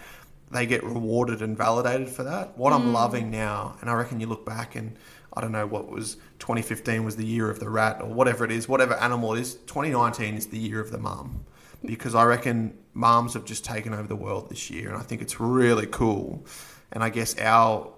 they 0.52 0.66
get 0.66 0.84
rewarded 0.86 1.42
and 1.42 1.58
validated 1.58 2.08
for 2.10 2.24
that. 2.24 2.58
What 2.58 2.72
mm. 2.72 2.78
I'm 2.78 2.94
loving 2.94 3.30
now, 3.30 3.76
and 3.82 3.90
I 3.90 3.94
reckon 3.94 4.22
you 4.22 4.28
look 4.28 4.46
back 4.46 4.76
and 4.78 4.96
I 5.34 5.42
don't 5.42 5.52
know 5.52 5.68
what 5.68 5.90
was 5.90 6.18
2015 6.42 7.06
was 7.06 7.16
the 7.16 7.26
year 7.26 7.50
of 7.50 7.60
the 7.60 7.70
rat 7.70 8.02
or 8.02 8.08
whatever 8.08 8.44
it 8.44 8.52
is, 8.52 8.68
whatever 8.68 8.96
animal 8.96 9.36
it 9.36 9.40
is. 9.40 9.56
2019 9.68 10.36
is 10.36 10.48
the 10.48 10.58
year 10.58 10.82
of 10.82 10.92
the 10.92 10.98
mum 10.98 11.46
because 11.86 12.16
I 12.16 12.24
reckon 12.24 12.78
mums 12.94 13.36
have 13.36 13.46
just 13.46 13.64
taken 13.64 13.94
over 13.94 14.08
the 14.08 14.16
world 14.16 14.50
this 14.50 14.70
year, 14.70 14.90
and 14.90 14.98
I 14.98 15.02
think 15.02 15.22
it's 15.22 15.40
really 15.40 15.86
cool. 15.86 16.46
And 16.92 17.04
I 17.04 17.10
guess 17.10 17.38
our 17.40 17.94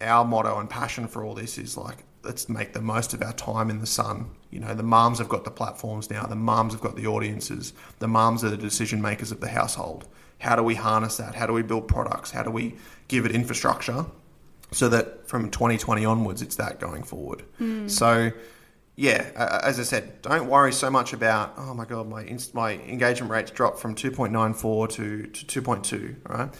our 0.00 0.24
motto 0.24 0.60
and 0.60 0.70
passion 0.70 1.08
for 1.08 1.24
all 1.24 1.34
this 1.34 1.58
is 1.58 1.76
like 1.76 2.04
let's 2.22 2.48
make 2.48 2.72
the 2.72 2.80
most 2.80 3.14
of 3.14 3.22
our 3.22 3.32
time 3.32 3.70
in 3.70 3.80
the 3.80 3.86
sun. 3.86 4.30
You 4.50 4.60
know, 4.60 4.74
the 4.74 4.82
mums 4.82 5.18
have 5.18 5.28
got 5.28 5.44
the 5.44 5.50
platforms 5.50 6.10
now, 6.10 6.26
the 6.26 6.36
mums 6.36 6.74
have 6.74 6.82
got 6.82 6.94
the 6.94 7.06
audiences, 7.06 7.72
the 8.00 8.08
mums 8.08 8.44
are 8.44 8.50
the 8.50 8.56
decision 8.56 9.00
makers 9.00 9.32
of 9.32 9.40
the 9.40 9.48
household. 9.48 10.06
How 10.40 10.56
do 10.56 10.62
we 10.62 10.74
harness 10.74 11.16
that? 11.16 11.34
How 11.34 11.46
do 11.46 11.54
we 11.54 11.62
build 11.62 11.88
products? 11.88 12.30
How 12.30 12.42
do 12.42 12.50
we 12.50 12.74
give 13.08 13.24
it 13.24 13.32
infrastructure 13.32 14.06
so 14.70 14.88
that 14.88 15.28
from 15.28 15.50
2020 15.50 16.04
onwards, 16.04 16.42
it's 16.42 16.56
that 16.56 16.80
going 16.80 17.02
forward. 17.02 17.44
Mm. 17.60 17.90
So, 17.90 18.32
yeah, 18.96 19.60
as 19.62 19.80
I 19.80 19.82
said, 19.82 20.22
don't 20.22 20.48
worry 20.48 20.72
so 20.72 20.90
much 20.90 21.12
about 21.12 21.54
oh 21.56 21.74
my 21.74 21.84
god, 21.84 22.08
my 22.08 22.36
my 22.52 22.72
engagement 22.72 23.30
rates 23.30 23.50
dropped 23.50 23.78
from 23.78 23.94
2.94 23.94 24.88
to, 24.90 25.26
to 25.26 25.62
2.2. 25.62 26.16
Right? 26.28 26.50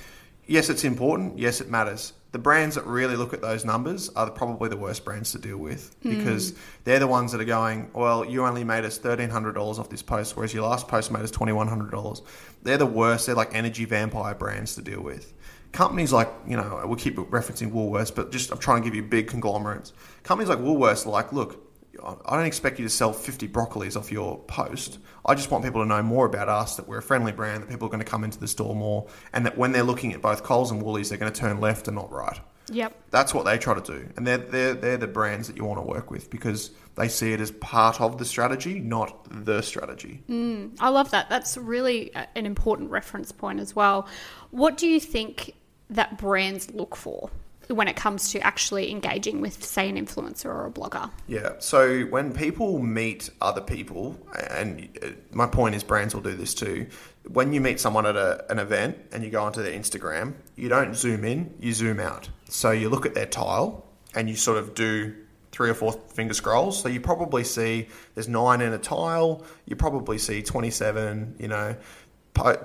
Yes, 0.47 0.71
it's 0.71 0.85
important. 0.85 1.39
Yes, 1.39 1.61
it 1.61 1.69
matters. 1.69 2.15
The 2.31 2.39
brands 2.39 2.75
that 2.75 2.87
really 2.87 3.17
look 3.17 3.33
at 3.33 3.41
those 3.41 3.65
numbers 3.65 4.11
are 4.11 4.31
probably 4.31 4.69
the 4.69 4.77
worst 4.77 5.05
brands 5.05 5.33
to 5.33 5.39
deal 5.39 5.57
with 5.57 5.95
hmm. 6.03 6.11
because 6.11 6.53
mm. 6.53 6.59
they're 6.85 6.99
the 6.99 7.07
ones 7.07 7.33
that 7.33 7.41
are 7.41 7.47
going, 7.47 7.91
well, 7.95 8.23
you 8.23 8.45
only 8.45 8.65
made 8.65 8.85
us 8.85 8.99
$1,300 8.99 9.79
off 9.79 9.89
this 9.89 10.03
post, 10.03 10.37
whereas 10.37 10.53
your 10.53 10.69
last 10.69 10.89
post 10.89 11.11
made 11.11 11.23
us 11.23 11.31
$2,100. 11.31 12.23
They're 12.63 12.77
the 12.77 12.87
worst. 12.87 13.27
They're 13.27 13.35
like 13.35 13.55
energy 13.55 13.87
vampire 13.87 14.35
brands 14.35 14.75
to 14.75 14.83
deal 14.83 15.03
with 15.03 15.33
companies 15.73 16.13
like 16.13 16.31
you 16.47 16.57
know 16.57 16.83
we'll 16.85 16.97
keep 16.97 17.17
referencing 17.17 17.73
Woolworths, 17.73 18.15
but 18.15 18.33
just 18.33 18.51
I'm 18.51 18.59
trying 18.59 18.83
to 18.83 18.89
give 18.89 18.95
you 18.95 19.03
big 19.03 19.29
conglomerates. 19.29 19.93
Companies 20.23 20.49
like 20.49 20.59
Woolworths 20.59 21.07
are 21.07 21.11
like, 21.11 21.33
look, 21.33 21.69
I 22.03 22.37
don't 22.37 22.47
expect 22.47 22.79
you 22.79 22.85
to 22.85 22.91
sell 22.91 23.13
50 23.13 23.49
broccolis 23.49 23.97
off 23.97 24.13
your 24.13 24.39
post. 24.45 24.99
I 25.27 25.35
just 25.35 25.51
want 25.51 25.65
people 25.65 25.83
to 25.83 25.87
know 25.87 26.03
more 26.03 26.27
about 26.27 26.49
us, 26.49 26.77
that 26.77 26.87
we're 26.87 26.99
a 26.99 27.03
friendly 27.03 27.33
brand, 27.33 27.63
that 27.63 27.69
people 27.69 27.87
are 27.87 27.91
going 27.91 28.03
to 28.03 28.07
come 28.09 28.25
into 28.25 28.39
the 28.39 28.49
store 28.49 28.75
more, 28.75 29.09
and 29.33 29.45
that 29.47 29.59
when 29.59 29.73
they're 29.73 29.83
looking 29.83 30.13
at 30.13 30.23
both 30.23 30.43
Coles 30.43 30.71
and 30.71 30.81
Woolies, 30.83 31.09
they're 31.09 31.19
going 31.19 31.33
to 31.33 31.41
turn 31.41 31.61
left 31.61 31.89
and 31.89 31.97
not 31.97 32.11
right. 32.13 32.39
Yep. 32.71 32.95
That's 33.11 33.33
what 33.35 33.47
they 33.47 33.59
try 33.59 33.75
to 33.75 33.81
do. 33.81 34.09
And 34.17 34.27
they're, 34.27 34.39
they're, 34.39 34.75
they're 34.75 34.97
the 34.97 35.07
brands 35.07 35.49
that 35.49 35.57
you 35.57 35.65
want 35.65 35.79
to 35.79 35.87
work 35.87 36.11
with 36.11 36.31
because 36.31 36.71
they 36.99 37.09
see 37.09 37.33
it 37.33 37.41
as 37.41 37.53
part 37.53 38.01
of 38.01 38.19
the 38.19 38.25
strategy, 38.25 38.81
not 38.81 39.25
the 39.31 39.63
strategy. 39.63 40.21
Mm, 40.29 40.77
I 40.81 40.89
love 40.89 41.13
that. 41.13 41.29
That's 41.29 41.57
really 41.57 42.13
an 42.15 42.45
important 42.45 42.91
reference 42.91 43.31
point 43.31 43.61
as 43.61 43.77
well. 43.77 44.09
What 44.51 44.77
do 44.77 44.89
you 44.89 44.99
think 44.99 45.55
that 45.91 46.19
brands 46.19 46.71
look 46.73 46.97
for 46.97 47.31
when 47.69 47.87
it 47.87 47.95
comes 47.95 48.33
to 48.33 48.41
actually 48.41 48.91
engaging 48.91 49.41
with, 49.41 49.63
say, 49.65 49.89
an 49.89 49.97
influencer 49.97 50.47
or 50.47 50.67
a 50.67 50.71
blogger? 50.71 51.09
Yeah. 51.29 51.53
So 51.61 52.03
when 52.03 52.33
people 52.33 52.81
meet 52.81 53.31
other 53.41 53.61
people, 53.61 54.19
and 54.51 54.89
uh, 55.03 55.09
my 55.33 55.47
point 55.47 55.77
is 55.77 55.85
brands 55.85 56.15
will 56.15 56.23
do 56.23 56.35
this 56.35 56.53
too. 56.53 56.89
When 57.29 57.53
you 57.53 57.61
meet 57.61 57.79
someone 57.79 58.07
at 58.07 58.17
a, 58.17 58.45
an 58.51 58.59
event 58.59 58.99
and 59.13 59.23
you 59.23 59.31
go 59.31 59.45
onto 59.45 59.63
their 59.63 59.73
Instagram, 59.73 60.35
you 60.57 60.69
don't 60.69 60.97
zoom 60.97 61.25
in, 61.25 61.55
you 61.61 61.73
zoom 61.75 62.01
out. 62.01 62.29
So 62.49 62.73
you 62.73 62.89
look 62.89 63.07
at 63.07 63.15
their 63.15 63.27
tile 63.27 63.87
and 64.15 64.29
you 64.29 64.35
sort 64.35 64.59
of 64.59 64.75
do 64.75 65.15
three 65.59 65.71
or 65.71 65.75
four 65.75 65.91
finger 65.91 66.35
scrolls. 66.35 66.81
So 66.81 66.89
you 66.89 67.01
probably 67.01 67.43
see 67.43 67.89
there's 68.15 68.29
nine 68.29 68.61
in 68.61 68.73
a 68.73 68.79
tile. 68.79 69.45
You 69.67 69.75
probably 69.75 70.17
see 70.17 70.41
27, 70.41 71.35
you 71.41 71.49
know, 71.49 71.75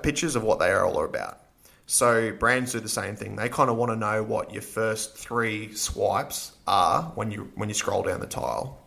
pictures 0.04 0.36
of 0.36 0.44
what 0.44 0.60
they 0.60 0.70
are 0.70 0.86
all 0.86 1.02
about. 1.04 1.40
So 1.86 2.30
brands 2.30 2.70
do 2.70 2.78
the 2.78 2.88
same 2.88 3.16
thing. 3.16 3.34
They 3.34 3.48
kind 3.48 3.68
of 3.68 3.76
want 3.76 3.90
to 3.90 3.96
know 3.96 4.22
what 4.22 4.52
your 4.52 4.62
first 4.62 5.18
three 5.18 5.74
swipes 5.74 6.52
are 6.68 7.02
when 7.16 7.32
you 7.32 7.50
when 7.56 7.68
you 7.68 7.74
scroll 7.74 8.04
down 8.04 8.20
the 8.20 8.28
tile. 8.28 8.78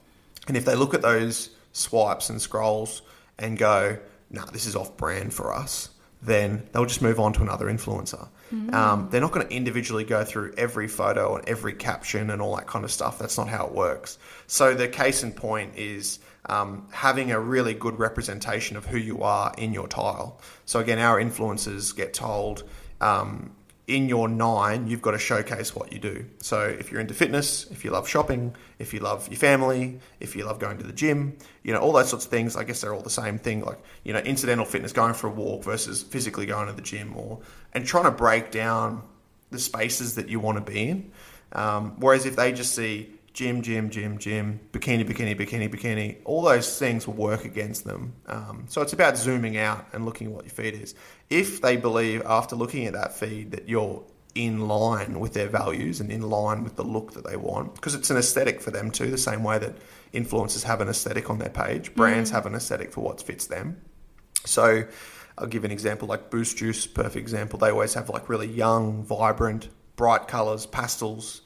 And 0.48 0.56
if 0.56 0.64
they 0.64 0.76
look 0.76 0.94
at 0.94 1.02
those 1.02 1.50
swipes 1.74 2.30
and 2.30 2.42
scrolls 2.42 3.02
and 3.38 3.58
go, 3.58 3.98
"No, 4.30 4.46
nah, 4.46 4.52
this 4.52 4.66
is 4.66 4.78
off 4.78 4.96
brand 4.96 5.34
for 5.34 5.54
us," 5.54 5.90
then 6.22 6.68
they'll 6.72 6.86
just 6.86 7.02
move 7.02 7.20
on 7.20 7.34
to 7.34 7.42
another 7.42 7.68
influencer. 7.68 8.28
Mm. 8.54 8.74
Um, 8.74 9.08
they're 9.12 9.22
not 9.22 9.32
going 9.32 9.48
to 9.48 9.54
individually 9.54 10.04
go 10.04 10.24
through 10.24 10.54
every 10.58 10.88
photo 10.88 11.36
and 11.36 11.48
every 11.48 11.74
caption 11.74 12.30
and 12.30 12.42
all 12.42 12.56
that 12.56 12.68
kind 12.68 12.84
of 12.86 12.92
stuff. 12.92 13.20
That's 13.20 13.38
not 13.38 13.48
how 13.48 13.68
it 13.68 13.74
works. 13.74 14.18
So 14.48 14.74
the 14.74 14.88
case 14.88 15.24
in 15.24 15.32
point 15.32 15.76
is 15.76 16.20
um, 16.48 16.88
having 16.92 17.32
a 17.32 17.40
really 17.40 17.74
good 17.74 18.00
representation 18.00 18.78
of 18.78 18.86
who 18.86 18.98
you 18.98 19.22
are 19.22 19.54
in 19.58 19.74
your 19.74 19.88
tile. 19.88 20.40
So 20.66 20.80
again, 20.80 21.00
our 21.00 21.20
influencers 21.22 21.96
get 21.96 22.14
told 22.14 22.64
um, 23.02 23.52
in 23.88 24.10
your 24.10 24.28
nine, 24.28 24.88
you've 24.88 25.02
got 25.02 25.12
to 25.12 25.18
showcase 25.18 25.74
what 25.74 25.94
you 25.94 26.00
do. 26.00 26.26
So 26.42 26.62
if 26.62 26.92
you're 26.92 27.00
into 27.00 27.14
fitness, 27.14 27.72
if 27.72 27.86
you 27.86 27.92
love 27.92 28.08
shopping, 28.08 28.54
if 28.80 28.94
you 28.94 29.00
love 29.00 29.30
your 29.30 29.38
family, 29.38 30.00
if 30.20 30.36
you 30.36 30.44
love 30.44 30.60
going 30.60 30.78
to 30.80 30.84
the 30.86 30.92
gym, 30.92 31.38
you 31.64 31.72
know, 31.72 31.80
all 31.80 31.94
those 31.94 32.10
sorts 32.10 32.26
of 32.26 32.32
things, 32.32 32.58
I 32.58 32.66
guess 32.66 32.82
they're 32.82 32.94
all 32.94 33.02
the 33.02 33.10
same 33.10 33.40
thing. 33.40 33.64
Like, 33.64 33.80
you 34.04 34.12
know, 34.12 34.20
incidental 34.20 34.66
fitness, 34.66 34.92
going 34.92 35.14
for 35.14 35.28
a 35.28 35.32
walk 35.32 35.64
versus 35.64 36.04
physically 36.04 36.46
going 36.46 36.68
to 36.68 36.74
the 36.74 36.82
gym 36.82 37.16
or, 37.16 37.40
and 37.74 37.86
trying 37.86 38.04
to 38.04 38.12
break 38.12 38.52
down 38.52 39.04
the 39.52 39.60
spaces 39.60 40.16
that 40.16 40.28
you 40.28 40.42
want 40.42 40.58
to 40.58 40.72
be 40.72 40.90
in. 40.90 41.12
Um, 41.54 41.96
whereas 42.00 42.26
if 42.26 42.36
they 42.36 42.52
just 42.52 42.76
see 42.76 43.17
gym, 43.38 43.62
gym, 43.62 43.92
gym, 43.92 44.18
gym, 44.18 44.60
bikini, 44.72 45.08
bikini, 45.08 45.38
bikini, 45.38 45.70
bikini, 45.70 46.18
all 46.26 46.42
those 46.42 46.80
things 46.80 47.06
will 47.06 47.14
work 47.14 47.46
against 47.46 47.84
them. 47.84 48.12
Um, 48.26 48.66
so 48.68 48.82
it's 48.82 48.94
about 48.94 49.16
zooming 49.16 49.58
out 49.58 49.86
and 49.94 50.06
looking 50.06 50.26
at 50.26 50.34
what 50.34 50.46
your 50.46 50.54
feed 50.56 50.74
is. 50.74 50.96
If 51.30 51.62
they 51.62 51.78
believe 51.78 52.24
after 52.26 52.56
looking 52.56 52.88
at 52.88 52.94
that 52.94 53.14
feed 53.14 53.52
that 53.52 53.70
you're 53.70 54.04
in 54.34 54.68
line 54.68 55.20
with 55.20 55.34
their 55.34 55.50
values 55.50 56.00
and 56.00 56.12
in 56.12 56.24
line 56.24 56.64
with 56.64 56.78
the 56.78 56.84
look 56.84 57.14
that 57.14 57.28
they 57.28 57.38
want, 57.38 57.76
because 57.76 57.94
it's 57.94 58.10
an 58.10 58.18
aesthetic 58.18 58.60
for 58.60 58.72
them 58.72 58.90
too, 58.90 59.12
the 59.12 59.20
same 59.20 59.44
way 59.44 59.60
that 59.60 59.76
influencers 60.16 60.64
have 60.64 60.82
an 60.82 60.90
aesthetic 60.90 61.30
on 61.30 61.38
their 61.38 61.52
page, 61.52 61.94
brands 61.94 62.32
mm. 62.32 62.34
have 62.34 62.48
an 62.48 62.56
aesthetic 62.56 62.92
for 62.92 63.02
what 63.02 63.22
fits 63.22 63.46
them. 63.46 63.80
So 64.46 64.84
I'll 65.38 65.46
give 65.46 65.64
an 65.64 65.70
example 65.72 66.08
like 66.08 66.32
Boost 66.32 66.58
Juice, 66.58 66.88
perfect 66.88 67.18
example. 67.18 67.60
They 67.60 67.70
always 67.70 67.94
have 67.94 68.10
like 68.10 68.30
really 68.30 68.48
young, 68.48 69.04
vibrant, 69.04 69.70
bright 69.96 70.28
colors, 70.28 70.66
pastels 70.66 71.42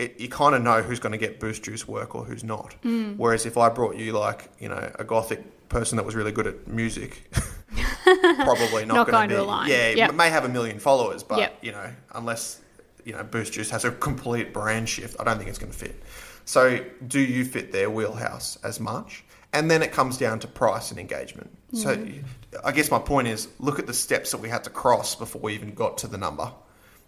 it, 0.00 0.18
you 0.18 0.28
kind 0.28 0.54
of 0.54 0.62
know 0.62 0.80
who's 0.80 0.98
going 0.98 1.12
to 1.12 1.18
get 1.18 1.38
Boost 1.38 1.62
Juice 1.62 1.86
work 1.86 2.14
or 2.14 2.24
who's 2.24 2.42
not. 2.42 2.74
Mm. 2.82 3.16
Whereas 3.18 3.44
if 3.44 3.58
I 3.58 3.68
brought 3.68 3.96
you 3.96 4.12
like 4.12 4.50
you 4.58 4.68
know 4.68 4.90
a 4.98 5.04
gothic 5.04 5.68
person 5.68 5.96
that 5.96 6.04
was 6.04 6.14
really 6.14 6.32
good 6.32 6.46
at 6.46 6.66
music, 6.66 7.30
probably 8.04 8.86
not, 8.86 8.94
not 8.94 9.10
going 9.10 9.28
to 9.28 9.34
be. 9.34 9.38
Align. 9.38 9.68
Yeah, 9.68 9.90
yep. 9.90 10.14
may 10.14 10.30
have 10.30 10.44
a 10.44 10.48
million 10.48 10.78
followers, 10.78 11.22
but 11.22 11.38
yep. 11.38 11.58
you 11.62 11.72
know 11.72 11.90
unless 12.14 12.60
you 13.04 13.12
know 13.12 13.22
Boost 13.22 13.52
Juice 13.52 13.70
has 13.70 13.84
a 13.84 13.90
complete 13.90 14.52
brand 14.54 14.88
shift, 14.88 15.16
I 15.20 15.24
don't 15.24 15.36
think 15.36 15.50
it's 15.50 15.58
going 15.58 15.72
to 15.72 15.78
fit. 15.78 16.02
So 16.46 16.80
do 17.06 17.20
you 17.20 17.44
fit 17.44 17.70
their 17.70 17.90
wheelhouse 17.90 18.58
as 18.64 18.80
much? 18.80 19.24
And 19.52 19.70
then 19.70 19.82
it 19.82 19.92
comes 19.92 20.16
down 20.16 20.38
to 20.40 20.48
price 20.48 20.90
and 20.90 20.98
engagement. 20.98 21.50
Mm. 21.72 21.78
So 21.78 22.60
I 22.64 22.72
guess 22.72 22.90
my 22.90 22.98
point 22.98 23.28
is 23.28 23.48
look 23.58 23.78
at 23.78 23.86
the 23.86 23.94
steps 23.94 24.30
that 24.30 24.38
we 24.38 24.48
had 24.48 24.64
to 24.64 24.70
cross 24.70 25.14
before 25.14 25.42
we 25.42 25.54
even 25.54 25.74
got 25.74 25.98
to 25.98 26.06
the 26.06 26.18
number. 26.18 26.52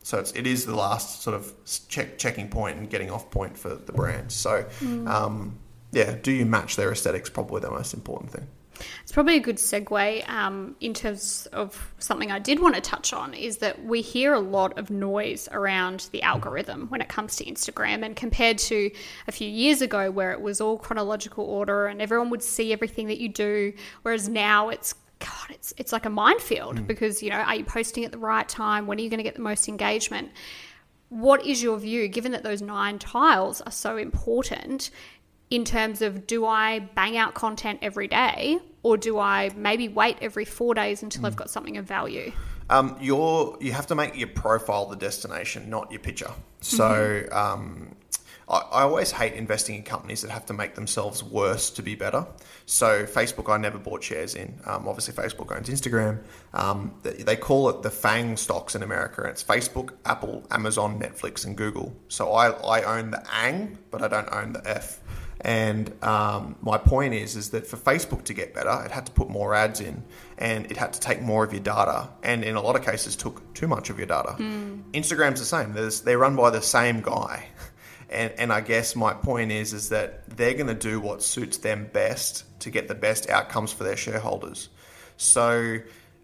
So 0.03 0.19
it's, 0.19 0.33
it 0.33 0.47
is 0.47 0.67
the 0.67 0.75
last 0.75 1.23
sort 1.23 1.37
of 1.37 1.53
check, 1.89 2.19
checking 2.19 2.49
point 2.49 2.79
and 2.79 2.91
getting 2.91 3.11
off 3.11 3.31
point 3.31 3.57
for 3.57 3.75
the 3.75 3.93
brand. 3.93 4.33
So, 4.33 4.65
mm. 4.81 5.09
um, 5.09 5.59
yeah, 5.93 6.17
do 6.21 6.33
you 6.33 6.45
match 6.45 6.77
their 6.77 6.91
aesthetics? 6.91 7.31
Probably 7.31 7.61
the 7.61 7.71
most 7.71 7.95
important 7.95 8.33
thing. 8.33 8.47
It's 9.03 9.13
probably 9.13 9.37
a 9.37 9.41
good 9.41 9.59
segue 9.59 10.29
um, 10.29 10.75
in 10.81 10.95
terms 10.95 11.47
of 11.53 11.95
something 11.99 12.33
I 12.33 12.39
did 12.39 12.61
want 12.61 12.75
to 12.75 12.81
touch 12.81 13.13
on 13.13 13.35
is 13.35 13.59
that 13.59 13.85
we 13.85 14.01
hear 14.01 14.35
a 14.35 14.41
lot 14.41 14.77
of 14.79 14.91
noise 14.91 15.49
around 15.53 16.09
the 16.11 16.23
algorithm 16.23 16.89
when 16.89 17.01
it 17.01 17.09
comes 17.09 17.37
to 17.37 17.45
Instagram, 17.45 18.05
and 18.05 18.17
compared 18.17 18.59
to 18.59 18.91
a 19.29 19.33
few 19.33 19.49
years 19.49 19.83
ago 19.83 20.11
where 20.11 20.33
it 20.33 20.41
was 20.41 20.61
all 20.61 20.79
chronological 20.79 21.45
order 21.45 21.87
and 21.87 22.03
everyone 22.03 22.31
would 22.31 22.43
see 22.43 22.73
everything 22.73 23.07
that 23.09 23.19
you 23.19 23.29
do, 23.29 23.73
whereas 24.03 24.29
now 24.29 24.71
it's 24.71 24.95
God, 25.25 25.51
it's 25.51 25.73
it's 25.77 25.93
like 25.93 26.07
a 26.07 26.11
minefield 26.11 26.77
mm. 26.77 26.87
because 26.87 27.23
you 27.23 27.31
know, 27.31 27.37
are 27.37 27.55
you 27.55 27.65
posting 27.65 28.05
at 28.05 28.13
the 28.13 28.19
right 28.19 28.49
time? 28.49 28.87
When 28.87 28.99
are 28.99 29.01
you 29.01 29.11
going 29.11 29.19
to 29.19 29.25
get 29.25 29.35
the 29.35 29.41
most 29.41 29.69
engagement? 29.69 30.31
What 31.09 31.45
is 31.47 31.63
your 31.63 31.79
view, 31.79 32.09
given 32.09 32.33
that 32.33 32.43
those 32.43 32.63
nine 32.63 32.99
tiles 32.99 33.61
are 33.61 33.73
so 33.73 33.97
important? 33.97 34.91
In 35.51 35.65
terms 35.65 36.01
of 36.01 36.27
do 36.27 36.47
I 36.47 36.79
bang 36.79 37.19
out 37.19 37.35
content 37.35 37.81
every 37.83 38.09
day, 38.09 38.59
or 38.83 38.97
do 38.97 39.19
I 39.19 39.51
maybe 39.55 39.87
wait 39.87 40.17
every 40.23 40.47
four 40.47 40.75
days 40.75 41.03
until 41.03 41.23
mm. 41.23 41.27
I've 41.27 41.37
got 41.37 41.51
something 41.51 41.77
of 41.77 41.85
value? 41.85 42.33
Um, 42.71 42.97
you're 43.01 43.59
you 43.61 43.73
have 43.73 43.87
to 43.89 43.95
make 43.95 44.17
your 44.17 44.29
profile 44.29 44.87
the 44.87 44.97
destination, 44.97 45.69
not 45.69 45.91
your 45.91 46.01
picture. 46.01 46.31
So 46.61 46.89
mm-hmm. 46.89 47.37
um, 47.37 47.95
I, 48.49 48.59
I 48.59 48.83
always 48.83 49.11
hate 49.11 49.35
investing 49.35 49.77
in 49.77 49.83
companies 49.83 50.23
that 50.23 50.31
have 50.31 50.47
to 50.47 50.53
make 50.53 50.75
themselves 50.75 51.23
worse 51.23 51.71
to 51.71 51.83
be 51.83 51.95
better. 51.95 52.27
So 52.67 53.05
Facebook, 53.05 53.53
I 53.53 53.57
never 53.59 53.79
bought 53.79 54.03
shares 54.03 54.35
in. 54.35 54.59
Um, 54.67 54.89
obviously, 54.89 55.15
Facebook 55.15 55.55
owns 55.57 55.69
Instagram. 55.69 56.23
Um, 56.55 56.95
they, 57.03 57.13
they, 57.13 57.37
call 57.37 57.69
it 57.71 57.83
the 57.83 57.91
FANG 57.91 58.37
stocks 58.37 58.75
in 58.75 58.83
America, 58.83 59.23
it's 59.25 59.43
Facebook, 59.43 59.91
Apple, 60.05 60.47
Amazon, 60.51 61.01
Netflix, 61.01 61.45
and 61.45 61.57
Google. 61.57 61.95
So 62.09 62.33
I, 62.33 62.51
I 62.51 62.99
own 62.99 63.11
the 63.11 63.35
ANG, 63.35 63.79
but 63.91 64.03
I 64.03 64.09
don't 64.09 64.33
own 64.33 64.53
the 64.53 64.63
F. 64.69 65.01
And 65.43 65.93
um, 66.05 66.55
my 66.63 66.79
point 66.79 67.15
is, 67.15 67.35
is 67.35 67.51
that 67.51 67.67
for 67.67 67.77
Facebook 67.77 68.25
to 68.25 68.35
get 68.35 68.55
better, 68.55 68.85
it 68.85 68.93
had 68.93 69.07
to 69.07 69.13
put 69.13 69.29
more 69.29 69.55
ads 69.55 69.81
in, 69.81 70.05
and 70.39 70.71
it 70.71 70.77
had 70.77 70.93
to 70.93 71.01
take 71.01 71.21
more 71.21 71.43
of 71.43 71.53
your 71.53 71.63
data, 71.63 72.09
and 72.23 72.45
in 72.45 72.55
a 72.55 72.63
lot 72.63 72.77
of 72.77 72.85
cases, 72.85 73.17
took 73.17 73.53
too 73.53 73.67
much 73.67 73.91
of 73.91 73.99
your 73.99 74.07
data. 74.07 74.37
Mm. 74.39 74.83
Instagram's 74.93 75.41
the 75.41 75.47
same; 75.47 75.73
There's, 75.73 76.03
they're 76.03 76.19
run 76.19 76.37
by 76.37 76.51
the 76.51 76.63
same 76.63 77.01
guy. 77.01 77.47
And, 78.13 78.33
and 78.39 78.53
I 78.53 78.61
guess 78.61 78.95
my 78.95 79.15
point 79.15 79.53
is 79.53 79.73
is 79.73 79.89
that 79.89 80.29
they're 80.37 80.55
going 80.55 80.67
to 80.67 80.75
do 80.75 81.01
what 81.01 81.23
suits 81.23 81.59
them 81.59 81.89
best 81.93 82.45
to 82.61 82.71
get 82.71 82.89
the 82.89 82.95
best 82.95 83.29
outcomes 83.31 83.73
for 83.73 83.85
their 83.85 83.97
shareholders. 83.97 84.69
So 85.17 85.79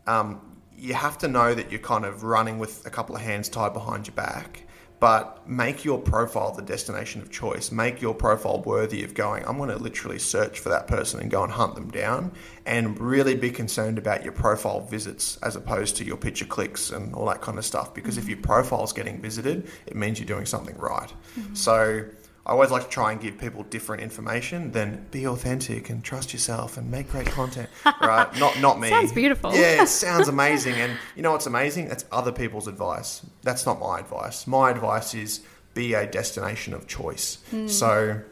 um, 0.07 0.59
you 0.77 0.95
have 0.95 1.19
to 1.19 1.29
know 1.29 1.55
that 1.55 1.71
you're 1.71 1.81
kind 1.81 2.05
of 2.05 2.23
running 2.23 2.59
with 2.59 2.87
a 2.87 2.91
couple 2.91 3.17
of 3.17 3.23
hands 3.23 3.49
tied 3.49 3.73
behind 3.73 4.07
your 4.07 4.15
back 4.15 4.65
but 5.01 5.49
make 5.49 5.85
your 5.85 5.99
profile 5.99 6.53
the 6.53 6.63
destination 6.63 7.23
of 7.23 7.31
choice. 7.31 7.71
Make 7.71 8.03
your 8.03 8.15
profile 8.15 8.63
worthy 8.63 9.05
of 9.05 9.15
going, 9.15 9.45
I'm 9.47 9.57
going 9.57 9.71
to 9.71 9.77
literally 9.77 10.19
search 10.19 10.59
for 10.59 10.71
that 10.71 10.89
person 10.89 11.21
and 11.21 11.31
go 11.31 11.45
and 11.45 11.53
hunt 11.53 11.77
them 11.77 11.91
down 11.91 12.33
and 12.67 12.99
really 12.99 13.37
be 13.37 13.51
concerned 13.51 13.99
about 13.99 14.25
your 14.25 14.33
profile 14.33 14.81
visits 14.81 15.39
as 15.39 15.57
opposed 15.57 15.97
to 15.97 16.05
your 16.05 16.17
picture 16.17 16.45
clicks 16.45 16.91
and 16.91 17.15
all 17.15 17.27
that 17.27 17.41
kind 17.41 17.59
of 17.59 17.65
stuff. 17.65 17.95
Because 17.95 18.15
mm-hmm. 18.15 18.25
if 18.25 18.29
your 18.29 18.39
profile's 18.39 18.93
getting 18.93 19.21
visited, 19.21 19.69
it 19.87 19.95
means 19.95 20.19
you're 20.19 20.27
doing 20.27 20.47
something 20.47 20.77
right. 20.77 21.13
Mm-hmm. 21.39 21.55
So 21.55 22.05
I 22.49 22.53
always 22.53 22.71
like 22.71 22.85
to 22.85 22.89
try 22.89 23.13
and 23.13 23.21
give 23.21 23.37
people 23.37 23.63
different 23.65 24.03
information 24.03 24.73
than 24.73 25.07
be 25.11 25.27
authentic 25.27 25.91
and 25.91 26.03
trust 26.03 26.33
yourself 26.33 26.79
and 26.79 26.91
make 26.91 27.11
great 27.11 27.27
content. 27.27 27.69
right? 28.01 28.27
Not 28.39 28.59
not 28.59 28.81
me. 28.81 28.89
Sounds 28.89 29.13
beautiful. 29.13 29.53
Yeah, 29.53 29.83
it 29.83 29.89
sounds 29.89 30.29
amazing. 30.29 30.75
And 30.75 30.97
you 31.15 31.23
know 31.23 31.33
what's 31.33 31.47
amazing? 31.47 31.89
That's 31.89 32.07
other 32.11 32.33
people's 32.33 32.67
advice. 32.67 33.21
That's 33.43 33.67
not 33.67 33.79
my 33.79 34.01
advice. 34.01 34.47
My 34.47 34.71
advice 34.71 35.15
is 35.15 35.43
be 35.75 35.93
a 35.93 36.07
destination 36.07 36.73
of 36.73 36.87
choice. 36.87 37.39
Mm. 37.53 37.69
So 37.69 38.23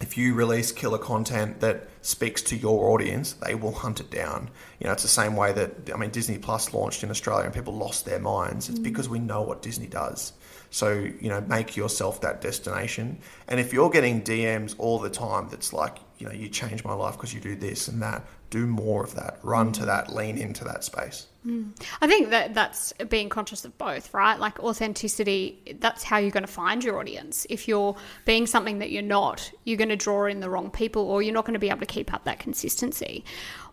if 0.00 0.16
you 0.16 0.34
release 0.34 0.70
killer 0.70 0.98
content 0.98 1.58
that 1.58 1.88
speaks 2.00 2.42
to 2.42 2.56
your 2.56 2.90
audience, 2.90 3.32
they 3.32 3.56
will 3.56 3.72
hunt 3.72 3.98
it 3.98 4.10
down. 4.10 4.50
You 4.78 4.86
know, 4.86 4.92
it's 4.92 5.02
the 5.02 5.08
same 5.08 5.34
way 5.34 5.52
that 5.52 5.90
I 5.92 5.96
mean 5.96 6.10
Disney 6.10 6.38
Plus 6.38 6.72
launched 6.72 7.02
in 7.02 7.10
Australia 7.10 7.46
and 7.46 7.52
people 7.52 7.74
lost 7.74 8.04
their 8.04 8.20
minds. 8.20 8.68
It's 8.68 8.78
mm. 8.78 8.84
because 8.84 9.08
we 9.08 9.18
know 9.18 9.42
what 9.42 9.62
Disney 9.62 9.88
does. 9.88 10.32
So, 10.74 11.08
you 11.20 11.28
know, 11.28 11.40
make 11.42 11.76
yourself 11.76 12.20
that 12.22 12.40
destination. 12.40 13.18
And 13.46 13.60
if 13.60 13.72
you're 13.72 13.90
getting 13.90 14.22
DMs 14.22 14.74
all 14.76 14.98
the 14.98 15.08
time 15.08 15.46
that's 15.48 15.72
like, 15.72 15.98
you 16.18 16.26
know, 16.26 16.32
you 16.32 16.48
changed 16.48 16.84
my 16.84 16.94
life 16.94 17.14
because 17.14 17.32
you 17.32 17.38
do 17.38 17.54
this 17.54 17.86
and 17.86 18.02
that, 18.02 18.26
do 18.50 18.66
more 18.66 19.04
of 19.04 19.14
that. 19.14 19.38
Run 19.44 19.70
to 19.70 19.86
that, 19.86 20.12
lean 20.12 20.36
into 20.36 20.64
that 20.64 20.82
space. 20.82 21.28
Mm. 21.46 21.80
I 22.00 22.08
think 22.08 22.30
that 22.30 22.54
that's 22.54 22.92
being 23.08 23.28
conscious 23.28 23.64
of 23.64 23.78
both, 23.78 24.12
right? 24.12 24.36
Like 24.36 24.58
authenticity, 24.58 25.76
that's 25.78 26.02
how 26.02 26.18
you're 26.18 26.32
going 26.32 26.42
to 26.42 26.52
find 26.52 26.82
your 26.82 26.98
audience. 26.98 27.46
If 27.48 27.68
you're 27.68 27.94
being 28.24 28.44
something 28.48 28.80
that 28.80 28.90
you're 28.90 29.00
not, 29.00 29.48
you're 29.62 29.78
going 29.78 29.90
to 29.90 29.96
draw 29.96 30.26
in 30.26 30.40
the 30.40 30.50
wrong 30.50 30.72
people 30.72 31.08
or 31.08 31.22
you're 31.22 31.34
not 31.34 31.44
going 31.44 31.54
to 31.54 31.60
be 31.60 31.68
able 31.70 31.80
to 31.80 31.86
keep 31.86 32.12
up 32.12 32.24
that 32.24 32.40
consistency. 32.40 33.24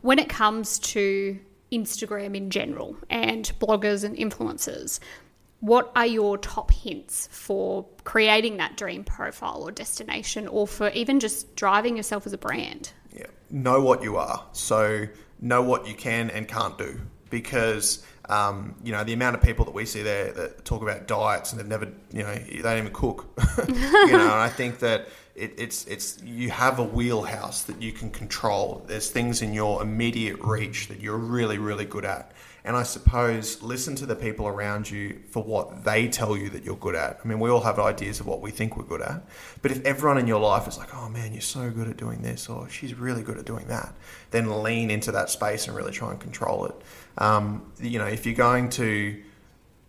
When 0.01 0.19
it 0.19 0.29
comes 0.29 0.77
to 0.79 1.39
Instagram 1.71 2.35
in 2.35 2.49
general 2.49 2.97
and 3.09 3.51
bloggers 3.59 4.03
and 4.03 4.15
influencers, 4.17 4.99
what 5.61 5.91
are 5.95 6.07
your 6.07 6.37
top 6.37 6.71
hints 6.71 7.29
for 7.31 7.85
creating 8.03 8.57
that 8.57 8.75
dream 8.75 9.03
profile 9.03 9.61
or 9.61 9.71
destination 9.71 10.47
or 10.47 10.67
for 10.67 10.89
even 10.89 11.19
just 11.19 11.55
driving 11.55 11.95
yourself 11.95 12.25
as 12.25 12.33
a 12.33 12.37
brand? 12.37 12.91
Yeah. 13.15 13.27
Know 13.49 13.81
what 13.81 14.03
you 14.03 14.17
are. 14.17 14.43
So 14.53 15.07
know 15.39 15.61
what 15.61 15.87
you 15.87 15.93
can 15.93 16.29
and 16.31 16.47
can't 16.47 16.77
do 16.77 16.99
because 17.29 18.03
um, 18.29 18.75
you 18.83 18.91
know 18.91 19.03
the 19.03 19.13
amount 19.13 19.35
of 19.35 19.41
people 19.41 19.65
that 19.65 19.73
we 19.73 19.85
see 19.85 20.01
there 20.01 20.31
that 20.33 20.65
talk 20.65 20.81
about 20.81 21.07
diets 21.07 21.51
and 21.51 21.59
they've 21.59 21.67
never 21.67 21.91
you 22.11 22.23
know 22.23 22.33
they 22.35 22.61
don't 22.61 22.77
even 22.77 22.93
cook 22.93 23.27
you 23.67 23.73
know 23.73 24.21
and 24.21 24.31
I 24.31 24.49
think 24.49 24.79
that 24.79 25.07
it, 25.35 25.53
it's 25.57 25.85
it's 25.85 26.21
you 26.23 26.49
have 26.49 26.79
a 26.79 26.83
wheelhouse 26.83 27.63
that 27.63 27.81
you 27.81 27.91
can 27.91 28.11
control. 28.11 28.83
There's 28.87 29.09
things 29.09 29.41
in 29.41 29.53
your 29.53 29.81
immediate 29.81 30.39
reach 30.41 30.87
that 30.89 30.99
you're 30.99 31.17
really 31.17 31.57
really 31.57 31.85
good 31.85 32.05
at. 32.05 32.31
And 32.63 32.75
I 32.75 32.83
suppose 32.83 33.61
listen 33.63 33.95
to 33.95 34.05
the 34.05 34.15
people 34.15 34.47
around 34.47 34.89
you 34.89 35.19
for 35.31 35.43
what 35.43 35.83
they 35.83 36.07
tell 36.07 36.37
you 36.37 36.49
that 36.51 36.63
you're 36.63 36.75
good 36.75 36.95
at. 36.95 37.19
I 37.23 37.27
mean, 37.27 37.39
we 37.39 37.49
all 37.49 37.61
have 37.61 37.79
ideas 37.79 38.19
of 38.19 38.27
what 38.27 38.41
we 38.41 38.51
think 38.51 38.77
we're 38.77 38.83
good 38.83 39.01
at. 39.01 39.23
But 39.61 39.71
if 39.71 39.83
everyone 39.83 40.19
in 40.19 40.27
your 40.27 40.39
life 40.39 40.67
is 40.67 40.77
like, 40.77 40.93
oh 40.93 41.09
man, 41.09 41.33
you're 41.33 41.41
so 41.41 41.71
good 41.71 41.87
at 41.87 41.97
doing 41.97 42.21
this, 42.21 42.49
or 42.49 42.69
she's 42.69 42.93
really 42.93 43.23
good 43.23 43.37
at 43.37 43.45
doing 43.45 43.67
that, 43.67 43.95
then 44.29 44.61
lean 44.61 44.91
into 44.91 45.11
that 45.13 45.29
space 45.29 45.67
and 45.67 45.75
really 45.75 45.91
try 45.91 46.11
and 46.11 46.19
control 46.19 46.65
it. 46.65 46.75
Um, 47.17 47.71
you 47.79 47.97
know, 47.97 48.05
if 48.05 48.25
you're 48.25 48.35
going 48.35 48.69
to, 48.71 49.21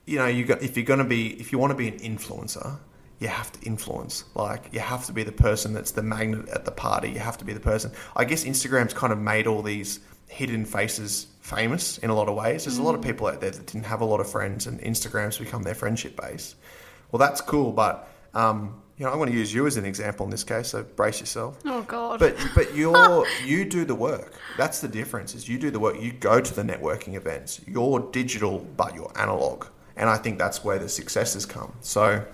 you 0.06 0.18
know, 0.18 0.26
you 0.26 0.44
got 0.44 0.62
if 0.62 0.76
you're 0.76 0.86
going 0.86 0.98
to 0.98 1.04
be, 1.04 1.38
if 1.40 1.52
you 1.52 1.58
want 1.58 1.72
to 1.72 1.76
be 1.76 1.88
an 1.88 1.98
influencer, 1.98 2.78
you 3.18 3.28
have 3.28 3.52
to 3.52 3.66
influence. 3.66 4.24
Like 4.34 4.70
you 4.72 4.80
have 4.80 5.06
to 5.06 5.12
be 5.12 5.22
the 5.22 5.32
person 5.32 5.72
that's 5.74 5.92
the 5.92 6.02
magnet 6.02 6.48
at 6.48 6.64
the 6.64 6.72
party. 6.72 7.10
You 7.10 7.20
have 7.20 7.38
to 7.38 7.44
be 7.44 7.52
the 7.52 7.60
person. 7.60 7.92
I 8.16 8.24
guess 8.24 8.44
Instagram's 8.44 8.94
kind 8.94 9.12
of 9.12 9.18
made 9.18 9.46
all 9.46 9.62
these 9.62 10.00
hidden 10.26 10.64
faces 10.64 11.26
famous 11.42 11.98
in 11.98 12.08
a 12.08 12.14
lot 12.14 12.28
of 12.28 12.34
ways. 12.34 12.64
There's 12.64 12.78
mm. 12.78 12.82
a 12.82 12.84
lot 12.84 12.94
of 12.94 13.02
people 13.02 13.26
out 13.26 13.40
there 13.40 13.50
that 13.50 13.66
didn't 13.66 13.84
have 13.84 14.00
a 14.00 14.04
lot 14.04 14.20
of 14.20 14.30
friends, 14.30 14.66
and 14.66 14.80
Instagram's 14.80 15.36
become 15.36 15.62
their 15.62 15.74
friendship 15.74 16.18
base. 16.18 16.54
Well, 17.10 17.18
that's 17.18 17.42
cool, 17.42 17.72
but 17.72 18.08
um, 18.32 18.80
you 18.96 19.04
know, 19.04 19.12
I'm 19.12 19.18
going 19.18 19.30
to 19.30 19.36
use 19.36 19.52
you 19.52 19.66
as 19.66 19.76
an 19.76 19.84
example 19.84 20.24
in 20.24 20.30
this 20.30 20.44
case. 20.44 20.68
So 20.68 20.84
brace 20.84 21.20
yourself. 21.20 21.58
Oh 21.66 21.82
God! 21.82 22.20
But 22.20 22.36
but 22.54 22.74
you're 22.74 23.26
you 23.44 23.64
do 23.64 23.84
the 23.84 23.94
work. 23.94 24.34
That's 24.56 24.80
the 24.80 24.88
difference. 24.88 25.34
Is 25.34 25.48
you 25.48 25.58
do 25.58 25.70
the 25.70 25.80
work. 25.80 26.00
You 26.00 26.12
go 26.12 26.40
to 26.40 26.54
the 26.54 26.62
networking 26.62 27.14
events. 27.14 27.60
You're 27.66 28.00
digital, 28.12 28.60
but 28.76 28.94
you're 28.94 29.12
analog, 29.16 29.66
and 29.96 30.08
I 30.08 30.16
think 30.16 30.38
that's 30.38 30.64
where 30.64 30.78
the 30.78 30.88
successes 30.88 31.44
come. 31.44 31.74
So 31.80 32.24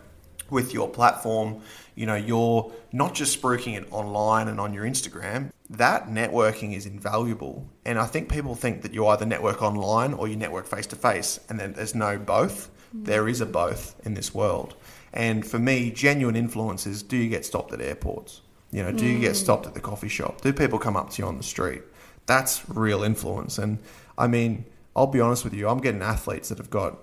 with 0.50 0.72
your 0.72 0.88
platform, 0.88 1.60
you 1.94 2.06
know, 2.06 2.14
you're 2.14 2.72
not 2.92 3.14
just 3.14 3.40
spruiking 3.40 3.76
it 3.76 3.86
online 3.90 4.48
and 4.48 4.60
on 4.60 4.72
your 4.72 4.84
Instagram. 4.84 5.50
That 5.70 6.08
networking 6.08 6.74
is 6.74 6.86
invaluable. 6.86 7.66
And 7.88 7.98
I 7.98 8.04
think 8.04 8.28
people 8.28 8.54
think 8.54 8.82
that 8.82 8.92
you 8.92 9.06
either 9.06 9.24
network 9.24 9.62
online 9.62 10.12
or 10.12 10.28
you 10.28 10.36
network 10.36 10.66
face 10.66 10.86
to 10.88 10.96
face, 10.96 11.40
and 11.48 11.58
then 11.58 11.72
there's 11.72 11.94
no 11.94 12.18
both. 12.18 12.68
There 12.92 13.26
is 13.28 13.40
a 13.40 13.46
both 13.46 13.94
in 14.04 14.12
this 14.12 14.34
world. 14.34 14.74
And 15.14 15.46
for 15.46 15.58
me, 15.58 15.90
genuine 15.90 16.36
influence 16.36 16.86
is 16.86 17.02
do 17.02 17.16
you 17.16 17.30
get 17.30 17.46
stopped 17.46 17.72
at 17.72 17.80
airports? 17.80 18.42
You 18.72 18.82
know, 18.82 18.92
do 18.92 19.04
mm. 19.04 19.14
you 19.14 19.18
get 19.20 19.36
stopped 19.36 19.66
at 19.66 19.72
the 19.72 19.80
coffee 19.80 20.10
shop? 20.10 20.42
Do 20.42 20.52
people 20.52 20.78
come 20.78 20.98
up 20.98 21.08
to 21.12 21.22
you 21.22 21.26
on 21.26 21.38
the 21.38 21.42
street? 21.42 21.80
That's 22.26 22.68
real 22.68 23.02
influence. 23.02 23.56
And 23.56 23.78
I 24.18 24.26
mean, 24.26 24.66
I'll 24.94 25.06
be 25.06 25.22
honest 25.22 25.42
with 25.42 25.54
you, 25.54 25.66
I'm 25.66 25.80
getting 25.80 26.02
athletes 26.02 26.50
that 26.50 26.58
have 26.58 26.68
got 26.68 26.98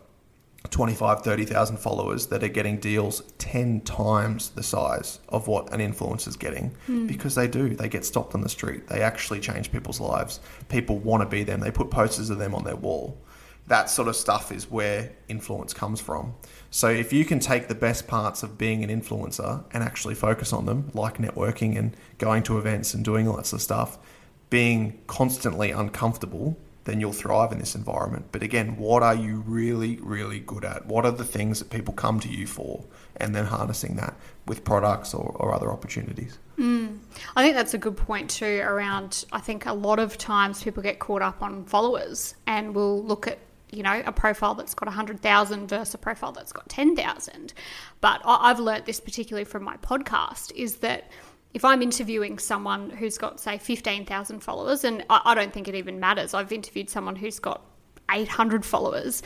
25, 0.70 1.22
30,000 1.22 1.78
followers 1.78 2.28
that 2.28 2.44
are 2.44 2.50
getting 2.50 2.80
deals 2.80 3.22
10 3.38 3.82
times 3.82 4.50
the 4.50 4.64
size 4.64 5.20
of 5.30 5.48
what 5.48 5.72
an 5.74 5.80
influencer's 5.80 6.36
getting 6.36 6.76
mm. 6.88 7.08
because 7.08 7.36
they 7.36 7.48
do. 7.48 7.70
They 7.76 7.90
get 7.90 8.06
stopped 8.06 8.36
on 8.36 8.42
the 8.42 8.50
street. 8.50 8.88
They 8.88 9.02
actually 9.02 9.40
change 9.40 9.72
people's 9.72 10.00
lives. 10.00 10.40
People 10.70 11.00
want 11.00 11.24
to 11.24 11.30
be 11.30 11.44
them. 11.44 11.60
They 11.60 11.72
put 11.72 11.90
posters 11.90 12.30
of 12.30 12.38
them 12.38 12.56
on 12.56 12.64
their 12.64 12.76
wall. 12.76 13.18
That 13.68 13.90
sort 13.90 14.08
of 14.08 14.16
stuff 14.16 14.52
is 14.52 14.70
where 14.70 15.12
influence 15.28 15.74
comes 15.74 16.00
from. 16.00 16.36
So 16.70 16.90
if 16.90 17.12
you 17.12 17.26
can 17.26 17.40
take 17.40 17.68
the 17.68 17.76
best 17.76 18.08
parts 18.08 18.44
of 18.44 18.58
being 18.58 18.84
an 18.84 18.90
influencer 18.90 19.64
and 19.72 19.84
actually 19.84 20.16
focus 20.16 20.54
on 20.54 20.66
them, 20.66 20.92
like 20.94 21.18
networking 21.18 21.78
and 21.78 21.96
going 22.18 22.44
to 22.44 22.58
events 22.60 22.94
and 22.94 23.04
doing 23.04 23.26
lots 23.28 23.54
of 23.54 23.62
stuff, 23.62 23.98
being 24.50 25.00
constantly 25.08 25.72
uncomfortable 25.72 26.58
then 26.86 27.00
you'll 27.00 27.14
thrive 27.14 27.52
in 27.52 27.60
this 27.60 27.76
environment. 27.76 28.28
But 28.32 28.44
again, 28.44 28.78
what 28.78 29.04
are 29.04 29.16
you 29.16 29.44
really, 29.46 29.98
really 29.98 30.40
good 30.40 30.64
at? 30.64 30.86
What 30.86 31.06
are 31.06 31.12
the 31.12 31.26
things 31.26 31.60
that 31.60 31.70
people 31.70 31.94
come 31.94 32.20
to 32.22 32.30
you 32.30 32.48
for? 32.48 32.86
And 33.18 33.36
then 33.36 33.46
harnessing 33.46 33.96
that 33.96 34.16
with 34.46 34.64
products 34.64 35.14
or, 35.14 35.36
or 35.40 35.54
other 35.54 35.72
opportunities. 35.72 36.38
Mm. 36.58 37.00
I 37.36 37.44
think 37.44 37.56
that's 37.56 37.74
a 37.74 37.78
good 37.78 37.98
point 37.98 38.30
too. 38.30 38.62
Around, 38.64 39.26
I 39.32 39.40
think 39.40 39.66
a 39.66 39.74
lot 39.74 40.00
of 40.00 40.18
times 40.18 40.64
people 40.64 40.84
get 40.84 41.00
caught 41.00 41.22
up 41.22 41.42
on 41.42 41.66
followers 41.66 42.36
and 42.46 42.76
will 42.76 43.04
look 43.04 43.28
at 43.28 43.40
you 43.72 43.84
know, 43.84 44.02
a 44.06 44.12
profile 44.12 44.56
that's 44.56 44.74
got 44.74 44.88
100,000 44.88 45.68
versus 45.68 45.94
a 45.94 45.98
profile 45.98 46.32
that's 46.32 46.54
got 46.54 46.70
10,000. 46.70 47.54
But 48.00 48.22
I've 48.24 48.60
learnt 48.60 48.86
this 48.86 49.00
particularly 49.00 49.44
from 49.44 49.64
my 49.64 49.78
podcast 49.78 50.52
is 50.56 50.78
that 50.78 51.10
if 51.56 51.64
I'm 51.64 51.82
interviewing 51.82 52.38
someone 52.38 52.90
who's 52.90 53.18
got, 53.18 53.40
say, 53.40 53.58
15,000 53.58 54.42
followers, 54.42 54.84
and 54.84 55.06
I, 55.10 55.22
I 55.24 55.36
don't 55.36 55.54
think 55.54 55.70
it 55.70 55.76
even 55.76 56.02
matters, 56.02 56.34
I've 56.34 56.52
interviewed 56.52 56.90
someone 56.90 57.16
who's 57.16 57.40
got 57.40 57.66
800 58.12 58.66
followers, 58.66 59.24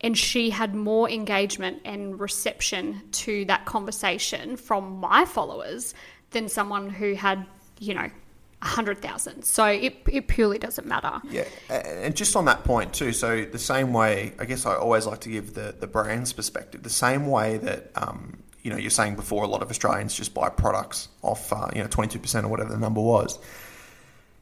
and 0.00 0.18
she 0.18 0.50
had 0.50 0.74
more 0.74 1.08
engagement 1.08 1.80
and 1.84 2.18
reception 2.18 3.00
to 3.12 3.44
that 3.44 3.66
conversation 3.66 4.56
from 4.56 4.98
my 4.98 5.24
followers 5.24 5.94
than 6.32 6.48
someone 6.48 6.90
who 6.90 7.14
had, 7.14 7.46
you 7.78 7.94
know, 7.94 8.10
100,000. 8.62 9.44
So 9.44 9.66
it, 9.66 9.94
it 10.10 10.26
purely 10.26 10.58
doesn't 10.58 10.88
matter. 10.88 11.20
Yeah. 11.30 11.44
And 11.68 12.16
just 12.16 12.34
on 12.34 12.46
that 12.46 12.64
point, 12.64 12.94
too, 12.94 13.12
so 13.12 13.44
the 13.44 13.60
same 13.60 13.92
way, 13.92 14.32
I 14.40 14.44
guess 14.44 14.66
I 14.66 14.74
always 14.74 15.06
like 15.06 15.20
to 15.20 15.28
give 15.28 15.54
the, 15.54 15.76
the 15.78 15.86
brand's 15.86 16.32
perspective, 16.32 16.82
the 16.82 16.90
same 16.90 17.28
way 17.28 17.58
that 17.58 17.92
um, 17.94 18.42
you 18.62 18.70
know, 18.70 18.76
you're 18.76 18.90
saying 18.90 19.16
before 19.16 19.44
a 19.44 19.48
lot 19.48 19.62
of 19.62 19.70
Australians 19.70 20.14
just 20.14 20.34
buy 20.34 20.48
products 20.48 21.08
off, 21.22 21.52
uh, 21.52 21.68
you 21.74 21.82
know, 21.82 21.88
22% 21.88 22.44
or 22.44 22.48
whatever 22.48 22.70
the 22.70 22.78
number 22.78 23.00
was. 23.00 23.38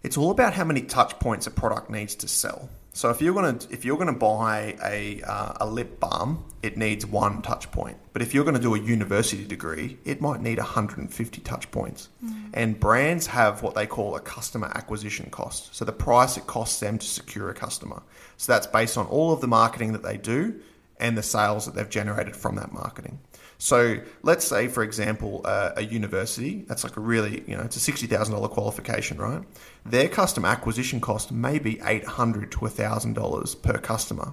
It's 0.02 0.16
all 0.16 0.30
about 0.30 0.54
how 0.54 0.64
many 0.64 0.82
touch 0.82 1.18
points 1.18 1.46
a 1.46 1.50
product 1.50 1.90
needs 1.90 2.14
to 2.16 2.28
sell. 2.28 2.68
So 2.98 3.10
if 3.10 3.22
you're 3.22 3.34
gonna 3.34 3.60
if 3.70 3.84
you're 3.84 3.96
gonna 3.96 4.12
buy 4.12 4.76
a 4.84 5.22
uh, 5.22 5.52
a 5.60 5.66
lip 5.66 6.00
balm, 6.00 6.44
it 6.64 6.76
needs 6.76 7.06
one 7.06 7.42
touch 7.42 7.70
point. 7.70 7.96
But 8.12 8.22
if 8.22 8.34
you're 8.34 8.44
gonna 8.44 8.58
do 8.58 8.74
a 8.74 8.80
university 8.80 9.44
degree, 9.44 9.98
it 10.04 10.20
might 10.20 10.40
need 10.40 10.58
150 10.58 11.40
touch 11.42 11.70
points. 11.70 12.08
Mm. 12.24 12.50
And 12.54 12.80
brands 12.80 13.28
have 13.28 13.62
what 13.62 13.76
they 13.76 13.86
call 13.86 14.16
a 14.16 14.20
customer 14.20 14.72
acquisition 14.74 15.30
cost. 15.30 15.72
So 15.76 15.84
the 15.84 15.92
price 15.92 16.36
it 16.36 16.48
costs 16.48 16.80
them 16.80 16.98
to 16.98 17.06
secure 17.06 17.50
a 17.50 17.54
customer. 17.54 18.02
So 18.36 18.52
that's 18.52 18.66
based 18.66 18.98
on 18.98 19.06
all 19.06 19.32
of 19.32 19.40
the 19.40 19.46
marketing 19.46 19.92
that 19.92 20.02
they 20.02 20.16
do 20.16 20.60
and 20.98 21.16
the 21.16 21.22
sales 21.22 21.66
that 21.66 21.76
they've 21.76 21.88
generated 21.88 22.34
from 22.34 22.56
that 22.56 22.72
marketing. 22.72 23.20
So 23.58 23.98
let's 24.22 24.46
say, 24.46 24.68
for 24.68 24.84
example, 24.84 25.40
uh, 25.44 25.72
a 25.76 25.82
university 25.82 26.64
that's 26.68 26.84
like 26.84 26.96
a 26.96 27.00
really, 27.00 27.42
you 27.46 27.56
know, 27.56 27.64
it's 27.64 27.76
a 27.76 27.80
sixty 27.80 28.06
thousand 28.06 28.34
dollar 28.34 28.48
qualification, 28.48 29.18
right? 29.18 29.42
Their 29.84 30.08
customer 30.08 30.48
acquisition 30.48 31.00
cost 31.00 31.32
may 31.32 31.58
be 31.58 31.80
eight 31.84 32.04
hundred 32.04 32.52
to 32.52 32.68
thousand 32.68 33.14
dollars 33.14 33.56
per 33.56 33.78
customer, 33.78 34.32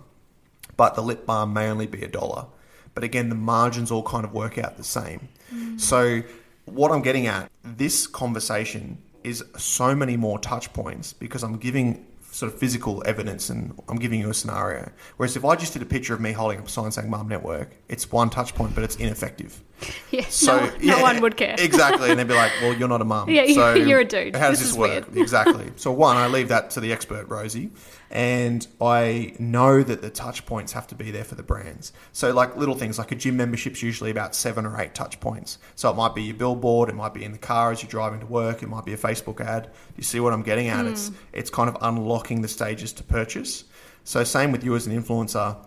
but 0.78 0.93
the 0.93 1.01
lip 1.01 1.26
balm 1.26 1.53
may 1.53 1.69
only 1.69 1.88
be 1.88 2.03
a 2.03 2.07
dollar. 2.07 2.45
But 2.93 3.03
again, 3.03 3.30
the 3.30 3.36
margins 3.36 3.91
all 3.91 4.03
kind 4.03 4.26
of 4.26 4.32
work 4.32 4.57
out 4.57 4.78
the 4.78 4.84
same. 4.84 5.28
Mm. 5.53 5.82
So 5.82 6.21
what 6.65 6.91
I'm 6.91 7.01
getting 7.01 7.28
at, 7.28 7.51
this 7.63 8.07
conversation 8.07 8.99
is 9.23 9.43
so 9.57 9.95
many 9.95 10.17
more 10.17 10.38
touch 10.39 10.71
points 10.71 11.13
because 11.13 11.43
I'm 11.43 11.57
giving 11.57 12.05
sort 12.36 12.51
of 12.51 12.59
physical 12.59 13.01
evidence 13.05 13.49
and 13.49 13.73
I'm 13.88 13.95
giving 13.95 14.19
you 14.19 14.29
a 14.29 14.33
scenario. 14.33 14.91
Whereas 15.15 15.38
if 15.38 15.45
I 15.45 15.55
just 15.55 15.71
did 15.71 15.81
a 15.81 15.86
picture 15.86 16.13
of 16.13 16.19
me 16.19 16.33
holding 16.33 16.59
up 16.59 16.67
a 16.67 16.69
sign 16.69 16.91
saying 16.91 17.09
Mum 17.09 17.29
Network, 17.29 17.77
it's 17.88 18.11
one 18.11 18.29
touch 18.29 18.53
point, 18.53 18.75
but 18.75 18.83
it's 18.83 18.97
ineffective. 18.97 19.61
Yeah, 20.09 20.25
so, 20.29 20.57
no, 20.57 20.71
yeah, 20.79 20.95
no 20.95 21.01
one 21.01 21.21
would 21.21 21.36
care. 21.36 21.55
exactly. 21.59 22.09
And 22.09 22.17
they'd 22.17 22.27
be 22.27 22.33
like, 22.33 22.51
well, 22.61 22.73
you're 22.73 22.88
not 22.88 23.01
a 23.01 23.05
mum. 23.05 23.29
Yeah, 23.36 23.45
so 23.53 23.73
you're 23.73 23.99
a 23.99 24.05
dude. 24.05 24.33
How 24.33 24.49
does 24.49 24.59
this, 24.59 24.69
this 24.69 24.77
work? 24.77 25.13
exactly. 25.13 25.69
So, 25.75 25.91
one, 25.91 26.15
I 26.15 26.27
leave 26.27 26.47
that 26.47 26.69
to 26.71 26.79
the 26.79 26.93
expert, 26.93 27.27
Rosie 27.27 27.71
and 28.16 28.66
I 28.80 29.34
know 29.39 29.84
that 29.84 30.01
the 30.01 30.09
touch 30.09 30.45
points 30.45 30.72
have 30.72 30.88
to 30.88 30.95
be 30.95 31.11
there 31.11 31.26
for 31.26 31.36
the 31.36 31.43
brands. 31.43 31.91
So, 32.13 32.34
like 32.34 32.55
little 32.55 32.74
things 32.74 32.97
like 32.97 33.11
a 33.11 33.16
gym 33.16 33.36
membership's 33.36 33.84
usually 33.84 34.09
about 34.09 34.34
seven 34.34 34.66
or 34.66 34.80
eight 34.80 34.95
touch 34.95 35.20
points. 35.20 35.57
So, 35.76 35.91
it 35.91 35.97
might 35.97 36.16
be 36.16 36.24
your 36.24 36.36
billboard, 36.36 36.88
it 36.88 36.95
might 36.95 37.13
be 37.13 37.26
in 37.26 37.34
the 37.34 37.38
car 37.38 37.74
as 37.74 37.84
you're 37.84 37.89
driving 37.89 38.22
to 38.22 38.26
work, 38.26 38.63
it 38.63 38.70
might 38.70 38.86
be 38.86 38.93
a 38.93 38.97
Facebook 38.97 39.41
ad. 39.41 39.70
You 39.97 40.03
see 40.03 40.22
what 40.22 40.32
I'm 40.32 40.43
getting 40.43 40.70
at? 40.70 40.86
Mm. 40.86 40.91
It's 40.91 41.11
it's 41.34 41.49
kind 41.49 41.70
of 41.70 41.76
unlocking 41.82 42.41
the 42.41 42.47
stages 42.47 42.93
to 42.93 43.03
purchase. 43.03 43.66
So, 44.05 44.24
same 44.24 44.53
with 44.53 44.63
you 44.63 44.78
as 44.78 44.88
an 44.88 44.97
influencer. 44.97 45.57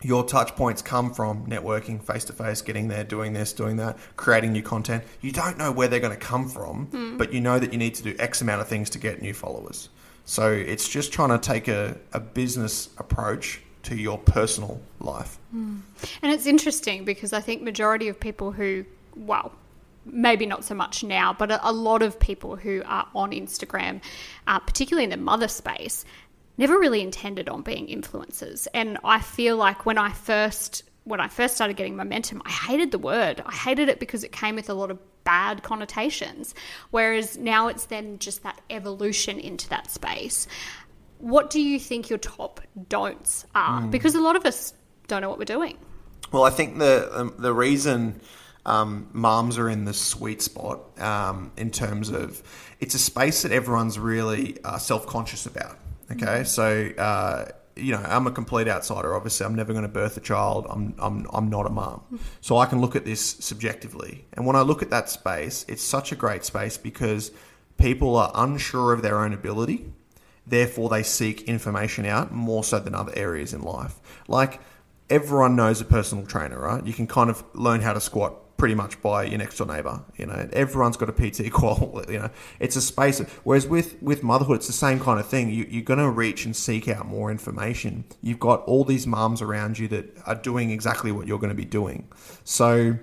Your 0.00 0.24
touch 0.24 0.54
points 0.54 0.82
come 0.82 1.12
from 1.12 1.48
networking 1.48 2.00
face 2.00 2.24
to 2.26 2.32
face, 2.32 2.62
getting 2.62 2.86
there, 2.86 3.02
doing 3.02 3.32
this, 3.32 3.52
doing 3.52 3.78
that, 3.78 3.98
creating 4.14 4.52
new 4.52 4.62
content. 4.62 5.02
You 5.20 5.32
don't 5.32 5.58
know 5.58 5.72
where 5.72 5.88
they're 5.88 5.98
going 5.98 6.16
to 6.16 6.24
come 6.24 6.48
from, 6.48 6.86
mm. 6.86 7.18
but 7.18 7.32
you 7.32 7.40
know 7.40 7.58
that 7.58 7.72
you 7.72 7.78
need 7.78 7.96
to 7.96 8.04
do 8.04 8.14
X 8.20 8.40
amount 8.40 8.60
of 8.60 8.68
things 8.68 8.88
to 8.90 9.00
get 9.00 9.20
new 9.20 9.34
followers. 9.34 9.88
So 10.28 10.52
it's 10.52 10.86
just 10.86 11.10
trying 11.10 11.30
to 11.30 11.38
take 11.38 11.68
a, 11.68 11.96
a 12.12 12.20
business 12.20 12.90
approach 12.98 13.62
to 13.84 13.96
your 13.96 14.18
personal 14.18 14.78
life. 15.00 15.38
Mm. 15.56 15.80
And 16.20 16.32
it's 16.32 16.44
interesting 16.44 17.06
because 17.06 17.32
I 17.32 17.40
think 17.40 17.62
majority 17.62 18.08
of 18.08 18.20
people 18.20 18.52
who, 18.52 18.84
well, 19.16 19.52
maybe 20.04 20.44
not 20.44 20.64
so 20.64 20.74
much 20.74 21.02
now, 21.02 21.32
but 21.32 21.50
a, 21.50 21.66
a 21.66 21.72
lot 21.72 22.02
of 22.02 22.20
people 22.20 22.56
who 22.56 22.82
are 22.84 23.08
on 23.14 23.30
Instagram, 23.30 24.02
uh, 24.46 24.58
particularly 24.58 25.04
in 25.04 25.10
the 25.10 25.16
mother 25.16 25.48
space, 25.48 26.04
never 26.58 26.78
really 26.78 27.00
intended 27.00 27.48
on 27.48 27.62
being 27.62 27.86
influencers. 27.86 28.68
And 28.74 28.98
I 29.04 29.20
feel 29.20 29.56
like 29.56 29.86
when 29.86 29.96
I 29.96 30.12
first 30.12 30.82
when 31.04 31.20
I 31.20 31.28
first 31.28 31.54
started 31.54 31.78
getting 31.78 31.96
momentum, 31.96 32.42
I 32.44 32.50
hated 32.50 32.90
the 32.90 32.98
word. 32.98 33.42
I 33.46 33.52
hated 33.52 33.88
it 33.88 33.98
because 33.98 34.24
it 34.24 34.32
came 34.32 34.56
with 34.56 34.68
a 34.68 34.74
lot 34.74 34.90
of 34.90 34.98
bad 35.28 35.62
connotations. 35.62 36.54
Whereas 36.90 37.36
now 37.36 37.68
it's 37.68 37.84
then 37.84 38.18
just 38.18 38.42
that 38.44 38.58
evolution 38.70 39.38
into 39.38 39.68
that 39.68 39.90
space. 39.90 40.48
What 41.18 41.50
do 41.50 41.60
you 41.60 41.78
think 41.78 42.08
your 42.08 42.18
top 42.18 42.62
don'ts 42.88 43.44
are? 43.54 43.82
Mm. 43.82 43.90
Because 43.90 44.14
a 44.14 44.22
lot 44.22 44.36
of 44.36 44.46
us 44.46 44.72
don't 45.06 45.20
know 45.20 45.28
what 45.28 45.38
we're 45.38 45.44
doing. 45.44 45.76
Well, 46.32 46.44
I 46.44 46.50
think 46.50 46.78
the 46.78 47.10
um, 47.12 47.34
the 47.38 47.52
reason 47.52 48.22
um, 48.64 49.08
moms 49.12 49.58
are 49.58 49.68
in 49.68 49.84
the 49.84 49.92
sweet 49.92 50.40
spot 50.40 50.98
um, 50.98 51.52
in 51.58 51.70
terms 51.70 52.08
of 52.08 52.42
it's 52.80 52.94
a 52.94 52.98
space 52.98 53.42
that 53.42 53.52
everyone's 53.52 53.98
really 53.98 54.56
uh, 54.64 54.78
self 54.78 55.06
conscious 55.06 55.44
about. 55.44 55.76
Okay, 56.10 56.44
so 56.44 56.88
uh, 56.96 57.50
you 57.78 57.92
know, 57.92 58.02
I'm 58.04 58.26
a 58.26 58.30
complete 58.30 58.68
outsider. 58.68 59.14
Obviously, 59.14 59.46
I'm 59.46 59.54
never 59.54 59.72
going 59.72 59.82
to 59.82 59.88
birth 59.88 60.16
a 60.16 60.20
child. 60.20 60.66
I'm, 60.68 60.94
I'm, 60.98 61.26
I'm 61.32 61.48
not 61.48 61.66
a 61.66 61.70
mom. 61.70 62.02
So 62.40 62.58
I 62.58 62.66
can 62.66 62.80
look 62.80 62.96
at 62.96 63.04
this 63.04 63.20
subjectively. 63.20 64.26
And 64.32 64.46
when 64.46 64.56
I 64.56 64.62
look 64.62 64.82
at 64.82 64.90
that 64.90 65.08
space, 65.08 65.64
it's 65.68 65.82
such 65.82 66.12
a 66.12 66.16
great 66.16 66.44
space 66.44 66.76
because 66.76 67.30
people 67.76 68.16
are 68.16 68.30
unsure 68.34 68.92
of 68.92 69.02
their 69.02 69.18
own 69.18 69.32
ability. 69.32 69.92
Therefore, 70.46 70.88
they 70.88 71.02
seek 71.02 71.42
information 71.42 72.06
out 72.06 72.32
more 72.32 72.64
so 72.64 72.78
than 72.78 72.94
other 72.94 73.12
areas 73.14 73.52
in 73.52 73.62
life. 73.62 74.00
Like, 74.28 74.60
everyone 75.10 75.56
knows 75.56 75.80
a 75.80 75.84
personal 75.84 76.26
trainer, 76.26 76.58
right? 76.58 76.84
You 76.86 76.92
can 76.92 77.06
kind 77.06 77.30
of 77.30 77.44
learn 77.54 77.82
how 77.82 77.92
to 77.92 78.00
squat 78.00 78.34
pretty 78.58 78.74
much 78.74 79.00
by 79.00 79.22
your 79.22 79.38
next 79.38 79.56
door 79.56 79.66
neighbor. 79.66 80.02
You 80.16 80.26
know, 80.26 80.48
everyone's 80.52 80.98
got 80.98 81.08
a 81.08 81.12
PT 81.12 81.50
qual. 81.52 82.04
You 82.08 82.18
know, 82.18 82.30
it's 82.60 82.76
a 82.76 82.82
space. 82.82 83.20
Whereas 83.44 83.66
with 83.66 84.00
with 84.02 84.22
motherhood, 84.22 84.56
it's 84.56 84.66
the 84.66 84.72
same 84.74 85.00
kind 85.00 85.18
of 85.18 85.26
thing. 85.26 85.48
You, 85.48 85.66
you're 85.70 85.82
going 85.82 86.00
to 86.00 86.10
reach 86.10 86.44
and 86.44 86.54
seek 86.54 86.88
out 86.88 87.06
more 87.06 87.30
information. 87.30 88.04
You've 88.20 88.40
got 88.40 88.62
all 88.64 88.84
these 88.84 89.06
mums 89.06 89.40
around 89.40 89.78
you 89.78 89.88
that 89.88 90.14
are 90.26 90.34
doing 90.34 90.70
exactly 90.70 91.10
what 91.12 91.26
you're 91.26 91.38
going 91.38 91.48
to 91.48 91.54
be 91.54 91.64
doing. 91.64 92.08
So 92.44 92.98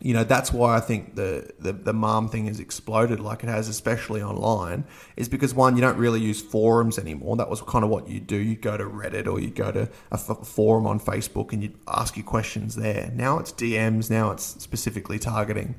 you 0.00 0.14
know 0.14 0.24
that's 0.24 0.50
why 0.50 0.76
I 0.76 0.80
think 0.80 1.14
the, 1.14 1.50
the 1.58 1.72
the 1.72 1.92
mom 1.92 2.28
thing 2.28 2.46
has 2.46 2.58
exploded 2.58 3.20
like 3.20 3.44
it 3.44 3.48
has, 3.48 3.68
especially 3.68 4.22
online, 4.22 4.84
is 5.16 5.28
because 5.28 5.54
one 5.54 5.76
you 5.76 5.82
don't 5.82 5.98
really 5.98 6.20
use 6.20 6.40
forums 6.40 6.98
anymore. 6.98 7.36
That 7.36 7.50
was 7.50 7.60
kind 7.60 7.84
of 7.84 7.90
what 7.90 8.08
you 8.08 8.18
do. 8.18 8.36
You 8.36 8.56
go 8.56 8.78
to 8.78 8.84
Reddit 8.84 9.26
or 9.26 9.38
you 9.38 9.50
go 9.50 9.70
to 9.70 9.82
a 10.10 10.14
f- 10.14 10.46
forum 10.46 10.86
on 10.86 11.00
Facebook 11.00 11.52
and 11.52 11.62
you 11.62 11.74
ask 11.86 12.16
your 12.16 12.24
questions 12.24 12.76
there. 12.76 13.12
Now 13.14 13.38
it's 13.38 13.52
DMs. 13.52 14.10
Now 14.10 14.30
it's 14.30 14.44
specifically 14.44 15.18
targeting, 15.18 15.74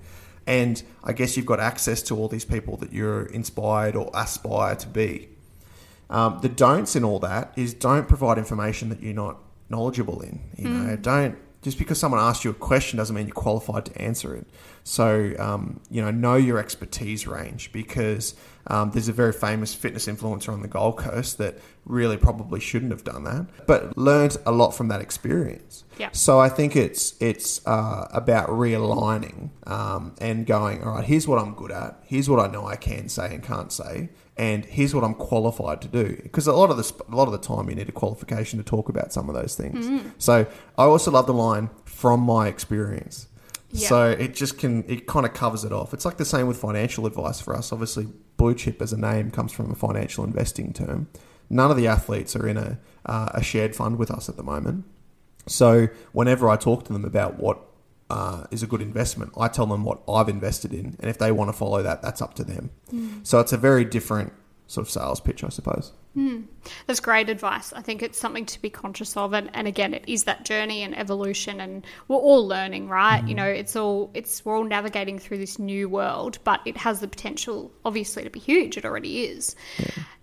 and 0.46 0.84
I 1.04 1.14
guess 1.14 1.36
you've 1.36 1.48
got 1.48 1.60
access 1.60 2.04
to 2.04 2.16
all 2.16 2.28
these 2.28 2.46
people 2.46 2.78
that 2.78 2.94
you're 2.94 3.26
inspired 3.26 3.96
or 3.96 4.12
aspire 4.14 4.76
to 4.76 4.88
be. 4.88 5.30
Um, 6.12 6.40
the 6.42 6.50
don'ts 6.50 6.96
in 6.96 7.04
all 7.04 7.20
that 7.20 7.54
is 7.56 7.74
don't 7.74 8.08
provide 8.08 8.38
information 8.38 8.90
that 8.90 9.02
you're 9.02 9.14
not 9.14 9.38
knowledgeable 9.70 10.22
in. 10.22 10.42
You 10.58 10.70
know, 10.70 10.96
don't 10.96 11.38
just 11.62 11.78
because 11.78 12.00
someone 12.00 12.20
asks 12.20 12.44
you 12.44 12.52
a 12.52 12.56
question 12.56 12.98
doesn't 12.98 13.16
mean 13.16 13.28
you're 13.28 13.36
qualified 13.36 13.86
to 13.86 14.02
answer 14.02 14.36
it. 14.36 14.48
So, 14.84 15.34
um, 15.38 15.80
you 15.92 16.02
know, 16.02 16.10
know 16.10 16.36
your 16.36 16.58
expertise 16.58 17.28
range 17.28 17.72
because 17.72 18.34
um, 18.68 18.92
there's 18.92 19.08
a 19.08 19.14
very 19.14 19.34
famous 19.34 19.74
fitness 19.74 20.08
influencer 20.08 20.50
on 20.50 20.62
the 20.62 20.68
Gold 20.68 20.98
Coast 20.98 21.38
that 21.38 21.60
really 21.86 22.18
probably 22.18 22.60
shouldn't 22.60 22.92
have 22.92 23.04
done 23.04 23.24
that, 23.26 23.48
but 23.68 23.96
learned 23.98 24.38
a 24.46 24.52
lot 24.52 24.72
from 24.72 24.88
that 24.88 25.02
experience. 25.02 25.84
Yeah. 25.98 26.10
So 26.14 26.40
I 26.40 26.50
think 26.50 26.76
it's 26.76 27.16
it's 27.20 27.66
uh, 27.68 28.08
about 28.12 28.50
realigning 28.50 29.50
um, 29.68 30.16
and 30.20 30.46
going, 30.46 30.84
all 30.84 30.96
right, 30.96 31.04
here's 31.04 31.28
what 31.28 31.40
I'm 31.40 31.54
good 31.54 31.72
at, 31.72 32.00
here's 32.06 32.30
what 32.30 32.40
I 32.40 32.52
know 32.52 32.66
I 32.66 32.76
can 32.76 33.08
say 33.08 33.34
and 33.34 33.44
can't 33.44 33.72
say, 33.72 34.10
and 34.42 34.66
here's 34.66 34.96
what 34.96 35.04
I'm 35.04 35.14
qualified 35.14 35.84
to 35.84 35.88
do. 35.88 36.20
Because 36.24 36.48
a 36.48 36.54
lot 36.54 36.72
of 36.72 36.78
the 36.78 37.04
a 37.08 37.16
lot 37.16 37.28
of 37.28 37.32
the 37.32 37.38
time 37.38 37.70
you 37.70 37.76
need 37.76 37.88
a 37.88 37.92
qualification 37.92 38.58
to 38.58 38.66
talk 38.66 38.90
about 38.90 39.14
some 39.14 39.30
of 39.30 39.36
those 39.36 39.56
things. 39.56 40.04
So 40.18 40.48
I 40.80 40.84
also 40.84 41.12
love 41.12 41.28
the 41.28 41.34
line 41.34 41.70
from 41.86 42.22
my 42.22 42.48
experience. 42.48 43.28
Yeah. 43.70 43.88
So 43.88 44.10
it 44.10 44.34
just 44.34 44.58
can 44.58 44.84
it 44.90 45.06
kind 45.06 45.28
of 45.28 45.36
covers 45.36 45.64
it 45.64 45.72
off. 45.72 45.94
It's 45.94 46.06
like 46.06 46.18
the 46.18 46.26
same 46.26 46.48
with 46.48 46.58
financial 46.58 47.06
advice 47.06 47.40
for 47.40 47.56
us. 47.56 47.72
Obviously, 47.72 48.08
blue 48.38 48.56
chip 48.56 48.82
as 48.82 48.92
a 48.92 48.98
name 49.00 49.30
comes 49.30 49.52
from 49.52 49.70
a 49.70 49.76
financial 49.76 50.24
investing 50.24 50.74
term. 50.74 51.08
None 51.52 51.70
of 51.70 51.78
the 51.78 51.86
athletes 51.86 52.36
are 52.36 52.48
in 52.48 52.58
a 52.58 52.80
uh, 53.06 53.30
a 53.36 53.44
shared 53.44 53.76
fund 53.76 54.00
with 54.00 54.10
us 54.10 54.28
at 54.28 54.38
the 54.38 54.44
moment. 54.44 54.86
So 55.46 55.88
whenever 56.14 56.50
I 56.50 56.56
talk 56.56 56.86
to 56.86 56.94
them 56.94 57.06
about 57.06 57.40
what 57.40 57.60
uh, 58.12 58.46
is 58.56 58.62
a 58.64 58.68
good 58.68 58.82
investment, 58.82 59.30
I 59.46 59.48
tell 59.48 59.68
them 59.74 59.84
what 59.90 60.00
I've 60.18 60.30
invested 60.38 60.72
in, 60.74 60.86
and 61.00 61.08
if 61.10 61.18
they 61.18 61.32
want 61.32 61.50
to 61.50 61.58
follow 61.64 61.82
that, 61.84 62.02
that's 62.02 62.22
up 62.22 62.34
to 62.40 62.44
them. 62.44 62.64
So 63.24 63.40
it's 63.40 63.54
a 63.54 63.58
very 63.70 63.86
different 63.98 64.34
sort 64.68 64.86
of 64.88 64.92
sales 64.92 65.20
pitch, 65.28 65.44
I 65.44 65.50
suppose. 65.50 65.86
That's 66.88 67.00
great 67.00 67.30
advice. 67.30 67.72
I 67.74 67.82
think 67.82 68.04
it's 68.04 68.20
something 68.20 68.46
to 68.46 68.62
be 68.62 68.70
conscious 68.70 69.16
of, 69.16 69.34
and, 69.34 69.50
and 69.54 69.68
again, 69.68 69.94
it 69.94 70.04
is 70.08 70.26
that 70.26 70.44
journey 70.44 70.84
and 70.84 70.98
evolution, 70.98 71.62
and 71.62 71.86
we're 72.08 72.18
all 72.18 72.46
learning, 72.46 72.90
right? 72.90 73.26
You 73.26 73.34
know, 73.34 73.46
it's 73.46 73.76
all 73.76 74.12
it's 74.14 74.44
we're 74.44 74.58
all 74.58 74.64
navigating 74.64 75.20
through 75.20 75.38
this 75.38 75.58
new 75.58 75.88
world, 75.88 76.40
but 76.44 76.60
it 76.66 76.76
has 76.78 77.00
the 77.00 77.08
potential, 77.08 77.72
obviously, 77.86 78.24
to 78.24 78.30
be 78.30 78.40
huge. 78.40 78.78
It 78.78 78.86
already 78.86 79.24
is. 79.24 79.56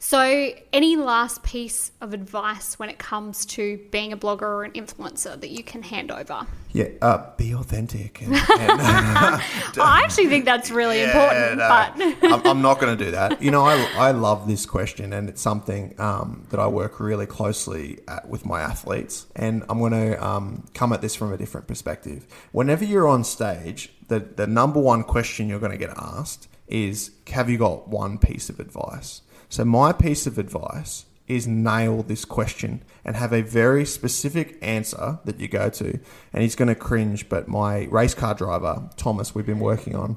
So, 0.01 0.53
any 0.73 0.97
last 0.97 1.43
piece 1.43 1.91
of 2.01 2.15
advice 2.15 2.79
when 2.79 2.89
it 2.89 2.99
comes 2.99 3.45
to 3.47 3.79
being 3.91 4.13
a 4.13 4.17
blogger 4.17 4.43
or 4.43 4.65
an 4.65 4.73
influencer 4.73 5.41
that 5.41 5.51
you 5.51 5.65
can 5.65 5.83
hand 5.83 6.13
over? 6.13 6.47
Yeah, 6.73 6.89
uh, 7.03 7.31
be 7.37 7.53
authentic. 7.53 8.21
And, 8.23 8.35
and, 8.35 8.43
I 8.51 10.03
actually 10.05 10.29
think 10.29 10.45
that's 10.45 10.71
really 10.71 11.03
important, 11.05 11.59
no, 11.59 11.69
but 11.69 12.33
I'm, 12.33 12.47
I'm 12.47 12.63
not 12.63 12.79
going 12.79 12.97
to 12.97 13.05
do 13.05 13.11
that. 13.11 13.43
You 13.43 13.51
know, 13.51 13.65
I, 13.65 13.91
I 13.97 14.11
love 14.13 14.47
this 14.47 14.67
question, 14.67 15.13
and 15.13 15.29
it's 15.29 15.41
something 15.41 15.78
um, 15.99 16.47
that 16.51 16.61
I 16.61 16.67
work 16.67 17.01
really 17.01 17.27
closely 17.27 18.01
at 18.07 18.29
with 18.29 18.45
my 18.45 18.61
athletes. 18.61 19.27
And 19.35 19.65
I'm 19.69 19.79
going 19.79 19.93
to 19.93 20.25
um, 20.25 20.67
come 20.75 20.93
at 20.93 21.01
this 21.01 21.15
from 21.15 21.33
a 21.33 21.37
different 21.37 21.67
perspective. 21.67 22.27
Whenever 22.53 22.85
you're 22.85 23.09
on 23.09 23.25
stage, 23.25 23.93
the, 24.09 24.21
the 24.21 24.47
number 24.47 24.81
one 24.81 25.05
question 25.05 25.49
you're 25.49 25.61
going 25.61 25.73
to 25.73 25.79
get 25.79 25.91
asked 25.97 26.49
is 26.67 27.13
Have 27.29 27.49
you 27.49 27.59
got 27.59 27.89
one 27.89 28.19
piece 28.19 28.49
of 28.49 28.61
advice? 28.61 29.23
So, 29.49 29.65
my 29.65 29.93
piece 29.93 30.27
of 30.27 30.39
advice 30.39 31.07
is 31.29 31.47
nail 31.47 32.03
this 32.03 32.25
question 32.25 32.83
and 33.05 33.15
have 33.15 33.33
a 33.33 33.43
very 33.43 33.85
specific 33.85 34.59
answer 34.63 35.19
that 35.27 35.39
you 35.39 35.47
go 35.47 35.69
to. 35.69 36.01
And 36.33 36.43
he's 36.43 36.57
going 36.57 36.69
to 36.69 36.75
cringe, 36.75 37.29
but 37.29 37.49
my 37.49 37.85
race 37.91 38.15
car 38.15 38.35
driver, 38.35 38.89
Thomas, 38.97 39.35
we've 39.35 39.47
been 39.47 39.61
working 39.61 39.95
on, 39.95 40.17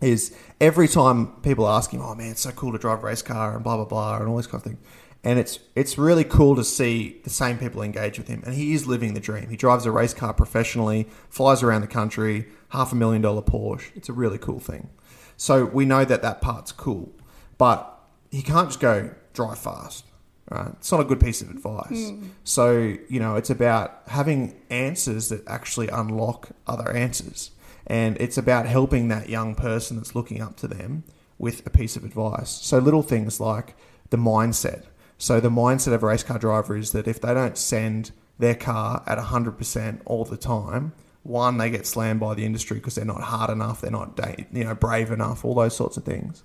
is 0.00 0.34
every 0.60 0.88
time 0.88 1.28
people 1.42 1.68
ask 1.68 1.90
him, 1.90 2.00
"Oh 2.00 2.14
man, 2.14 2.30
it's 2.30 2.42
so 2.42 2.50
cool 2.52 2.72
to 2.72 2.78
drive 2.78 3.02
a 3.02 3.06
race 3.06 3.22
car," 3.22 3.54
and 3.54 3.64
blah 3.64 3.76
blah 3.76 3.84
blah, 3.84 4.18
and 4.18 4.28
all 4.28 4.36
this 4.36 4.46
kind 4.46 4.56
of 4.56 4.62
thing. 4.62 4.78
And 5.24 5.38
it's 5.38 5.58
it's 5.74 5.98
really 5.98 6.24
cool 6.24 6.54
to 6.56 6.64
see 6.64 7.20
the 7.24 7.30
same 7.30 7.58
people 7.58 7.82
engage 7.82 8.18
with 8.18 8.28
him, 8.28 8.42
and 8.44 8.54
he 8.54 8.72
is 8.72 8.86
living 8.86 9.14
the 9.14 9.20
dream. 9.20 9.48
He 9.50 9.56
drives 9.56 9.84
a 9.86 9.90
race 9.90 10.14
car 10.14 10.32
professionally, 10.32 11.08
flies 11.28 11.62
around 11.62 11.80
the 11.80 11.88
country, 11.88 12.46
half 12.70 12.92
a 12.92 12.94
million 12.94 13.22
dollar 13.22 13.42
Porsche. 13.42 13.90
It's 13.96 14.08
a 14.08 14.12
really 14.12 14.38
cool 14.38 14.60
thing. 14.60 14.88
So 15.36 15.64
we 15.64 15.84
know 15.84 16.04
that 16.04 16.22
that 16.22 16.40
part's 16.40 16.72
cool, 16.72 17.12
but 17.58 17.98
he 18.30 18.42
can't 18.42 18.68
just 18.68 18.80
go 18.80 19.10
drive 19.32 19.58
fast. 19.58 20.04
Right? 20.50 20.70
It's 20.78 20.90
not 20.90 21.00
a 21.00 21.04
good 21.04 21.20
piece 21.20 21.42
of 21.42 21.50
advice. 21.50 22.10
Hmm. 22.10 22.28
So 22.44 22.96
you 23.08 23.20
know, 23.20 23.36
it's 23.36 23.50
about 23.50 24.02
having 24.06 24.54
answers 24.70 25.28
that 25.28 25.46
actually 25.46 25.88
unlock 25.88 26.50
other 26.66 26.90
answers 26.90 27.50
and 27.88 28.18
it's 28.20 28.36
about 28.36 28.66
helping 28.66 29.08
that 29.08 29.28
young 29.28 29.54
person 29.54 29.96
that's 29.96 30.14
looking 30.14 30.42
up 30.42 30.56
to 30.58 30.68
them 30.68 31.04
with 31.38 31.66
a 31.66 31.70
piece 31.70 31.96
of 31.96 32.04
advice. 32.04 32.50
So 32.50 32.78
little 32.78 33.02
things 33.02 33.40
like 33.40 33.74
the 34.10 34.18
mindset. 34.18 34.84
So 35.16 35.40
the 35.40 35.50
mindset 35.50 35.94
of 35.94 36.02
a 36.02 36.06
race 36.06 36.22
car 36.22 36.38
driver 36.38 36.76
is 36.76 36.92
that 36.92 37.08
if 37.08 37.20
they 37.20 37.32
don't 37.32 37.56
send 37.56 38.12
their 38.38 38.54
car 38.54 39.02
at 39.06 39.18
100% 39.18 40.00
all 40.04 40.24
the 40.24 40.36
time, 40.36 40.92
one 41.22 41.58
they 41.58 41.70
get 41.70 41.86
slammed 41.86 42.20
by 42.20 42.34
the 42.34 42.44
industry 42.44 42.76
because 42.78 42.94
they're 42.94 43.04
not 43.04 43.22
hard 43.22 43.50
enough, 43.50 43.80
they're 43.80 43.90
not 43.90 44.18
you 44.52 44.64
know 44.64 44.74
brave 44.74 45.10
enough, 45.10 45.44
all 45.44 45.54
those 45.54 45.74
sorts 45.74 45.96
of 45.96 46.04
things. 46.04 46.44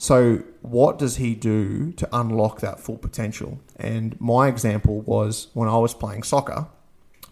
So, 0.00 0.44
what 0.62 0.98
does 0.98 1.16
he 1.16 1.34
do 1.34 1.92
to 1.92 2.08
unlock 2.10 2.60
that 2.60 2.80
full 2.80 2.96
potential? 2.96 3.60
And 3.76 4.18
my 4.18 4.48
example 4.48 5.02
was 5.02 5.48
when 5.52 5.68
I 5.68 5.76
was 5.76 5.92
playing 5.92 6.22
soccer. 6.22 6.68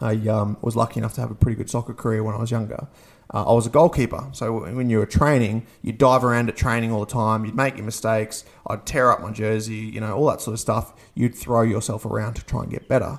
I 0.00 0.16
um, 0.28 0.58
was 0.60 0.76
lucky 0.76 1.00
enough 1.00 1.14
to 1.14 1.22
have 1.22 1.30
a 1.30 1.34
pretty 1.34 1.56
good 1.56 1.70
soccer 1.70 1.94
career 1.94 2.22
when 2.22 2.34
I 2.34 2.38
was 2.38 2.50
younger. 2.50 2.86
Uh, 3.32 3.48
I 3.48 3.54
was 3.54 3.66
a 3.66 3.70
goalkeeper, 3.70 4.28
so 4.32 4.70
when 4.74 4.90
you 4.90 4.98
were 4.98 5.06
training, 5.06 5.66
you'd 5.80 5.96
dive 5.96 6.22
around 6.22 6.50
at 6.50 6.58
training 6.58 6.92
all 6.92 7.00
the 7.00 7.10
time. 7.10 7.46
You'd 7.46 7.54
make 7.54 7.76
your 7.76 7.86
mistakes. 7.86 8.44
I'd 8.66 8.84
tear 8.84 9.10
up 9.10 9.22
my 9.22 9.32
jersey, 9.32 9.76
you 9.76 10.02
know, 10.02 10.14
all 10.14 10.26
that 10.26 10.42
sort 10.42 10.52
of 10.52 10.60
stuff. 10.60 10.92
You'd 11.14 11.34
throw 11.34 11.62
yourself 11.62 12.04
around 12.04 12.34
to 12.34 12.44
try 12.44 12.64
and 12.64 12.70
get 12.70 12.86
better. 12.86 13.18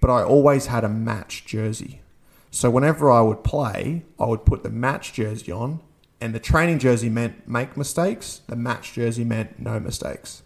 But 0.00 0.10
I 0.10 0.24
always 0.24 0.66
had 0.66 0.82
a 0.82 0.88
match 0.88 1.46
jersey. 1.46 2.00
So 2.50 2.68
whenever 2.68 3.12
I 3.12 3.20
would 3.20 3.44
play, 3.44 4.06
I 4.18 4.26
would 4.26 4.44
put 4.44 4.64
the 4.64 4.70
match 4.70 5.12
jersey 5.12 5.52
on, 5.52 5.82
and 6.20 6.34
the 6.34 6.40
training 6.40 6.78
jersey 6.78 7.08
meant 7.08 7.48
make 7.48 7.76
mistakes. 7.76 8.42
The 8.48 8.56
match 8.56 8.92
jersey 8.94 9.24
meant 9.24 9.58
no 9.58 9.78
mistakes. 9.78 10.42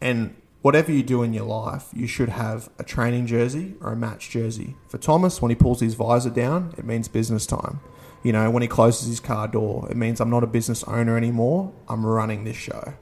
And 0.00 0.36
whatever 0.62 0.92
you 0.92 1.02
do 1.02 1.22
in 1.22 1.32
your 1.32 1.44
life, 1.46 1.88
you 1.92 2.06
should 2.06 2.28
have 2.28 2.68
a 2.78 2.84
training 2.84 3.26
jersey 3.26 3.74
or 3.80 3.92
a 3.92 3.96
match 3.96 4.30
jersey. 4.30 4.76
For 4.88 4.98
Thomas, 4.98 5.42
when 5.42 5.50
he 5.50 5.56
pulls 5.56 5.80
his 5.80 5.94
visor 5.94 6.30
down, 6.30 6.74
it 6.78 6.84
means 6.84 7.08
business 7.08 7.46
time. 7.46 7.80
You 8.22 8.32
know, 8.32 8.50
when 8.50 8.62
he 8.62 8.68
closes 8.68 9.08
his 9.08 9.20
car 9.20 9.46
door, 9.46 9.86
it 9.90 9.96
means 9.96 10.20
I'm 10.20 10.30
not 10.30 10.42
a 10.42 10.48
business 10.48 10.82
owner 10.84 11.16
anymore. 11.16 11.72
I'm 11.88 12.04
running 12.04 12.44
this 12.44 12.56
show. 12.56 12.94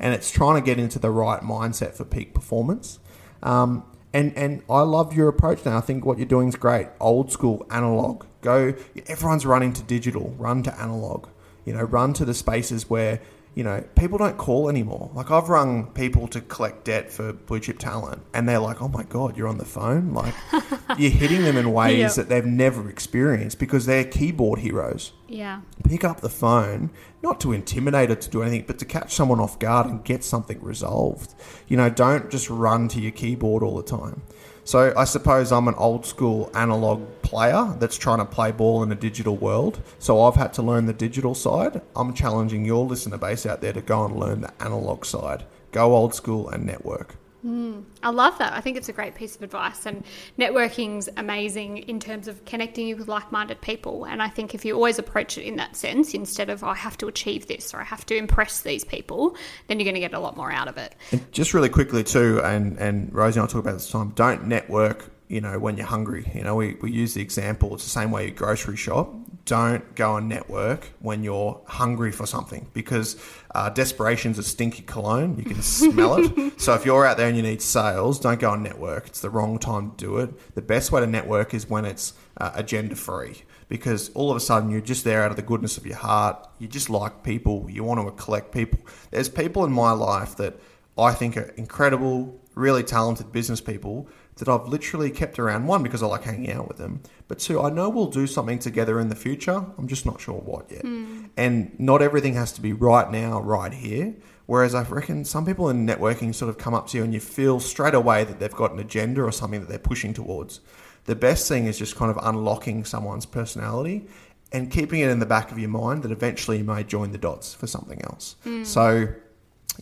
And 0.00 0.14
it's 0.14 0.30
trying 0.30 0.60
to 0.60 0.64
get 0.64 0.78
into 0.78 0.98
the 0.98 1.10
right 1.10 1.40
mindset 1.42 1.94
for 1.94 2.04
peak 2.04 2.34
performance. 2.34 2.98
Um, 3.42 3.84
and 4.12 4.36
and 4.36 4.62
I 4.68 4.80
love 4.80 5.14
your 5.14 5.28
approach 5.28 5.64
now. 5.64 5.78
I 5.78 5.80
think 5.80 6.04
what 6.04 6.18
you're 6.18 6.26
doing 6.26 6.48
is 6.48 6.56
great. 6.56 6.88
Old 7.00 7.32
school, 7.32 7.66
analog. 7.70 8.26
Go. 8.40 8.74
Everyone's 9.06 9.46
running 9.46 9.72
to 9.74 9.82
digital. 9.82 10.34
Run 10.38 10.62
to 10.64 10.80
analog. 10.80 11.28
You 11.64 11.74
know, 11.74 11.82
run 11.82 12.12
to 12.14 12.24
the 12.24 12.34
spaces 12.34 12.88
where 12.90 13.20
you 13.54 13.62
know, 13.62 13.84
people 13.96 14.16
don't 14.16 14.38
call 14.38 14.70
anymore. 14.70 15.10
Like 15.12 15.30
I've 15.30 15.50
rung 15.50 15.88
people 15.92 16.26
to 16.28 16.40
collect 16.40 16.86
debt 16.86 17.10
for 17.12 17.34
blue 17.34 17.60
chip 17.60 17.78
talent, 17.78 18.22
and 18.32 18.48
they're 18.48 18.58
like, 18.58 18.80
"Oh 18.80 18.88
my 18.88 19.02
god, 19.02 19.36
you're 19.36 19.46
on 19.46 19.58
the 19.58 19.66
phone!" 19.66 20.14
Like 20.14 20.32
you're 20.98 21.10
hitting 21.10 21.42
them 21.42 21.58
in 21.58 21.70
ways 21.70 21.98
Yep. 21.98 22.12
that 22.14 22.28
they've 22.30 22.46
never 22.46 22.88
experienced 22.88 23.58
because 23.58 23.84
they're 23.84 24.04
keyboard 24.04 24.60
heroes. 24.60 25.12
Yeah. 25.32 25.62
Pick 25.88 26.04
up 26.04 26.20
the 26.20 26.28
phone, 26.28 26.90
not 27.22 27.40
to 27.40 27.52
intimidate 27.52 28.10
or 28.10 28.16
to 28.16 28.30
do 28.30 28.42
anything, 28.42 28.64
but 28.66 28.78
to 28.80 28.84
catch 28.84 29.14
someone 29.14 29.40
off 29.40 29.58
guard 29.58 29.86
and 29.86 30.04
get 30.04 30.22
something 30.24 30.60
resolved. 30.62 31.34
You 31.68 31.78
know, 31.78 31.88
don't 31.88 32.30
just 32.30 32.50
run 32.50 32.88
to 32.88 33.00
your 33.00 33.12
keyboard 33.12 33.62
all 33.62 33.76
the 33.76 33.82
time. 33.82 34.22
So 34.64 34.92
I 34.96 35.04
suppose 35.04 35.50
I'm 35.50 35.68
an 35.68 35.74
old 35.74 36.04
school 36.06 36.50
analog 36.54 37.02
player 37.22 37.74
that's 37.78 37.96
trying 37.96 38.18
to 38.18 38.24
play 38.24 38.52
ball 38.52 38.82
in 38.82 38.92
a 38.92 38.94
digital 38.94 39.36
world. 39.36 39.82
So 39.98 40.22
I've 40.22 40.36
had 40.36 40.52
to 40.54 40.62
learn 40.62 40.86
the 40.86 40.92
digital 40.92 41.34
side. 41.34 41.80
I'm 41.96 42.12
challenging 42.14 42.64
your 42.64 42.84
listener 42.84 43.18
base 43.18 43.46
out 43.46 43.60
there 43.62 43.72
to 43.72 43.80
go 43.80 44.04
and 44.04 44.16
learn 44.16 44.42
the 44.42 44.62
analog 44.62 45.04
side. 45.04 45.44
Go 45.72 45.96
old 45.96 46.14
school 46.14 46.48
and 46.50 46.66
network. 46.66 47.16
Mm. 47.44 47.84
I 48.02 48.10
love 48.10 48.38
that. 48.38 48.52
I 48.52 48.60
think 48.60 48.76
it's 48.76 48.88
a 48.88 48.92
great 48.92 49.14
piece 49.14 49.34
of 49.34 49.42
advice. 49.42 49.84
And 49.84 50.04
networking's 50.38 51.08
amazing 51.16 51.78
in 51.78 51.98
terms 51.98 52.28
of 52.28 52.44
connecting 52.44 52.86
you 52.86 52.96
with 52.96 53.08
like 53.08 53.32
minded 53.32 53.60
people. 53.60 54.04
And 54.04 54.22
I 54.22 54.28
think 54.28 54.54
if 54.54 54.64
you 54.64 54.74
always 54.74 54.98
approach 54.98 55.36
it 55.38 55.42
in 55.42 55.56
that 55.56 55.74
sense, 55.74 56.14
instead 56.14 56.50
of, 56.50 56.62
I 56.62 56.74
have 56.74 56.96
to 56.98 57.08
achieve 57.08 57.48
this 57.48 57.74
or 57.74 57.80
I 57.80 57.84
have 57.84 58.06
to 58.06 58.16
impress 58.16 58.60
these 58.60 58.84
people, 58.84 59.36
then 59.66 59.80
you're 59.80 59.84
going 59.84 59.94
to 59.94 60.00
get 60.00 60.14
a 60.14 60.20
lot 60.20 60.36
more 60.36 60.52
out 60.52 60.68
of 60.68 60.76
it. 60.76 60.94
And 61.10 61.32
just 61.32 61.52
really 61.52 61.68
quickly 61.68 62.04
too, 62.04 62.40
and, 62.44 62.78
and 62.78 63.12
Rosie 63.12 63.40
and 63.40 63.48
I 63.48 63.52
talk 63.52 63.60
about 63.60 63.74
this 63.74 63.90
time, 63.90 64.10
don't 64.10 64.46
network, 64.46 65.11
you 65.32 65.40
know, 65.40 65.58
when 65.58 65.78
you're 65.78 65.86
hungry. 65.86 66.30
You 66.34 66.42
know, 66.42 66.54
we, 66.54 66.74
we 66.82 66.92
use 66.92 67.14
the 67.14 67.22
example, 67.22 67.74
it's 67.74 67.84
the 67.84 67.90
same 67.90 68.10
way 68.10 68.26
you 68.26 68.32
grocery 68.32 68.76
shop. 68.76 69.14
Don't 69.46 69.94
go 69.94 70.16
and 70.16 70.28
network 70.28 70.92
when 71.00 71.24
you're 71.24 71.58
hungry 71.66 72.12
for 72.12 72.26
something 72.26 72.68
because 72.74 73.16
uh, 73.54 73.70
desperation's 73.70 74.38
a 74.38 74.42
stinky 74.42 74.82
cologne. 74.82 75.38
You 75.38 75.44
can 75.44 75.62
smell 75.62 76.16
it. 76.18 76.52
So 76.62 76.74
if 76.74 76.84
you're 76.84 77.06
out 77.06 77.16
there 77.16 77.26
and 77.26 77.36
you 77.36 77.42
need 77.42 77.62
sales, 77.62 78.20
don't 78.20 78.38
go 78.38 78.52
and 78.52 78.62
network. 78.62 79.06
It's 79.06 79.20
the 79.20 79.30
wrong 79.30 79.58
time 79.58 79.92
to 79.92 79.96
do 79.96 80.18
it. 80.18 80.54
The 80.54 80.62
best 80.62 80.92
way 80.92 81.00
to 81.00 81.06
network 81.06 81.54
is 81.54 81.68
when 81.68 81.86
it's 81.86 82.12
uh, 82.36 82.52
agenda 82.54 82.94
free 82.94 83.42
because 83.68 84.10
all 84.10 84.30
of 84.30 84.36
a 84.36 84.40
sudden 84.40 84.70
you're 84.70 84.82
just 84.82 85.02
there 85.02 85.24
out 85.24 85.30
of 85.30 85.36
the 85.36 85.42
goodness 85.42 85.78
of 85.78 85.86
your 85.86 85.96
heart. 85.96 86.46
You 86.58 86.68
just 86.68 86.90
like 86.90 87.24
people. 87.24 87.66
You 87.70 87.84
want 87.84 88.06
to 88.06 88.22
collect 88.22 88.52
people. 88.52 88.80
There's 89.10 89.30
people 89.30 89.64
in 89.64 89.72
my 89.72 89.92
life 89.92 90.36
that 90.36 90.60
I 90.96 91.12
think 91.12 91.36
are 91.36 91.52
incredible, 91.56 92.38
really 92.54 92.82
talented 92.84 93.32
business 93.32 93.60
people 93.60 94.08
that 94.42 94.50
I've 94.50 94.66
literally 94.66 95.08
kept 95.08 95.38
around. 95.38 95.68
One, 95.68 95.84
because 95.84 96.02
I 96.02 96.06
like 96.06 96.24
hanging 96.24 96.50
out 96.50 96.66
with 96.66 96.76
them, 96.76 97.00
but 97.28 97.38
two, 97.38 97.62
I 97.62 97.70
know 97.70 97.88
we'll 97.88 98.08
do 98.08 98.26
something 98.26 98.58
together 98.58 98.98
in 98.98 99.08
the 99.08 99.14
future. 99.14 99.64
I'm 99.78 99.86
just 99.86 100.04
not 100.04 100.20
sure 100.20 100.34
what 100.34 100.68
yet. 100.68 100.82
Hmm. 100.82 101.26
And 101.36 101.78
not 101.78 102.02
everything 102.02 102.34
has 102.34 102.50
to 102.54 102.60
be 102.60 102.72
right 102.72 103.08
now, 103.08 103.40
right 103.40 103.72
here. 103.72 104.16
Whereas 104.46 104.74
I 104.74 104.82
reckon 104.82 105.24
some 105.24 105.46
people 105.46 105.68
in 105.68 105.86
networking 105.86 106.34
sort 106.34 106.48
of 106.48 106.58
come 106.58 106.74
up 106.74 106.88
to 106.88 106.98
you 106.98 107.04
and 107.04 107.14
you 107.14 107.20
feel 107.20 107.60
straight 107.60 107.94
away 107.94 108.24
that 108.24 108.40
they've 108.40 108.52
got 108.52 108.72
an 108.72 108.80
agenda 108.80 109.22
or 109.22 109.30
something 109.30 109.60
that 109.60 109.68
they're 109.68 109.78
pushing 109.78 110.12
towards. 110.12 110.58
The 111.04 111.14
best 111.14 111.46
thing 111.46 111.66
is 111.66 111.78
just 111.78 111.94
kind 111.94 112.10
of 112.10 112.18
unlocking 112.20 112.84
someone's 112.84 113.26
personality 113.26 114.08
and 114.50 114.72
keeping 114.72 114.98
it 114.98 115.08
in 115.08 115.20
the 115.20 115.26
back 115.26 115.52
of 115.52 115.58
your 115.60 115.70
mind 115.70 116.02
that 116.02 116.10
eventually 116.10 116.58
you 116.58 116.64
may 116.64 116.82
join 116.82 117.12
the 117.12 117.18
dots 117.18 117.54
for 117.54 117.68
something 117.68 118.02
else. 118.02 118.34
Hmm. 118.42 118.64
So, 118.64 119.06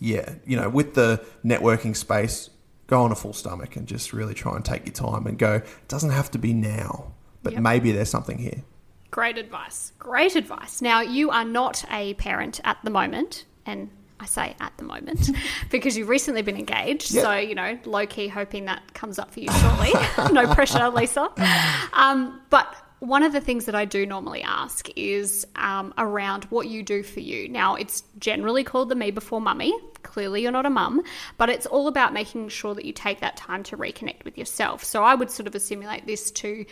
yeah, 0.01 0.35
you 0.45 0.59
know, 0.59 0.69
with 0.69 0.93
the 0.93 1.25
networking 1.43 1.97
space, 1.97 2.51
go 2.91 3.03
on 3.03 3.13
a 3.13 3.15
full 3.15 3.33
stomach 3.33 3.77
and 3.77 3.87
just 3.87 4.13
really 4.13 4.35
try 4.35 4.55
and 4.57 4.65
take 4.65 4.85
your 4.85 4.93
time 4.93 5.27
and 5.27 5.39
go, 5.39 5.55
it 5.55 5.89
doesn't 5.89 6.11
have 6.11 6.29
to 6.33 6.39
be 6.39 6.53
now, 6.53 7.13
but 7.45 7.53
Yep. 7.55 7.63
maybe 7.63 7.93
there's 7.93 8.11
something 8.11 8.37
here. 8.37 8.65
Great 9.13 9.39
advice. 9.39 9.93
Great 9.99 10.35
advice. 10.37 10.83
Now, 10.83 11.01
you 11.01 11.31
are 11.31 11.45
not 11.45 11.85
a 11.91 12.15
parent 12.15 12.61
at 12.65 12.79
the 12.85 12.91
moment, 12.91 13.45
and 13.65 13.91
I 14.19 14.27
say 14.27 14.55
at 14.61 14.73
the 14.77 14.83
moment 14.85 15.31
because 15.71 15.97
you've 15.97 16.09
recently 16.09 16.43
been 16.43 16.57
engaged. 16.57 17.13
Yep. 17.13 17.25
So, 17.25 17.33
you 17.37 17.55
know, 17.55 17.79
low 17.85 18.07
key 18.07 18.27
hoping 18.29 18.65
that 18.67 18.93
comes 18.93 19.19
up 19.21 19.31
for 19.33 19.41
you 19.41 19.49
shortly. 19.53 19.93
no 20.33 20.53
pressure, 20.53 20.89
Lisa. 20.91 21.29
Um, 21.93 22.41
but 22.51 22.75
one 23.01 23.23
of 23.23 23.33
the 23.33 23.41
things 23.41 23.65
that 23.65 23.75
I 23.75 23.87
do 23.87 24.05
normally 24.05 24.43
ask 24.43 24.89
is 24.95 25.47
um, 25.57 25.93
around 25.97 26.45
what 26.45 26.69
you 26.69 26.83
do 26.83 27.03
for 27.03 27.21
you. 27.21 27.49
Now, 27.49 27.75
it's 27.75 28.03
generally 28.19 28.63
called 28.63 28.91
the 28.91 28.95
Me 28.95 29.11
Before 29.11 29.41
Mummy. 29.41 29.75
Clearly, 30.03 30.43
you're 30.43 30.53
not 30.53 30.67
a 30.67 30.71
mum, 30.71 31.03
but 31.39 31.49
it's 31.49 31.67
all 31.67 31.89
about 31.89 32.13
making 32.13 32.51
sure 32.51 32.75
that 32.75 32.85
you 32.85 32.93
take 32.93 33.21
that 33.21 33.37
time 33.37 33.63
to 33.65 33.77
reconnect 33.77 34.25
with 34.25 34.37
yourself. 34.37 34.85
So, 34.85 35.03
I 35.03 35.15
would 35.15 35.31
sort 35.31 35.47
of 35.47 35.55
assimilate 35.55 36.07
this 36.07 36.31
to 36.33 36.67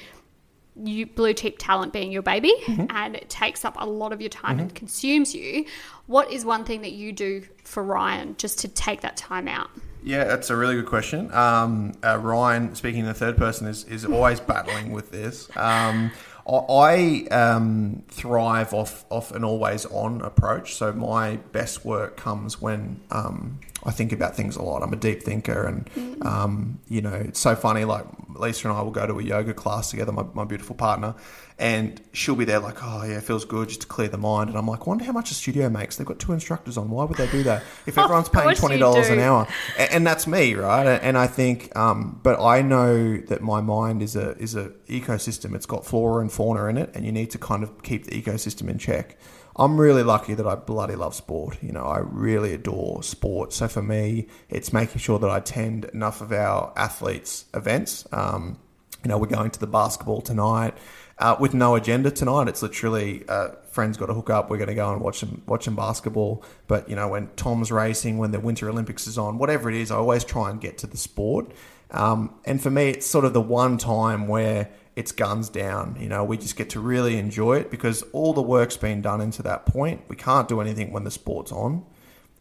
you 0.81 1.07
blue 1.07 1.35
chip 1.35 1.57
talent 1.59 1.93
being 1.93 2.13
your 2.13 2.23
baby 2.23 2.53
and 2.91 3.17
it 3.17 3.29
takes 3.29 3.65
up 3.65 3.77
a 3.81 3.85
lot 3.85 4.13
of 4.13 4.21
your 4.21 4.31
time 4.31 4.61
and 4.61 4.73
consumes 4.77 5.35
you 5.35 5.65
what 6.07 6.31
is 6.31 6.45
one 6.45 6.65
thing 6.65 6.83
that 6.83 6.93
you 6.93 7.11
do 7.13 7.43
for 7.65 7.83
ryan 7.83 8.37
just 8.39 8.61
to 8.61 8.69
take 8.69 9.01
that 9.01 9.17
time 9.17 9.49
out 9.49 9.69
Yeah, 10.03 10.25
that's 10.25 10.51
a 10.51 10.57
really 10.57 10.77
good 10.77 10.87
question. 10.87 11.33
Um, 11.35 11.93
uh, 12.05 12.19
Ryan, 12.19 12.75
speaking 12.75 13.01
in 13.01 13.07
the 13.07 13.15
third 13.15 13.37
person, 13.37 13.67
is, 13.67 13.85
is 13.85 14.05
always 14.05 14.41
battling 14.41 14.93
with 14.93 15.11
this. 15.11 15.55
Um, 15.57 16.13
I 16.49 17.27
um, 17.31 18.05
thrive 18.09 18.73
off, 18.73 19.05
off 19.11 19.33
an 19.33 19.45
always 19.45 19.85
on 19.87 20.23
approach. 20.23 20.77
So 20.77 20.93
my 20.93 21.37
best 21.37 21.85
work 21.85 22.17
comes 22.17 22.61
when 22.61 23.01
um, 23.11 23.61
I 23.85 23.93
think 23.93 24.13
about 24.13 24.35
things 24.35 24.57
a 24.57 24.63
lot. 24.63 24.83
I'm 24.83 24.93
a 24.93 24.97
deep 24.97 25.23
thinker, 25.23 25.65
and 25.65 26.27
um, 26.27 26.81
you 26.89 27.01
know, 27.01 27.15
it's 27.15 27.39
so 27.39 27.55
funny. 27.55 27.85
Like 27.85 28.05
Lisa 28.35 28.69
and 28.69 28.77
I 28.77 28.83
will 28.83 28.91
go 28.91 29.07
to 29.07 29.19
a 29.19 29.23
yoga 29.23 29.55
class 29.55 29.91
together. 29.91 30.11
My, 30.11 30.25
my 30.35 30.45
beautiful 30.45 30.75
partner, 30.75 31.15
and 31.61 32.01
she'll 32.13 32.35
be 32.35 32.45
there 32.45 32.59
like, 32.59 32.83
oh 32.83 33.05
yeah, 33.05 33.19
it 33.19 33.23
feels 33.23 33.45
good 33.45 33.69
just 33.69 33.83
to 33.83 33.87
clear 33.87 34.09
the 34.09 34.19
mind. 34.19 34.51
And 34.51 34.59
I'm 34.59 34.67
like, 34.67 34.87
wonder 34.89 35.05
how 35.05 35.13
much 35.13 35.31
a 35.31 35.35
studio 35.35 35.69
makes. 35.71 35.97
They've 35.97 36.07
got 36.07 36.19
two 36.19 36.33
instructors 36.33 36.77
on. 36.77 36.91
Why 36.91 37.05
would 37.05 37.17
they 37.17 37.29
do 37.29 37.45
that 37.45 37.63
if 37.87 37.97
everyone's 37.97 38.29
paying 38.29 38.47
twenty 38.57 38.79
dollars 38.79 39.09
an 39.11 39.21
hour? 39.21 39.47
A- 39.79 39.93
and 39.95 40.05
that's 40.05 40.27
me, 40.27 40.55
right? 40.55 40.99
And 41.01 41.17
I 41.17 41.29
think, 41.29 41.75
um, 41.77 42.19
but 42.23 42.41
I 42.43 42.63
know 42.63 43.17
that 43.29 43.43
my 43.43 43.61
mind 43.61 44.03
is 44.03 44.17
a 44.17 44.37
is 44.39 44.57
a 44.57 44.71
ecosystem. 44.89 45.55
It's 45.55 45.67
got 45.67 45.87
flora 45.87 46.21
and 46.21 46.33
fauna 46.33 46.67
in 46.67 46.79
it, 46.79 46.91
and 46.95 47.07
you 47.07 47.13
need 47.13 47.31
to 47.31 47.39
kind 47.39 47.63
of 47.63 47.83
keep 47.85 48.07
the 48.07 48.21
ecosystem 48.21 48.69
in 48.69 48.79
check. 48.79 49.17
I'm 49.59 49.81
really 49.81 50.05
lucky 50.05 50.35
that 50.35 50.47
I 50.47 50.55
bloody 50.55 50.95
love 50.95 51.15
sport. 51.15 51.59
You 51.63 51.73
know, 51.73 51.85
I 51.85 51.99
really 51.99 52.55
adore 52.55 53.03
sport. 53.03 53.53
So 53.53 53.67
for 53.67 53.83
me, 53.83 54.29
it's 54.49 54.73
making 54.73 54.99
sure 55.01 55.19
that 55.19 55.29
I 55.29 55.39
attend 55.39 55.87
enough 55.87 56.21
of 56.21 56.31
our 56.31 56.73
athletes' 56.77 57.47
events. 57.53 58.07
Um, 58.13 58.59
you 59.03 59.09
know, 59.09 59.19
we're 59.19 59.27
going 59.27 59.51
to 59.51 59.61
the 59.61 59.67
basketball 59.67 60.21
tonight 60.21 60.75
uh, 61.19 61.37
with 61.39 61.55
no 61.55 61.75
agenda 61.75 62.11
tonight. 62.11 62.49
It's 62.49 62.63
literally 62.63 63.25
uh, 63.29 63.51
friends 63.71 63.97
got 63.97 64.07
to 64.07 64.15
hook 64.15 64.31
up. 64.31 64.51
We're 64.51 64.59
going 64.59 64.69
to 64.69 64.75
go 64.75 64.93
and 64.93 65.01
watch 65.01 65.19
some 65.19 65.43
watch 65.47 65.65
some 65.65 65.77
basketball. 65.77 66.45
But 66.67 66.89
you 66.89 66.97
know, 66.97 67.09
when 67.09 67.29
Tom's 67.37 67.73
racing, 67.73 68.19
when 68.19 68.31
the 68.31 68.41
Winter 68.41 68.69
Olympics 68.69 69.07
is 69.07 69.19
on, 69.19 69.39
whatever 69.39 69.69
it 69.69 69.77
is, 69.77 69.91
I 69.91 69.97
always 69.97 70.25
try 70.25 70.51
and 70.51 70.61
get 70.61 70.79
to 70.79 70.87
the 70.87 70.97
sport. 70.97 71.51
Um, 71.91 72.35
and 72.45 72.63
for 72.63 72.71
me, 72.71 72.91
it's 72.91 73.07
sort 73.07 73.25
of 73.25 73.33
the 73.33 73.41
one 73.41 73.79
time 73.79 74.29
where 74.29 74.71
it's 74.97 75.13
guns 75.13 75.49
down. 75.49 75.97
You 75.99 76.09
know, 76.09 76.25
we 76.25 76.37
just 76.37 76.57
get 76.57 76.71
to 76.71 76.81
really 76.81 77.19
enjoy 77.19 77.59
it 77.59 77.71
because 77.71 78.03
all 78.13 78.33
the 78.33 78.43
work's 78.43 78.77
been 78.77 79.01
done 79.01 79.21
into 79.21 79.43
that 79.45 79.67
point. 79.67 80.03
We 80.09 80.17
can't 80.17 80.49
do 80.49 80.61
anything 80.61 80.93
when 80.93 81.05
the 81.05 81.11
sport's 81.11 81.53
on 81.53 81.85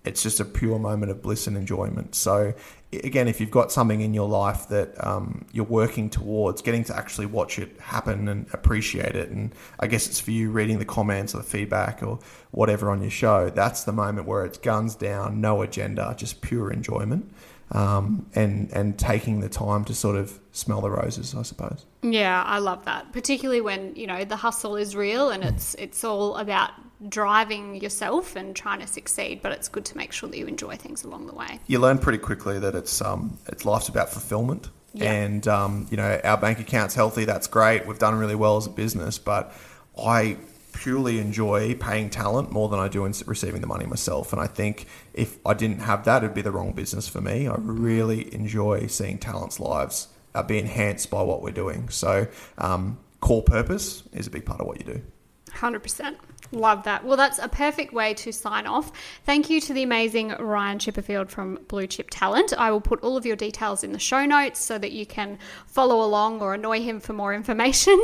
it's 0.07 0.23
just 0.23 0.39
a 0.39 0.45
pure 0.45 0.79
moment 0.79 1.11
of 1.11 1.21
bliss 1.21 1.47
and 1.47 1.57
enjoyment. 1.57 2.15
So, 2.15 2.53
again, 2.91 3.27
if 3.27 3.39
you've 3.39 3.51
got 3.51 3.71
something 3.71 4.01
in 4.01 4.13
your 4.13 4.27
life 4.27 4.69
that 4.69 5.05
um, 5.05 5.45
you're 5.51 5.65
working 5.65 6.09
towards, 6.09 6.61
getting 6.61 6.83
to 6.85 6.95
actually 6.95 7.25
watch 7.25 7.59
it 7.59 7.77
happen 7.79 8.27
and 8.27 8.47
appreciate 8.53 9.15
it, 9.15 9.29
and 9.29 9.53
I 9.79 9.87
guess 9.87 10.07
it's 10.07 10.19
for 10.19 10.31
you 10.31 10.49
reading 10.49 10.79
the 10.79 10.85
comments 10.85 11.35
or 11.35 11.39
the 11.39 11.43
feedback 11.43 12.01
or 12.01 12.19
whatever 12.51 12.89
on 12.89 13.01
your 13.01 13.11
show, 13.11 13.49
that's 13.49 13.83
the 13.83 13.91
moment 13.91 14.27
where 14.27 14.45
it's 14.45 14.57
guns 14.57 14.95
down, 14.95 15.41
no 15.41 15.61
agenda, 15.61 16.15
just 16.17 16.41
pure 16.41 16.71
enjoyment. 16.71 17.31
Um, 17.71 18.25
and 18.33 18.71
and 18.71 18.97
taking 18.97 19.41
the 19.41 19.49
time 19.49 19.83
to 19.85 19.93
sort 19.93 20.15
of 20.15 20.39
smell 20.53 20.79
the 20.79 20.89
roses, 20.89 21.35
I 21.35 21.41
suppose. 21.41 21.85
yeah 22.01 22.41
i 22.47 22.59
love 22.59 22.85
that 22.85 23.11
particularly 23.11 23.59
when 23.61 23.93
you 23.95 24.07
know 24.07 24.23
the 24.23 24.37
hustle 24.37 24.75
is 24.77 24.95
real 24.95 25.29
and 25.29 25.43
it's 25.43 25.75
it's 25.75 26.03
all 26.05 26.37
about 26.37 26.71
driving 27.09 27.75
yourself 27.81 28.35
and 28.37 28.55
trying 28.55 28.79
to 28.79 28.87
succeed 28.87 29.41
but 29.43 29.51
it's 29.51 29.67
good 29.67 29.83
to 29.85 29.97
make 29.97 30.11
sure 30.13 30.29
that 30.29 30.37
you 30.37 30.47
enjoy 30.47 30.75
things 30.77 31.03
along 31.03 31.27
the 31.27 31.33
way 31.35 31.59
you 31.67 31.77
learn 31.77 31.97
pretty 31.97 32.17
quickly 32.17 32.57
that 32.57 32.73
it's 32.73 33.01
um 33.01 33.37
it's 33.47 33.65
life's 33.65 33.89
about 33.89 34.09
fulfillment 34.09 34.69
Yeah. 34.93 35.11
and 35.11 35.47
um 35.47 35.87
you 35.91 35.97
know 35.97 36.19
our 36.23 36.37
bank 36.37 36.59
account's 36.59 36.95
healthy 36.95 37.25
that's 37.25 37.47
great 37.47 37.85
we've 37.85 37.99
done 37.99 38.15
really 38.15 38.35
well 38.35 38.55
as 38.57 38.65
a 38.65 38.69
business 38.71 39.19
but 39.19 39.53
i 40.01 40.37
purely 40.77 41.17
enjoy 41.19 41.73
paying 41.73 42.07
talent 42.07 42.51
more 42.51 42.69
than 42.69 42.79
i 42.79 42.87
do 42.87 43.03
in 43.03 43.13
receiving 43.25 43.61
the 43.61 43.67
money 43.67 43.85
myself. 43.85 44.31
And 44.31 44.39
i 44.39 44.45
think 44.45 44.85
if 45.13 45.37
i 45.45 45.53
didn't 45.53 45.79
have 45.79 46.05
that 46.05 46.23
it'd 46.23 46.35
be 46.35 46.43
the 46.43 46.51
wrong 46.51 46.73
business 46.73 47.07
for 47.07 47.19
me. 47.19 47.47
I 47.47 47.55
really 47.57 48.33
enjoy 48.33 48.85
seeing 48.87 49.17
talent's 49.17 49.59
lives 49.59 50.07
uh, 50.35 50.43
be 50.43 50.59
enhanced 50.59 51.09
by 51.09 51.23
what 51.23 51.41
we're 51.41 51.59
doing. 51.63 51.89
So 51.89 52.27
um 52.59 52.99
core 53.21 53.41
purpose 53.41 54.03
is 54.13 54.27
a 54.27 54.29
big 54.29 54.45
part 54.45 54.61
of 54.61 54.67
what 54.67 54.77
you 54.79 54.85
do. 54.93 55.01
100% 55.49 56.15
Love 56.51 56.83
that. 56.83 57.03
Well, 57.03 57.17
that's 57.17 57.39
a 57.39 57.47
perfect 57.47 57.93
way 57.93 58.13
to 58.15 58.31
sign 58.31 58.65
off. 58.65 58.91
Thank 59.25 59.49
you 59.49 59.59
to 59.61 59.73
the 59.73 59.83
amazing 59.83 60.29
Ryan 60.29 60.79
Chipperfield 60.79 61.29
from 61.29 61.59
Blue 61.67 61.87
Chip 61.87 62.09
Talent. 62.09 62.53
I 62.57 62.71
will 62.71 62.81
put 62.81 63.01
all 63.01 63.17
of 63.17 63.25
your 63.25 63.35
details 63.35 63.83
in 63.83 63.91
the 63.91 63.99
show 63.99 64.25
notes 64.25 64.59
so 64.59 64.77
that 64.77 64.91
you 64.91 65.05
can 65.05 65.39
follow 65.65 66.03
along 66.03 66.41
or 66.41 66.53
annoy 66.53 66.81
him 66.81 66.99
for 66.99 67.13
more 67.13 67.33
information. 67.41 68.01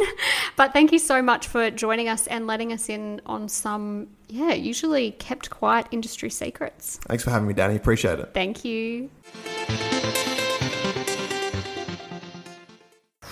but 0.55 0.73
thank 0.73 0.91
you 0.91 0.99
so 0.99 1.21
much 1.21 1.47
for 1.47 1.71
joining 1.71 2.09
us 2.09 2.27
and 2.27 2.47
letting 2.47 2.73
us 2.73 2.89
in 2.89 3.21
on 3.25 3.47
some, 3.47 4.07
yeah, 4.27 4.53
usually 4.53 5.11
kept 5.11 5.49
quiet 5.49 5.87
industry 5.91 6.29
secrets. 6.29 6.99
Thanks 7.07 7.23
for 7.23 7.29
having 7.29 7.47
me, 7.47 7.53
Danny. 7.53 7.75
Appreciate 7.75 8.19
it. 8.19 8.33
Thank 8.33 8.65
you. 8.65 9.09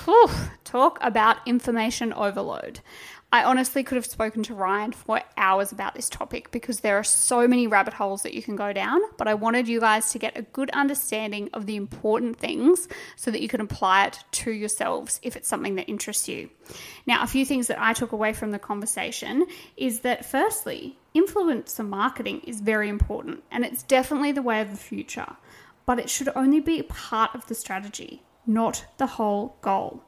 Whew, 0.05 0.30
talk 0.64 0.97
about 1.01 1.38
information 1.45 2.12
overload. 2.14 2.80
I 3.34 3.46
honestly 3.46 3.82
could 3.84 3.96
have 3.96 4.06
spoken 4.06 4.44
to 4.44 4.54
Ryan 4.54 4.92
for 4.92 5.22
hours 5.38 5.72
about 5.72 5.96
this 5.96 6.10
topic 6.10 6.52
because 6.52 6.82
there 6.82 6.98
are 6.98 7.04
so 7.04 7.48
many 7.48 7.66
rabbit 7.66 7.94
holes 7.94 8.24
that 8.24 8.34
you 8.34 8.44
can 8.44 8.58
go 8.58 8.74
down. 8.74 9.00
But 9.18 9.30
I 9.30 9.36
wanted 9.36 9.70
you 9.70 9.80
guys 9.80 10.12
to 10.12 10.20
get 10.20 10.38
a 10.38 10.42
good 10.42 10.70
understanding 10.72 11.50
of 11.54 11.66
the 11.66 11.78
important 11.78 12.38
things 12.38 12.90
so 13.16 13.32
that 13.32 13.42
you 13.42 13.48
can 13.48 13.62
apply 13.62 14.08
it 14.08 14.20
to 14.32 14.52
yourselves 14.52 15.22
if 15.24 15.38
it's 15.38 15.48
something 15.48 15.76
that 15.76 15.88
interests 15.88 16.28
you. 16.28 16.50
Now, 17.08 17.24
a 17.24 17.28
few 17.28 17.46
things 17.46 17.68
that 17.68 17.82
I 17.82 17.94
took 17.94 18.12
away 18.12 18.34
from 18.34 18.52
the 18.52 18.60
conversation 18.60 19.48
is 19.78 20.02
that 20.02 20.26
firstly, 20.26 20.98
influencer 21.16 21.88
marketing 21.88 22.42
is 22.42 22.60
very 22.60 22.90
important 22.90 23.44
and 23.50 23.64
it's 23.64 23.84
definitely 23.84 24.34
the 24.34 24.42
way 24.42 24.60
of 24.60 24.72
the 24.72 24.78
future, 24.78 25.38
but 25.86 26.00
it 26.00 26.10
should 26.10 26.30
only 26.36 26.60
be 26.60 26.84
part 26.84 27.34
of 27.34 27.48
the 27.48 27.56
strategy, 27.56 28.24
not 28.46 28.86
the 28.98 29.08
whole 29.08 29.56
goal. 29.62 30.04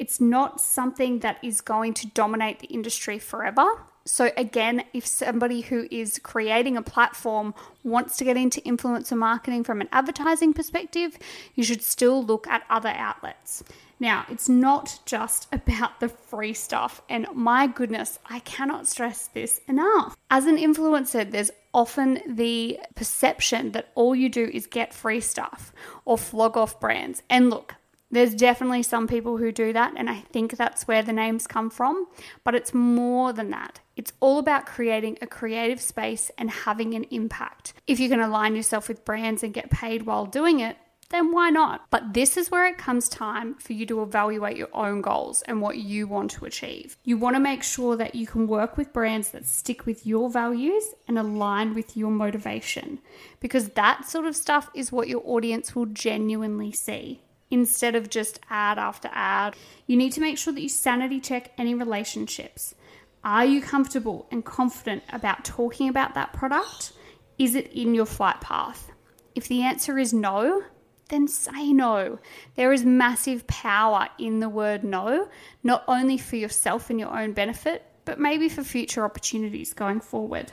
It's 0.00 0.20
not 0.20 0.62
something 0.62 1.18
that 1.18 1.38
is 1.42 1.60
going 1.60 1.92
to 1.94 2.06
dominate 2.08 2.60
the 2.60 2.68
industry 2.68 3.18
forever. 3.18 3.66
So, 4.06 4.32
again, 4.34 4.84
if 4.94 5.06
somebody 5.06 5.60
who 5.60 5.86
is 5.90 6.18
creating 6.22 6.78
a 6.78 6.82
platform 6.82 7.54
wants 7.84 8.16
to 8.16 8.24
get 8.24 8.38
into 8.38 8.62
influencer 8.62 9.16
marketing 9.16 9.62
from 9.62 9.82
an 9.82 9.90
advertising 9.92 10.54
perspective, 10.54 11.18
you 11.54 11.62
should 11.62 11.82
still 11.82 12.24
look 12.24 12.46
at 12.48 12.62
other 12.70 12.88
outlets. 12.88 13.62
Now, 14.00 14.24
it's 14.30 14.48
not 14.48 15.00
just 15.04 15.48
about 15.52 16.00
the 16.00 16.08
free 16.08 16.54
stuff, 16.54 17.02
and 17.10 17.26
my 17.34 17.66
goodness, 17.66 18.18
I 18.24 18.38
cannot 18.40 18.88
stress 18.88 19.28
this 19.28 19.60
enough. 19.68 20.16
As 20.30 20.46
an 20.46 20.56
influencer, 20.56 21.30
there's 21.30 21.50
often 21.74 22.20
the 22.26 22.80
perception 22.94 23.72
that 23.72 23.90
all 23.94 24.16
you 24.16 24.30
do 24.30 24.50
is 24.52 24.66
get 24.66 24.94
free 24.94 25.20
stuff 25.20 25.72
or 26.06 26.16
flog 26.16 26.56
off 26.56 26.80
brands. 26.80 27.22
And 27.28 27.50
look, 27.50 27.74
there's 28.10 28.34
definitely 28.34 28.82
some 28.82 29.06
people 29.06 29.36
who 29.36 29.52
do 29.52 29.72
that, 29.72 29.94
and 29.96 30.10
I 30.10 30.20
think 30.32 30.56
that's 30.56 30.88
where 30.88 31.02
the 31.02 31.12
names 31.12 31.46
come 31.46 31.70
from, 31.70 32.06
but 32.44 32.54
it's 32.54 32.74
more 32.74 33.32
than 33.32 33.50
that. 33.50 33.80
It's 33.96 34.12
all 34.20 34.38
about 34.38 34.66
creating 34.66 35.18
a 35.22 35.26
creative 35.26 35.80
space 35.80 36.30
and 36.36 36.50
having 36.50 36.94
an 36.94 37.04
impact. 37.04 37.72
If 37.86 38.00
you 38.00 38.08
can 38.08 38.20
align 38.20 38.56
yourself 38.56 38.88
with 38.88 39.04
brands 39.04 39.42
and 39.42 39.54
get 39.54 39.70
paid 39.70 40.02
while 40.02 40.26
doing 40.26 40.60
it, 40.60 40.76
then 41.10 41.32
why 41.32 41.50
not? 41.50 41.86
But 41.90 42.14
this 42.14 42.36
is 42.36 42.50
where 42.50 42.66
it 42.66 42.78
comes 42.78 43.08
time 43.08 43.54
for 43.56 43.72
you 43.72 43.84
to 43.86 44.02
evaluate 44.02 44.56
your 44.56 44.68
own 44.72 45.02
goals 45.02 45.42
and 45.42 45.60
what 45.60 45.76
you 45.76 46.06
want 46.06 46.30
to 46.32 46.44
achieve. 46.44 46.96
You 47.04 47.16
want 47.16 47.34
to 47.34 47.40
make 47.40 47.64
sure 47.64 47.96
that 47.96 48.14
you 48.14 48.26
can 48.26 48.46
work 48.46 48.76
with 48.76 48.92
brands 48.92 49.30
that 49.30 49.46
stick 49.46 49.86
with 49.86 50.06
your 50.06 50.30
values 50.30 50.94
and 51.08 51.18
align 51.18 51.74
with 51.74 51.96
your 51.96 52.12
motivation 52.12 53.00
because 53.40 53.70
that 53.70 54.08
sort 54.08 54.26
of 54.26 54.36
stuff 54.36 54.70
is 54.72 54.92
what 54.92 55.08
your 55.08 55.22
audience 55.24 55.74
will 55.74 55.86
genuinely 55.86 56.70
see 56.70 57.22
instead 57.50 57.94
of 57.94 58.10
just 58.10 58.40
ad 58.48 58.78
after 58.78 59.08
ad. 59.12 59.56
You 59.86 59.96
need 59.96 60.12
to 60.12 60.20
make 60.20 60.38
sure 60.38 60.52
that 60.52 60.62
you 60.62 60.68
sanity 60.68 61.20
check 61.20 61.52
any 61.58 61.74
relationships. 61.74 62.74
Are 63.22 63.44
you 63.44 63.60
comfortable 63.60 64.26
and 64.30 64.44
confident 64.44 65.02
about 65.12 65.44
talking 65.44 65.88
about 65.88 66.14
that 66.14 66.32
product? 66.32 66.92
Is 67.38 67.54
it 67.54 67.72
in 67.72 67.94
your 67.94 68.06
flight 68.06 68.40
path? 68.40 68.90
If 69.34 69.48
the 69.48 69.62
answer 69.62 69.98
is 69.98 70.12
no, 70.12 70.62
then 71.08 71.28
say 71.28 71.72
no. 71.72 72.18
There 72.54 72.72
is 72.72 72.84
massive 72.84 73.46
power 73.46 74.08
in 74.18 74.40
the 74.40 74.48
word 74.48 74.84
no, 74.84 75.28
not 75.62 75.84
only 75.86 76.16
for 76.16 76.36
yourself 76.36 76.88
and 76.88 76.98
your 76.98 77.16
own 77.16 77.32
benefit, 77.32 77.84
but 78.04 78.18
maybe 78.18 78.48
for 78.48 78.64
future 78.64 79.04
opportunities 79.04 79.74
going 79.74 80.00
forward. 80.00 80.52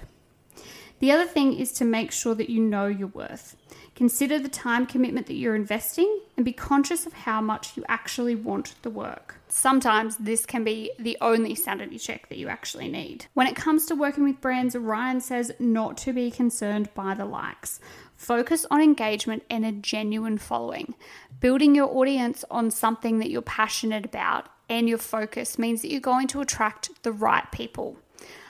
The 0.99 1.11
other 1.11 1.25
thing 1.25 1.53
is 1.57 1.71
to 1.73 1.85
make 1.85 2.11
sure 2.11 2.33
that 2.35 2.49
you 2.49 2.59
know 2.59 2.87
your 2.87 3.09
worth. 3.09 3.55
Consider 3.95 4.39
the 4.39 4.49
time 4.49 4.85
commitment 4.85 5.27
that 5.27 5.35
you're 5.35 5.55
investing 5.55 6.21
and 6.35 6.45
be 6.45 6.53
conscious 6.53 7.05
of 7.05 7.13
how 7.13 7.41
much 7.41 7.77
you 7.77 7.83
actually 7.87 8.35
want 8.35 8.75
the 8.81 8.89
work. 8.89 9.39
Sometimes 9.47 10.17
this 10.17 10.45
can 10.45 10.63
be 10.63 10.91
the 10.99 11.17
only 11.21 11.55
sanity 11.55 11.97
check 11.97 12.29
that 12.29 12.37
you 12.37 12.47
actually 12.47 12.89
need. 12.89 13.25
When 13.33 13.47
it 13.47 13.55
comes 13.55 13.85
to 13.87 13.95
working 13.95 14.23
with 14.23 14.41
brands, 14.41 14.75
Ryan 14.75 15.21
says 15.21 15.51
not 15.59 15.97
to 15.97 16.13
be 16.13 16.29
concerned 16.29 16.89
by 16.93 17.13
the 17.13 17.25
likes. 17.25 17.79
Focus 18.15 18.65
on 18.69 18.81
engagement 18.81 19.43
and 19.49 19.65
a 19.65 19.71
genuine 19.71 20.37
following. 20.37 20.95
Building 21.39 21.75
your 21.75 21.95
audience 21.95 22.43
on 22.49 22.71
something 22.71 23.19
that 23.19 23.29
you're 23.29 23.41
passionate 23.43 24.05
about 24.05 24.47
and 24.69 24.89
your 24.89 24.97
focus 24.97 25.57
means 25.57 25.81
that 25.81 25.91
you're 25.91 26.01
going 26.01 26.27
to 26.27 26.41
attract 26.41 26.89
the 27.03 27.11
right 27.11 27.49
people. 27.51 27.97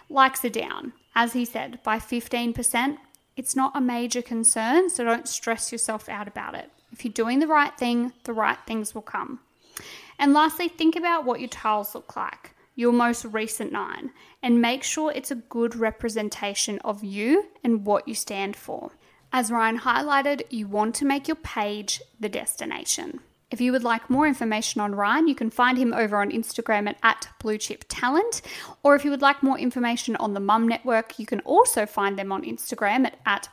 Likes 0.09 0.43
are 0.45 0.49
down, 0.49 0.93
as 1.17 1.33
he 1.33 1.43
said, 1.43 1.79
by 1.81 1.97
15%. 1.97 2.97
It's 3.35 3.55
not 3.55 3.75
a 3.75 3.81
major 3.81 4.21
concern, 4.21 4.87
so 4.89 5.03
don't 5.03 5.27
stress 5.27 5.71
yourself 5.71 6.07
out 6.07 6.27
about 6.27 6.53
it. 6.53 6.69
If 6.91 7.03
you're 7.03 7.11
doing 7.11 7.39
the 7.39 7.47
right 7.47 7.75
thing, 7.75 8.13
the 8.23 8.33
right 8.33 8.59
things 8.67 8.93
will 8.93 9.01
come. 9.01 9.39
And 10.19 10.31
lastly, 10.31 10.67
think 10.67 10.95
about 10.95 11.25
what 11.25 11.39
your 11.39 11.49
tiles 11.49 11.95
look 11.95 12.15
like, 12.15 12.51
your 12.75 12.93
most 12.93 13.25
recent 13.25 13.71
nine, 13.71 14.11
and 14.43 14.61
make 14.61 14.83
sure 14.83 15.11
it's 15.11 15.31
a 15.31 15.35
good 15.35 15.75
representation 15.75 16.77
of 16.85 17.03
you 17.03 17.45
and 17.63 17.83
what 17.83 18.07
you 18.07 18.13
stand 18.13 18.55
for. 18.55 18.91
As 19.33 19.51
Ryan 19.51 19.79
highlighted, 19.79 20.43
you 20.51 20.67
want 20.67 20.93
to 20.95 21.05
make 21.05 21.27
your 21.27 21.35
page 21.35 21.99
the 22.19 22.29
destination. 22.29 23.21
If 23.49 23.61
you 23.61 23.71
would 23.71 23.83
like 23.83 24.09
more 24.09 24.27
information 24.27 24.81
on 24.81 24.93
Ryan, 24.93 25.29
you 25.29 25.35
can 25.35 25.49
find 25.49 25.77
him 25.77 25.93
over 25.93 26.17
on 26.17 26.31
Instagram 26.31 26.89
at, 26.89 26.97
at 27.01 27.29
BlueChipTalent. 27.41 28.41
Or 28.83 28.93
if 28.93 29.05
you 29.05 29.11
would 29.11 29.21
like 29.21 29.41
more 29.41 29.57
information 29.57 30.17
on 30.17 30.33
the 30.33 30.41
Mum 30.41 30.67
Network, 30.67 31.17
you 31.17 31.25
can 31.25 31.39
also 31.41 31.85
find 31.85 32.19
them 32.19 32.33
on 32.33 32.43
Instagram 32.43 33.05
at, 33.05 33.17
at 33.25 33.47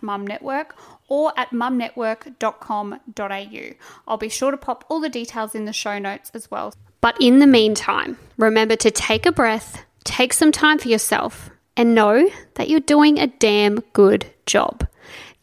or 1.08 1.32
at 1.38 1.50
mumnetwork.com.au. 1.50 3.74
I'll 4.08 4.16
be 4.16 4.28
sure 4.28 4.50
to 4.50 4.56
pop 4.56 4.84
all 4.88 5.00
the 5.00 5.08
details 5.08 5.54
in 5.54 5.64
the 5.64 5.72
show 5.72 6.00
notes 6.00 6.32
as 6.34 6.50
well. 6.50 6.74
But 7.00 7.16
in 7.20 7.38
the 7.38 7.46
meantime, 7.46 8.18
remember 8.36 8.74
to 8.76 8.90
take 8.90 9.26
a 9.26 9.32
breath, 9.32 9.84
take 10.02 10.32
some 10.32 10.50
time 10.50 10.78
for 10.78 10.88
yourself, 10.88 11.50
and 11.76 11.94
know 11.94 12.28
that 12.54 12.68
you're 12.68 12.80
doing 12.80 13.18
a 13.18 13.28
damn 13.28 13.76
good 13.92 14.26
job. 14.46 14.88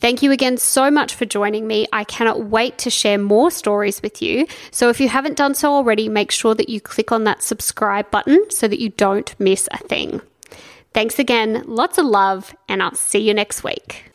Thank 0.02 0.24
you 0.24 0.32
again 0.32 0.58
so 0.58 0.90
much 0.90 1.14
for 1.14 1.26
joining 1.26 1.68
me. 1.68 1.88
I 1.94 2.04
cannot 2.04 2.46
wait 2.46 2.80
to 2.80 2.90
share 2.90 3.20
more 3.20 3.52
stories 3.52 4.02
with 4.02 4.20
you. 4.20 4.48
So 4.72 4.90
if 4.90 5.00
you 5.00 5.08
haven't 5.08 5.38
done 5.38 5.54
so 5.54 5.72
already, 5.72 6.10
make 6.10 6.32
sure 6.32 6.56
that 6.56 6.70
you 6.70 6.82
click 6.82 7.12
on 7.12 7.24
that 7.26 7.44
subscribe 7.44 8.10
button 8.10 8.50
so 8.50 8.68
that 8.68 8.80
you 8.80 8.90
don't 8.90 9.40
miss 9.40 9.70
a 9.72 9.78
thing. 9.78 10.20
Thanks 10.96 11.20
again, 11.20 11.64
lots 11.68 12.00
of 12.00 12.06
love, 12.06 12.54
and 12.68 12.82
I'll 12.82 12.96
see 12.96 13.20
you 13.20 13.34
next 13.34 13.64
week. 13.64 14.11